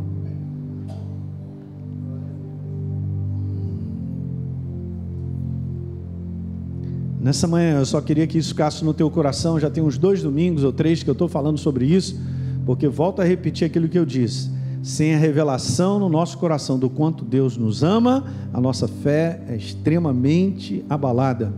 Nessa 7.23 7.47
manhã 7.47 7.79
eu 7.79 7.85
só 7.85 8.01
queria 8.01 8.27
que 8.27 8.37
isso 8.37 8.49
ficasse 8.49 8.83
no 8.83 8.93
teu 8.93 9.09
coração. 9.09 9.57
Já 9.57 9.69
tem 9.69 9.81
uns 9.81 9.97
dois 9.97 10.21
domingos 10.21 10.65
ou 10.65 10.73
três 10.73 11.03
que 11.03 11.09
eu 11.09 11.13
estou 11.13 11.29
falando 11.29 11.57
sobre 11.57 11.85
isso, 11.85 12.19
porque 12.65 12.85
volto 12.89 13.21
a 13.21 13.25
repetir 13.25 13.65
aquilo 13.65 13.87
que 13.87 13.97
eu 13.97 14.05
disse. 14.05 14.51
Sem 14.81 15.15
a 15.15 15.17
revelação 15.17 15.99
no 15.99 16.09
nosso 16.09 16.37
coração 16.37 16.77
do 16.77 16.89
quanto 16.89 17.23
Deus 17.23 17.55
nos 17.55 17.81
ama, 17.81 18.25
a 18.51 18.59
nossa 18.59 18.89
fé 18.89 19.41
é 19.47 19.55
extremamente 19.55 20.83
abalada. 20.89 21.53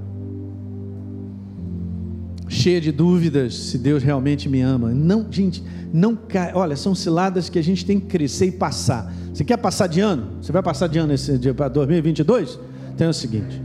Cheia 2.65 2.81
de 2.81 2.91
dúvidas 2.91 3.53
se 3.53 3.77
Deus 3.77 4.01
realmente 4.01 4.49
me 4.49 4.59
ama. 4.59 4.89
Não, 4.89 5.27
gente, 5.29 5.63
não 5.93 6.15
cai. 6.15 6.51
Olha, 6.55 6.75
são 6.75 6.95
ciladas 6.95 7.47
que 7.47 7.59
a 7.59 7.63
gente 7.63 7.85
tem 7.85 7.99
que 7.99 8.07
crescer 8.07 8.47
e 8.47 8.51
passar. 8.51 9.13
Você 9.31 9.43
quer 9.43 9.57
passar 9.57 9.85
de 9.85 10.01
ano? 10.01 10.41
Você 10.41 10.51
vai 10.51 10.63
passar 10.63 10.87
de 10.87 10.97
ano 10.97 11.13
esse 11.13 11.37
dia 11.37 11.53
para 11.53 11.67
2022? 11.67 12.57
Então 12.91 13.05
é 13.05 13.09
o 13.11 13.13
seguinte. 13.13 13.61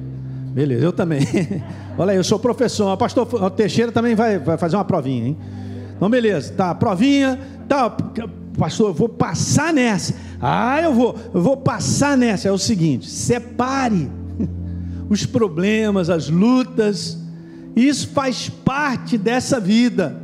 Beleza, 0.53 0.85
eu 0.85 0.93
também. 0.93 1.21
Olha 1.97 2.11
aí, 2.11 2.19
eu 2.19 2.23
sou 2.23 2.39
professor. 2.39 2.93
O 2.93 2.97
pastor 2.99 3.51
Teixeira 3.53 3.91
também 3.91 4.15
vai, 4.15 4.39
vai 4.39 4.59
fazer 4.59 4.77
uma 4.77 4.85
provinha, 4.85 5.29
hein? 5.29 5.39
Então, 5.97 6.11
beleza, 6.11 6.53
tá, 6.53 6.75
provinha, 6.75 7.41
tá. 7.67 7.89
pastor, 8.59 8.89
eu 8.89 8.95
vou 8.95 9.09
passar 9.09 9.73
nessa. 9.73 10.15
Ah, 10.39 10.79
eu 10.83 10.93
vou, 10.93 11.17
eu 11.33 11.41
vou 11.41 11.57
passar 11.57 12.19
nessa. 12.19 12.49
É 12.49 12.53
o 12.53 12.59
seguinte: 12.59 13.09
separe 13.09 14.11
os 15.09 15.25
problemas, 15.25 16.11
as 16.11 16.29
lutas. 16.29 17.19
Isso 17.75 18.09
faz 18.09 18.49
parte 18.49 19.17
dessa 19.17 19.61
vida. 19.61 20.21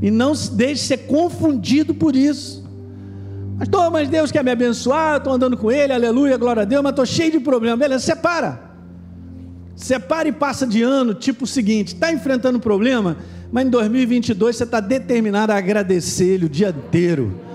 E 0.00 0.10
não 0.10 0.34
se 0.34 0.52
deixe 0.52 0.82
ser 0.82 0.98
confundido 1.06 1.94
por 1.94 2.16
isso. 2.16 2.62
Pastor, 3.58 3.90
mas 3.90 4.08
Deus 4.08 4.32
quer 4.32 4.42
me 4.42 4.50
abençoar, 4.50 5.18
estou 5.18 5.32
andando 5.32 5.56
com 5.56 5.70
Ele, 5.70 5.92
aleluia, 5.92 6.36
glória 6.36 6.62
a 6.62 6.64
Deus, 6.64 6.82
mas 6.82 6.90
estou 6.90 7.06
cheio 7.06 7.32
de 7.32 7.40
problemas. 7.40 7.78
Beleza, 7.78 8.04
separa. 8.04 8.60
Separa 9.76 10.28
e 10.28 10.32
passa 10.32 10.66
de 10.66 10.82
ano, 10.82 11.14
tipo 11.14 11.44
o 11.44 11.46
seguinte: 11.46 11.94
está 11.94 12.12
enfrentando 12.12 12.58
problema, 12.58 13.16
mas 13.50 13.66
em 13.66 13.70
2022 13.70 14.56
você 14.56 14.64
está 14.64 14.80
determinado 14.80 15.52
a 15.52 15.56
agradecer 15.56 16.24
Ele 16.24 16.46
o 16.46 16.48
dia 16.48 16.70
inteiro 16.70 17.51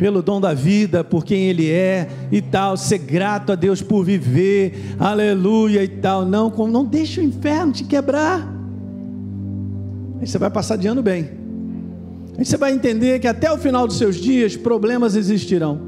pelo 0.00 0.22
dom 0.22 0.40
da 0.40 0.54
vida, 0.54 1.04
por 1.04 1.26
quem 1.26 1.50
Ele 1.50 1.68
é 1.68 2.08
e 2.32 2.40
tal, 2.40 2.74
ser 2.74 2.96
grato 2.96 3.52
a 3.52 3.54
Deus 3.54 3.82
por 3.82 4.02
viver, 4.02 4.96
aleluia 4.98 5.84
e 5.84 5.88
tal. 5.88 6.24
Não, 6.24 6.48
não 6.48 6.86
deixe 6.86 7.20
o 7.20 7.22
inferno 7.22 7.70
te 7.70 7.84
quebrar. 7.84 8.50
Aí 10.18 10.26
você 10.26 10.38
vai 10.38 10.48
passar 10.48 10.76
de 10.76 10.88
ano 10.88 11.02
bem. 11.02 11.28
Aí 12.38 12.46
você 12.46 12.56
vai 12.56 12.72
entender 12.72 13.18
que 13.18 13.28
até 13.28 13.52
o 13.52 13.58
final 13.58 13.86
dos 13.86 13.98
seus 13.98 14.16
dias 14.16 14.56
problemas 14.56 15.16
existirão, 15.16 15.78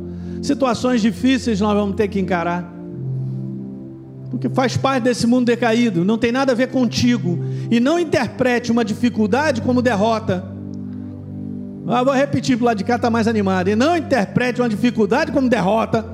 situações 0.43 1.01
difíceis 1.01 1.59
nós 1.59 1.75
vamos 1.75 1.97
ter 1.97 2.09
que 2.09 2.21
encarar 2.21 2.71
porque 4.31 4.49
faz 4.49 4.79
parte 4.79 5.05
desse 5.05 5.27
mundo 5.27 5.45
decaído, 5.45 6.07
não 6.07 6.17
tem 6.17 6.33
nada 6.33 6.53
a 6.53 6.55
ver 6.55 6.69
contigo. 6.69 7.39
E 7.71 7.79
não 7.79 7.99
interprete 7.99 8.73
uma 8.73 8.83
dificuldade 8.83 9.61
como 9.61 9.83
derrota. 9.83 10.52
Ah, 11.93 12.03
vou 12.03 12.15
repetir 12.15 12.57
para 12.57 12.63
o 12.63 12.67
lado 12.69 12.79
de 12.79 12.85
cá, 12.85 12.97
está 12.97 13.11
mais 13.11 13.29
animado. 13.29 13.69
E 13.69 13.77
não 13.77 13.95
interprete 13.95 14.63
uma 14.63 14.69
dificuldade 14.69 15.31
como 15.31 15.47
derrota. 15.47 16.07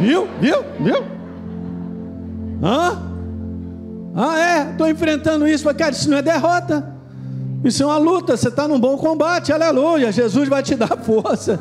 Viu? 0.00 0.28
Viu? 0.40 0.64
Viu? 0.78 1.04
Hã? 2.62 3.02
Ah, 4.14 4.38
é? 4.38 4.70
Estou 4.70 4.88
enfrentando 4.88 5.48
isso. 5.48 5.72
Cara, 5.74 5.90
isso 5.90 6.08
não 6.08 6.18
é 6.18 6.22
derrota. 6.22 6.94
Isso 7.64 7.82
é 7.82 7.86
uma 7.86 7.98
luta. 7.98 8.36
Você 8.36 8.48
está 8.48 8.68
num 8.68 8.78
bom 8.78 8.96
combate. 8.96 9.52
Aleluia. 9.52 10.12
Jesus 10.12 10.48
vai 10.48 10.62
te 10.62 10.76
dar 10.76 10.96
força. 11.02 11.58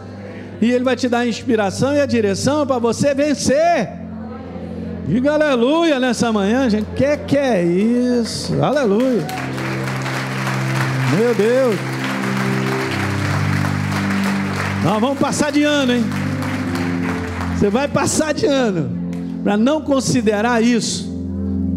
E 0.62 0.72
Ele 0.72 0.84
vai 0.84 0.96
te 0.96 1.10
dar 1.10 1.20
a 1.20 1.28
inspiração 1.28 1.96
e 1.96 2.00
a 2.00 2.06
direção 2.06 2.66
para 2.66 2.78
você 2.78 3.16
vencer. 3.16 3.90
Diga 5.08 5.34
aleluia 5.34 6.00
nessa 6.00 6.32
manhã, 6.32 6.70
gente. 6.70 6.88
Que 6.96 7.18
que 7.18 7.38
é 7.38 7.64
isso? 7.64 8.62
Aleluia. 8.62 9.26
Meu 11.18 11.34
Deus. 11.34 11.97
Nós 14.84 15.02
vamos 15.02 15.20
passar 15.20 15.52
de 15.52 15.64
ano, 15.64 15.94
hein? 15.94 16.04
Você 17.58 17.70
vai 17.70 17.88
passar 17.88 18.34
de 18.34 18.46
ano. 18.46 18.90
Para 19.44 19.58
não 19.58 19.82
considerar 19.82 20.62
isso 20.62 21.08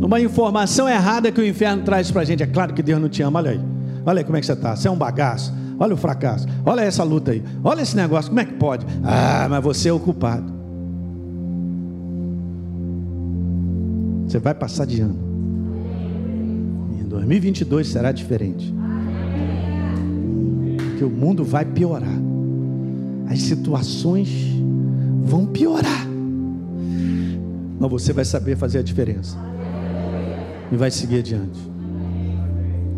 uma 0.01 0.20
informação 0.20 0.88
errada 0.88 1.30
que 1.30 1.40
o 1.40 1.46
inferno 1.46 1.82
traz 1.82 2.11
para 2.11 2.22
a 2.22 2.24
gente. 2.24 2.42
É 2.42 2.46
claro 2.46 2.74
que 2.74 2.82
Deus 2.82 3.01
não 3.01 3.09
te 3.09 3.22
ama. 3.22 3.38
Olha 3.38 3.53
aí. 3.53 3.61
Olha 4.05 4.18
aí 4.18 4.24
como 4.24 4.36
é 4.36 4.40
que 4.40 4.46
você 4.46 4.53
está. 4.53 4.74
Você 4.74 4.88
é 4.88 4.90
um 4.90 4.96
bagaço. 4.96 5.55
Olha 5.78 5.94
o 5.94 5.96
fracasso. 5.96 6.46
Olha 6.64 6.82
essa 6.82 7.03
luta 7.03 7.30
aí. 7.30 7.42
Olha 7.62 7.80
esse 7.82 7.96
negócio. 7.96 8.30
Como 8.30 8.40
é 8.40 8.44
que 8.44 8.55
pode? 8.55 8.84
Ah, 9.05 9.46
mas 9.48 9.62
você 9.62 9.88
é 9.88 9.92
o 9.92 10.01
culpado. 10.01 10.53
Você 14.26 14.38
vai 14.38 14.55
passar 14.55 14.86
de 14.86 15.01
ano. 15.01 15.18
E 16.96 17.03
em 17.03 17.05
2022 17.05 17.88
será 17.88 18.12
diferente. 18.12 18.74
Porque 20.76 21.05
o 21.05 21.11
mundo 21.11 21.44
vai 21.44 21.64
piorar. 21.64 22.19
As 23.30 23.40
situações 23.42 24.28
vão 25.22 25.46
piorar. 25.46 26.06
Mas 27.78 27.90
você 27.90 28.12
vai 28.12 28.24
saber 28.24 28.56
fazer 28.56 28.80
a 28.80 28.82
diferença. 28.82 29.38
E 30.70 30.76
vai 30.76 30.90
seguir 30.90 31.20
adiante. 31.20 31.58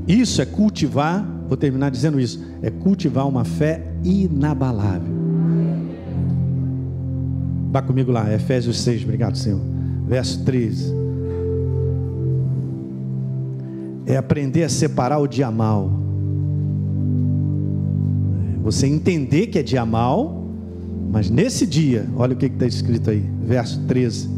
Isso 0.09 0.43
é 0.43 0.47
cultivar, 0.47 1.25
vou 1.47 1.57
terminar 1.57 1.91
dizendo 1.91 2.19
isso, 2.19 2.45
é 2.63 2.71
cultivar 2.71 3.29
uma 3.29 3.45
fé 3.45 3.93
inabalável. 4.03 5.13
Vá 7.71 7.81
comigo 7.81 8.11
lá, 8.11 8.33
Efésios 8.35 8.81
6, 8.81 9.05
obrigado, 9.05 9.37
Senhor. 9.37 9.61
Verso 10.09 10.45
13. 10.45 11.03
é 14.07 14.17
aprender 14.17 14.65
a 14.65 14.69
separar 14.69 15.19
o 15.19 15.27
dia 15.27 15.51
mal. 15.51 16.02
Você 18.63 18.87
entender 18.87 19.49
que 19.49 19.59
é 19.59 19.63
dia 19.63 19.85
mal, 19.85 20.47
mas 21.11 21.29
nesse 21.29 21.67
dia, 21.67 22.09
olha 22.17 22.33
o 22.33 22.37
que 22.37 22.47
está 22.47 22.65
escrito 22.65 23.11
aí, 23.11 23.25
verso 23.45 23.81
13. 23.87 24.31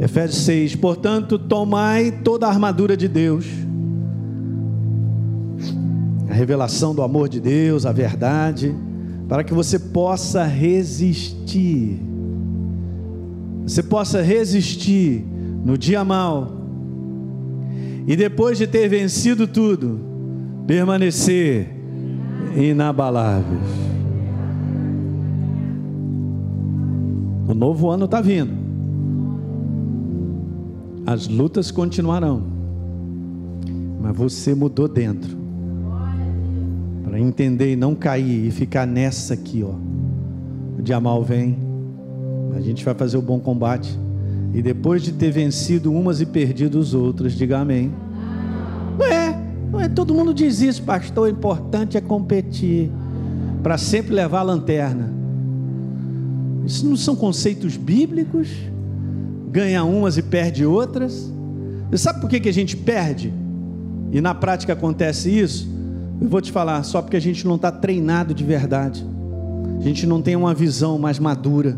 Efésios 0.00 0.44
6: 0.44 0.76
Portanto, 0.76 1.38
tomai 1.38 2.10
toda 2.10 2.46
a 2.46 2.50
armadura 2.50 2.96
de 2.96 3.06
Deus, 3.06 3.46
a 6.28 6.34
revelação 6.34 6.94
do 6.94 7.02
amor 7.02 7.28
de 7.28 7.40
Deus, 7.40 7.86
a 7.86 7.92
verdade, 7.92 8.74
para 9.28 9.44
que 9.44 9.54
você 9.54 9.78
possa 9.78 10.44
resistir. 10.44 12.00
Você 13.64 13.82
possa 13.82 14.20
resistir 14.20 15.24
no 15.64 15.78
dia 15.78 16.04
mal 16.04 16.52
e 18.06 18.16
depois 18.16 18.58
de 18.58 18.66
ter 18.66 18.88
vencido 18.88 19.46
tudo, 19.46 20.00
permanecer 20.66 21.73
inabaláveis. 22.56 23.94
O 27.46 27.54
novo 27.54 27.90
ano 27.90 28.06
está 28.06 28.20
vindo. 28.20 28.52
As 31.06 31.28
lutas 31.28 31.70
continuarão. 31.70 32.42
Mas 34.00 34.16
você 34.16 34.54
mudou 34.54 34.88
dentro. 34.88 35.36
Para 37.04 37.20
entender 37.20 37.72
e 37.72 37.76
não 37.76 37.94
cair 37.94 38.46
e 38.46 38.50
ficar 38.50 38.86
nessa 38.86 39.34
aqui, 39.34 39.62
ó. 39.62 39.74
O 40.78 40.82
dia 40.82 40.98
mal 40.98 41.22
vem. 41.22 41.58
A 42.56 42.60
gente 42.60 42.84
vai 42.84 42.94
fazer 42.94 43.16
o 43.16 43.22
bom 43.22 43.38
combate. 43.38 43.98
E 44.54 44.62
depois 44.62 45.02
de 45.02 45.12
ter 45.12 45.30
vencido 45.30 45.92
umas 45.92 46.20
e 46.20 46.26
perdido 46.26 46.78
os 46.78 46.94
outros, 46.94 47.34
diga 47.34 47.58
amém. 47.58 47.92
Todo 49.88 50.14
mundo 50.14 50.32
diz 50.32 50.60
isso, 50.60 50.82
pastor. 50.82 51.28
O 51.28 51.30
importante 51.30 51.96
é 51.96 52.00
competir 52.00 52.90
para 53.62 53.78
sempre 53.78 54.14
levar 54.14 54.40
a 54.40 54.42
lanterna. 54.42 55.12
Isso 56.66 56.86
não 56.86 56.96
são 56.96 57.14
conceitos 57.14 57.76
bíblicos? 57.76 58.48
Ganha 59.50 59.84
umas 59.84 60.16
e 60.16 60.22
perde 60.22 60.64
outras. 60.64 61.32
Você 61.90 61.98
sabe 61.98 62.20
por 62.20 62.28
que, 62.28 62.40
que 62.40 62.48
a 62.48 62.52
gente 62.52 62.76
perde? 62.76 63.32
E 64.12 64.20
na 64.20 64.34
prática 64.34 64.72
acontece 64.72 65.30
isso? 65.30 65.68
Eu 66.20 66.28
vou 66.28 66.40
te 66.40 66.50
falar, 66.52 66.82
só 66.82 67.02
porque 67.02 67.16
a 67.16 67.20
gente 67.20 67.46
não 67.46 67.56
está 67.56 67.70
treinado 67.70 68.32
de 68.32 68.44
verdade. 68.44 69.04
A 69.78 69.82
gente 69.82 70.06
não 70.06 70.22
tem 70.22 70.36
uma 70.36 70.54
visão 70.54 70.98
mais 70.98 71.18
madura. 71.18 71.76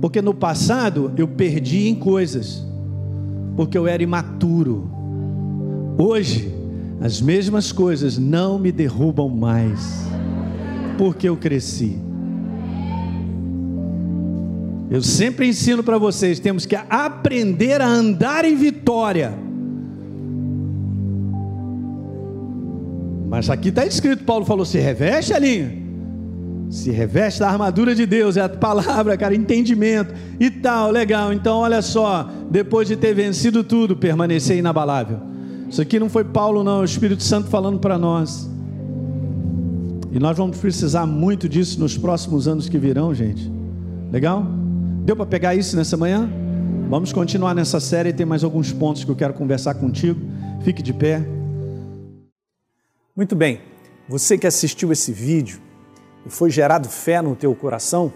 Porque 0.00 0.20
no 0.20 0.34
passado 0.34 1.12
eu 1.16 1.28
perdi 1.28 1.88
em 1.88 1.94
coisas, 1.94 2.66
porque 3.56 3.78
eu 3.78 3.86
era 3.86 4.02
imaturo. 4.02 4.90
Hoje, 5.96 6.52
as 7.02 7.20
mesmas 7.20 7.72
coisas 7.72 8.16
não 8.16 8.60
me 8.60 8.70
derrubam 8.70 9.28
mais, 9.28 10.06
porque 10.96 11.28
eu 11.28 11.36
cresci. 11.36 11.98
Eu 14.88 15.02
sempre 15.02 15.48
ensino 15.48 15.82
para 15.82 15.98
vocês: 15.98 16.38
temos 16.38 16.64
que 16.64 16.76
aprender 16.76 17.80
a 17.80 17.86
andar 17.86 18.44
em 18.44 18.54
vitória. 18.54 19.34
Mas 23.28 23.50
aqui 23.50 23.70
está 23.70 23.84
escrito: 23.84 24.22
Paulo 24.22 24.44
falou, 24.44 24.64
se 24.64 24.78
reveste, 24.78 25.34
Alinha 25.34 25.82
se 26.70 26.90
reveste 26.90 27.40
da 27.40 27.50
armadura 27.50 27.94
de 27.94 28.06
Deus, 28.06 28.38
é 28.38 28.40
a 28.40 28.48
palavra, 28.48 29.14
cara, 29.14 29.34
entendimento 29.34 30.14
e 30.40 30.50
tal, 30.50 30.90
legal. 30.90 31.30
Então, 31.30 31.58
olha 31.58 31.82
só, 31.82 32.30
depois 32.50 32.88
de 32.88 32.96
ter 32.96 33.12
vencido 33.12 33.62
tudo, 33.62 33.94
permanecer 33.94 34.56
inabalável. 34.56 35.31
Isso 35.72 35.80
aqui 35.80 35.98
não 35.98 36.10
foi 36.10 36.22
Paulo, 36.22 36.62
não, 36.62 36.80
é 36.80 36.82
o 36.82 36.84
Espírito 36.84 37.22
Santo 37.22 37.48
falando 37.48 37.78
para 37.78 37.96
nós. 37.96 38.46
E 40.12 40.18
nós 40.18 40.36
vamos 40.36 40.58
precisar 40.58 41.06
muito 41.06 41.48
disso 41.48 41.80
nos 41.80 41.96
próximos 41.96 42.46
anos 42.46 42.68
que 42.68 42.76
virão, 42.76 43.14
gente. 43.14 43.50
Legal? 44.10 44.44
Deu 45.02 45.16
para 45.16 45.24
pegar 45.24 45.54
isso 45.54 45.74
nessa 45.74 45.96
manhã? 45.96 46.30
Vamos 46.90 47.10
continuar 47.10 47.54
nessa 47.54 47.80
série 47.80 48.10
e 48.10 48.12
tem 48.12 48.26
mais 48.26 48.44
alguns 48.44 48.70
pontos 48.70 49.02
que 49.02 49.10
eu 49.10 49.16
quero 49.16 49.32
conversar 49.32 49.72
contigo. 49.72 50.20
Fique 50.62 50.82
de 50.82 50.92
pé. 50.92 51.26
Muito 53.16 53.34
bem. 53.34 53.62
Você 54.10 54.36
que 54.36 54.46
assistiu 54.46 54.92
esse 54.92 55.10
vídeo, 55.10 55.58
e 56.26 56.28
foi 56.28 56.50
gerado 56.50 56.86
fé 56.86 57.22
no 57.22 57.34
teu 57.34 57.54
coração, 57.54 58.12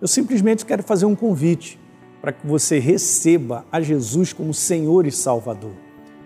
eu 0.00 0.08
simplesmente 0.08 0.64
quero 0.64 0.82
fazer 0.82 1.04
um 1.04 1.14
convite 1.14 1.78
para 2.22 2.32
que 2.32 2.46
você 2.46 2.78
receba 2.78 3.66
a 3.70 3.82
Jesus 3.82 4.32
como 4.32 4.54
Senhor 4.54 5.06
e 5.06 5.12
Salvador. 5.12 5.84